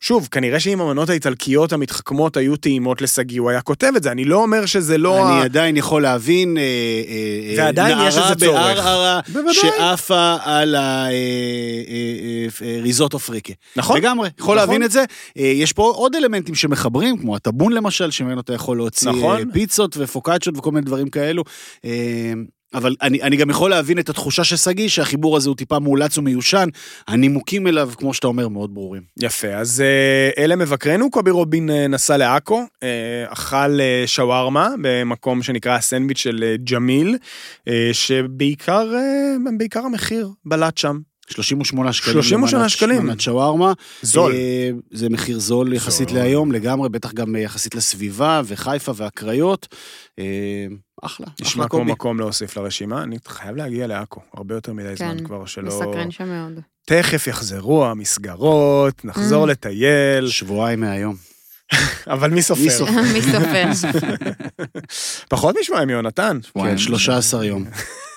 [0.00, 4.24] שוב, כנראה שאם המנות האיטלקיות המתחכמות היו טעימות לשגיא, הוא היה כותב את זה, אני
[4.24, 5.28] לא אומר שזה לא...
[5.28, 6.68] אני ה- עדיין יכול להבין אה, אה,
[7.58, 8.60] אה, ועדיין יש נערה לזה צורך.
[8.60, 9.54] בערערה בוודאי.
[9.54, 10.74] שעפה על
[12.78, 13.52] הריזוטו פריקה.
[13.76, 13.96] נכון?
[13.98, 14.56] לגמרי, יכול נכון.
[14.68, 15.04] להבין את זה.
[15.38, 19.36] אה, יש פה עוד אלמנטים שמחברים, כמו הטאבון למשל, שממנו אתה יכול להוציא נכון.
[19.38, 21.42] אה, פיצות ופוקאצ'ות וכל מיני דברים כאלו.
[22.74, 26.18] אבל אני, אני גם יכול להבין את התחושה של שגיא, שהחיבור הזה הוא טיפה מאולץ
[26.18, 26.68] ומיושן.
[27.08, 29.02] הנימוקים אליו, כמו שאתה אומר, מאוד ברורים.
[29.20, 32.88] יפה, אז אה, אלה מבקרינו, קובי רובין אה, נסע לעכו, אה,
[33.28, 37.18] אכל שווארמה במקום שנקרא הסנדוויץ' של ג'מיל,
[37.92, 38.92] שבעיקר
[39.58, 40.98] בעיקר המחיר בלט שם.
[41.30, 42.12] 38 שקלים.
[42.14, 43.06] 38 למנת- שקלים.
[43.06, 43.72] מנת שווארמה.
[44.02, 44.32] זול.
[44.32, 46.18] אה, זה מחיר זול יחסית זול.
[46.18, 49.66] להיום, לגמרי, בטח גם יחסית לסביבה וחיפה והקריות.
[50.18, 50.24] אה,
[51.02, 51.84] אחלה, נשמע כמו.
[51.84, 55.66] מקום להוסיף לרשימה, אני חייב להגיע לעכו, הרבה יותר מדי זמן כן, כבר שלא...
[55.68, 56.60] מסקרן שם מאוד.
[56.86, 59.50] תכף יחזרו המסגרות, נחזור Mm.
[59.50, 61.16] לטייל, שבועיים מהיום.
[62.06, 62.62] אבל מי סופר?
[63.12, 63.64] מי סופר?
[65.30, 66.38] פחות משבועיים, יונתן.
[66.42, 66.76] שבועיים.
[66.76, 67.64] כן, 13 יום.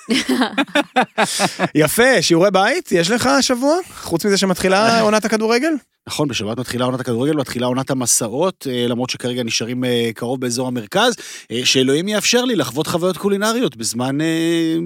[1.75, 3.75] יפה, שיעורי בית, יש לך השבוע?
[3.93, 5.71] חוץ מזה שמתחילה עונת הכדורגל?
[6.07, 10.67] נכון, בשבת מתחילה עונת הכדורגל, מתחילה עונת המסעות, אה, למרות שכרגע נשארים אה, קרוב באזור
[10.67, 11.15] המרכז,
[11.51, 14.17] אה, שאלוהים יאפשר לי לחוות חוויות קולינריות בזמן,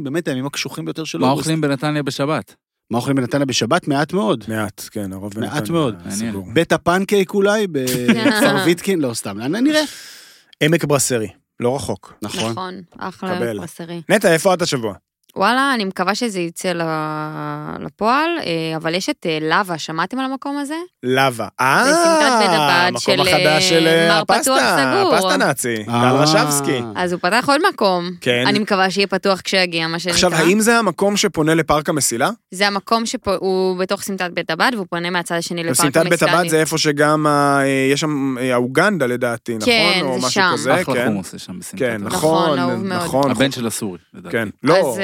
[0.04, 1.46] באמת, הימים הקשוחים ביותר של מה אוגוסט.
[1.46, 2.56] אוכלים בנתניה בשבת?
[2.92, 3.88] מה אוכלים בנתניה בשבת?
[3.88, 4.44] מעט מאוד.
[4.48, 5.96] מעט, כן, הרוב מעט בנתניה מאוד.
[6.10, 6.48] סגור.
[6.54, 9.82] בית הפנקייק אולי, בכפר ויטקין, לא סתם, נראה.
[10.64, 11.28] עמק ברסרי,
[11.60, 12.14] לא רחוק.
[12.22, 12.52] נכון.
[12.52, 13.40] נכון, אחלה.
[13.40, 14.02] ברסרי.
[14.10, 14.94] נטע, איפה את השבוע?
[15.36, 16.82] וואלה, אני מקווה שזה יצא ל-
[17.86, 20.76] לפועל, אה, אבל יש את אה, לאווה, שמעתם על המקום הזה?
[21.04, 25.16] בית אה, המקום של, החדש של אה, מר פתוח הפסטה, סגור.
[25.16, 25.76] הפסטה נאצי.
[25.84, 26.82] גל רשבסקי.
[26.96, 28.10] אז הוא פתח עוד מקום.
[28.22, 28.44] כן.
[28.48, 30.14] אני מקווה שיהיה פתוח כשיגיע, מה שנקרא.
[30.14, 32.30] עכשיו, האם זה המקום שפונה לפארק המסילה?
[32.52, 36.40] זה המקום שהוא בתוך סמטת בית הבד, והוא פונה מהצד השני לפארק סמטת בית המסילה.
[36.40, 37.60] הבד זה איפה שגם, ה-
[37.92, 39.74] יש שם האוגנדה לדעתי, נכון?
[39.74, 40.56] כן, זה שם.
[40.58, 41.06] אחלה כן.
[41.08, 41.80] חומוס יש שם בסמטת.
[41.84, 42.02] כן.
[42.04, 42.84] נכון, מאוד.
[42.86, 43.32] נכון.
[43.32, 44.32] הבן של הסורי, לדעתי.
[44.38, 44.96] כן, לא,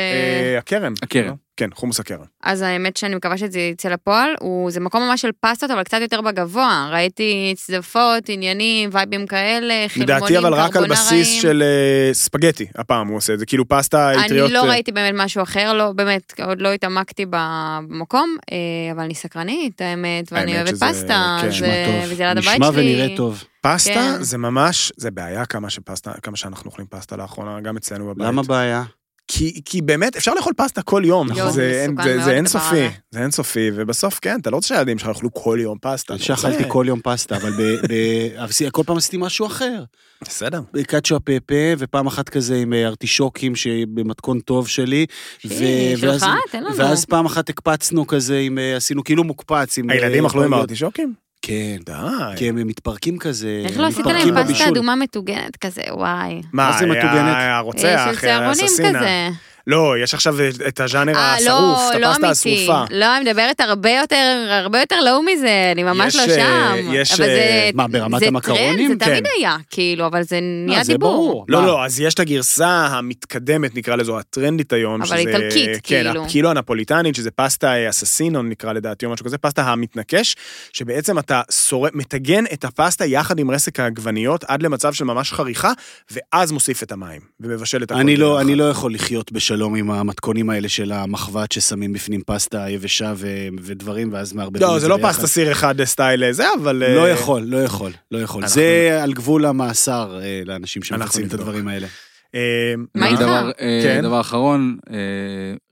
[0.57, 0.93] הקרן.
[1.03, 1.25] הקרן.
[1.27, 1.33] לא?
[1.57, 2.25] כן, חומוס הקרן.
[2.43, 5.97] אז האמת שאני מקווה שזה יצא לפועל, הוא, זה מקום ממש של פסטות, אבל קצת
[6.01, 6.89] יותר בגבוה.
[6.91, 11.41] ראיתי צדפות, עניינים, וייבים כאלה, חלמונים, לדעתי אבל רק על בסיס.
[11.41, 14.45] של אה, ספגטי, הפעם הוא עושה את זה, כאילו פסטה אטריות.
[14.45, 18.57] אני לא אה, ראיתי באמת משהו אחר, לא, באמת, עוד לא התעמקתי במקום, אה,
[18.91, 21.47] אבל אני סקרנית, האמת, ואני האמת אוהבת שזה- פסטה, כן.
[21.47, 22.03] נשמע אה.
[22.09, 22.81] וזה ליד הבית נשמע שלי.
[22.81, 23.43] ונראה טוב.
[23.61, 24.23] פסטה כן.
[24.23, 28.27] זה ממש, זה בעיה כמה שפסטה, כמה שאנחנו אוכלים פסטה לאחרונה, גם אצלנו בבית.
[28.27, 28.83] למה בעיה?
[29.31, 32.87] כי, כי באמת אפשר לאכול פסטה כל יום, יואו, זה, זה אין, זה, זה אינסופי.
[33.11, 36.15] זה אינסופי, ובסוף כן, אתה לא רוצה שהילדים שלך יאכלו כל יום פסטה.
[36.15, 39.83] אתה שאכלתי כל יום פסטה, אבל ב- ב- אבל כל פעם עשיתי משהו אחר.
[40.21, 40.61] בסדר.
[40.87, 45.05] קאצ'ו פפה, ופעם אחת כזה עם אה, ארטישוקים שבמתכון טוב שלי.
[45.45, 45.53] ו-
[45.99, 46.29] ואז- שלך?
[46.51, 46.77] תן לנו.
[46.77, 49.89] ואז פעם אחת הקפצנו כזה עם, אה, עשינו כאילו מוקפץ עם...
[49.89, 50.69] הילדים אה, אכלו עם פרגיות.
[51.41, 51.77] כן.
[51.85, 51.93] די.
[52.35, 53.61] כי הם מתפרקים כזה.
[53.65, 54.67] איך לא עשית מתפרקים להם פסטה בבישול.
[54.67, 56.41] אדומה מטוגנת כזה, וואי.
[56.53, 57.35] מה, זה מטוגנת?
[57.37, 58.99] הרוצח, של צהרונים האססינה.
[58.99, 59.29] כזה.
[59.69, 60.35] לא, יש עכשיו
[60.67, 61.49] את הז'אנר אה, השרוף,
[61.91, 62.63] לא, את לא הפסטה אמיתי.
[62.63, 62.83] השרופה.
[62.95, 66.89] לא, אני מדברת הרבה יותר, הרבה יותר לואו מזה, אני ממש יש, לא אה, שם.
[66.93, 68.75] יש, אבל זה, אה, מה, ברמת זה המקרונים?
[68.77, 69.29] טרנד, זה תמיד כן.
[69.39, 71.11] היה, כאילו, אבל זה נהיה אה, זה דיבור.
[71.11, 71.45] ברור.
[71.47, 71.67] לא, מה?
[71.67, 75.01] לא, אז יש את הגרסה המתקדמת, נקרא לזו, הטרנדית היום.
[75.01, 76.23] אבל שזה- איטלקית, כן, כאילו.
[76.29, 80.35] כאילו הנפוליטנית, שזה פסטה אה, אססינו, נקרא לדעתי, או משהו כזה, פסטה המתנקש,
[80.73, 85.71] שבעצם אתה שורף, מטגן את הפסטה יחד עם רסק העגבניות עד למצב של ממש חריכה,
[86.11, 87.99] ואז מוסיף את המים, ומבשל את הכל.
[87.99, 88.41] אני לא.
[88.41, 93.27] אני לא יכול לחיות בשלום עם המתכונים האלה של המחבת ששמים בפנים פסטה יבשה ו-
[93.63, 94.97] ודברים, ואז מערבבים את לא, זה זה לא.
[95.01, 96.83] פסטה סיר אחד סטייל אה, זה, אבל...
[96.83, 98.43] אה, לא יכול, לא יכול, לא יכול.
[98.43, 101.33] אנחנו- זה על גבול המאסר אה, לאנשים אנחנו שמבצעים את.
[101.33, 101.87] הדברים האלה.
[102.35, 102.39] אה,
[102.95, 103.19] מה איתך?
[103.21, 103.51] דבר,
[103.83, 104.01] כן.
[104.03, 104.95] דבר אחרון, אה,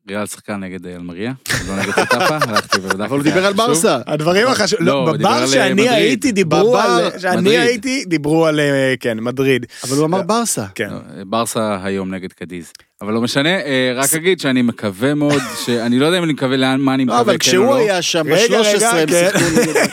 [0.09, 1.33] ריאל שיחקה נגד אלמריה,
[1.67, 3.03] לא נגד טאפה, הלכתי ובדקתי.
[3.03, 3.53] אבל הוא דיבר על.
[3.53, 3.97] ברסה.
[4.07, 5.89] הדברים החשובים, לא, לא, בבר שאני מדריד.
[5.91, 7.57] הייתי דיברו על, שאני.
[7.57, 8.59] הייתי דיברו על,
[8.99, 9.65] כן, מדריד.
[9.83, 10.65] אבל הוא אמר ברסה.
[10.75, 10.89] כן.
[10.89, 12.71] לא, ברסה היום נגד קדיז.
[13.01, 16.57] אבל לא משנה, אה, רק אגיד שאני מקווה מאוד, שאני לא יודע אם אני מקווה
[16.57, 17.75] לאן, מה אני לא, מקווה, אבל כן או כשהוא לא.
[17.75, 19.89] היה שם רגע, ב-13 רגע, הם כן.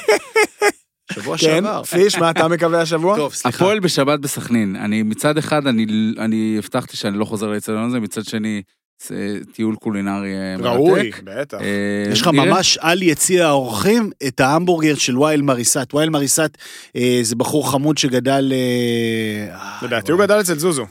[1.14, 1.82] שבוע כן, שעבר.
[1.82, 3.16] פיש, מה אתה מקווה השבוע?
[3.16, 3.58] טוב, סליחה.
[3.58, 4.76] הפועל בשבת בסכנין.
[4.76, 5.86] אני מצד אחד, אני,
[6.18, 8.62] אני הבטחתי שאני לא חוזר לאצטדיון הזה, מצד שני,
[9.02, 10.66] זה טיול קולינרי אה, מרתק.
[10.66, 11.58] ראוי, בטח.
[11.60, 12.44] אה, יש לך נראה.
[12.44, 15.94] ממש על יציע האורחים את ההמבורגר של וייל מריסת.
[15.94, 16.58] וייל מריסת
[16.96, 18.52] אה, זה בחור חמוד שגדל...
[18.52, 20.86] אה, אה, לדעתי הוא גדל אצל זוזו.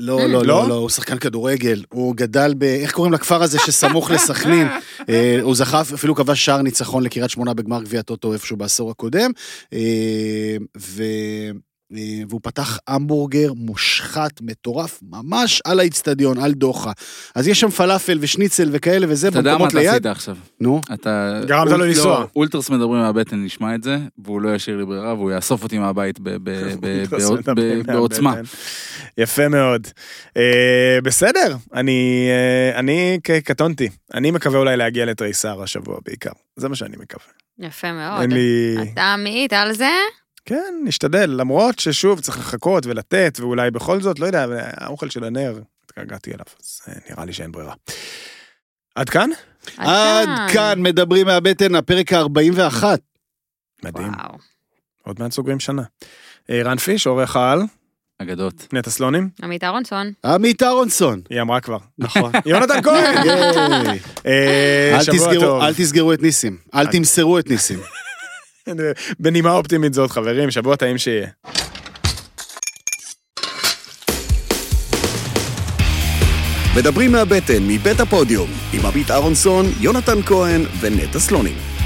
[0.00, 0.22] לא, Mm.
[0.22, 0.42] לא, לא?
[0.42, 1.82] לא, לא, הוא שחקן כדורגל.
[1.88, 2.62] הוא גדל ב...
[2.62, 4.66] איך קוראים לכפר הזה שסמוך לסכנין?
[5.08, 9.30] אה, הוא זכה, אפילו כבש שער ניצחון לקריית שמונה בגמר גביע טוטו איפשהו בעשור הקודם.
[9.72, 9.78] אה,
[10.78, 11.02] ו...
[11.96, 16.92] אה, והוא פתח המבורגר מושחת, מטורף, ממש על האיצטדיון, על דוחה.
[17.34, 19.90] אז יש שם פלאפל ושניצל וכאלה וזה אתה יודע מה במקומות אתה ליד.
[19.90, 20.36] עשית עכשיו.
[20.60, 21.40] נו, אתה...
[21.46, 22.20] גרמת לו לנסוע.
[22.20, 25.78] לא, אולטרס מדברים מהבטן, נשמע את זה, והוא לא ישאיר לי ברירה, והוא יאסוף אותי
[25.78, 28.34] מהבית ב- ב- ב- בעוד- ב- בעוצמה.
[29.18, 29.86] יפה מאוד.
[30.36, 30.42] אה,
[31.04, 32.28] בסדר, אני,
[33.30, 33.88] אה, קטונתי.
[34.14, 36.30] אני מקווה אולי להגיע לתריסר השבוע בעיקר.
[36.56, 37.24] זה מה שאני מקווה.
[37.58, 38.32] יפה מאוד.
[38.32, 38.76] לי...
[38.92, 39.90] אתה עמית על זה?
[40.50, 44.46] כן, נשתדל, למרות ששוב צריך לחכות ולתת, ואולי בכל זאת, לא יודע,
[44.76, 47.74] האוכל של הנר, התגעגעתי אליו, אז אה, נראה לי שאין ברירה.
[48.94, 49.30] עד כאן?
[49.76, 52.84] עד כאן מדברים מהבטן, הפרק ה-41.
[53.84, 54.08] מדהים.
[54.08, 54.38] וואו.
[55.02, 55.82] עוד מעט סוגרים שנה.
[56.50, 57.62] אה, רן פיש, עורך העל.
[58.18, 58.66] אגדות.
[58.72, 59.28] נטע סלונים?
[59.42, 60.12] עמית אהרונסון.
[60.24, 61.20] עמית אהרונסון.
[61.30, 61.78] היא אמרה כבר.
[61.98, 62.32] נכון.
[62.46, 63.16] יונתן כהן!
[64.26, 64.98] אה.
[65.66, 66.56] אל תסגרו את ניסים.
[66.74, 67.80] אל תמסרו את ניסים.
[69.20, 71.26] בנימה אופטימית זאת חברים, שבוע טעים שיהיה.
[76.76, 81.79] מדברים מהבטן מבית הפודיום, עם עמית אהרונסון, יונתן כהן ונטע סלונים.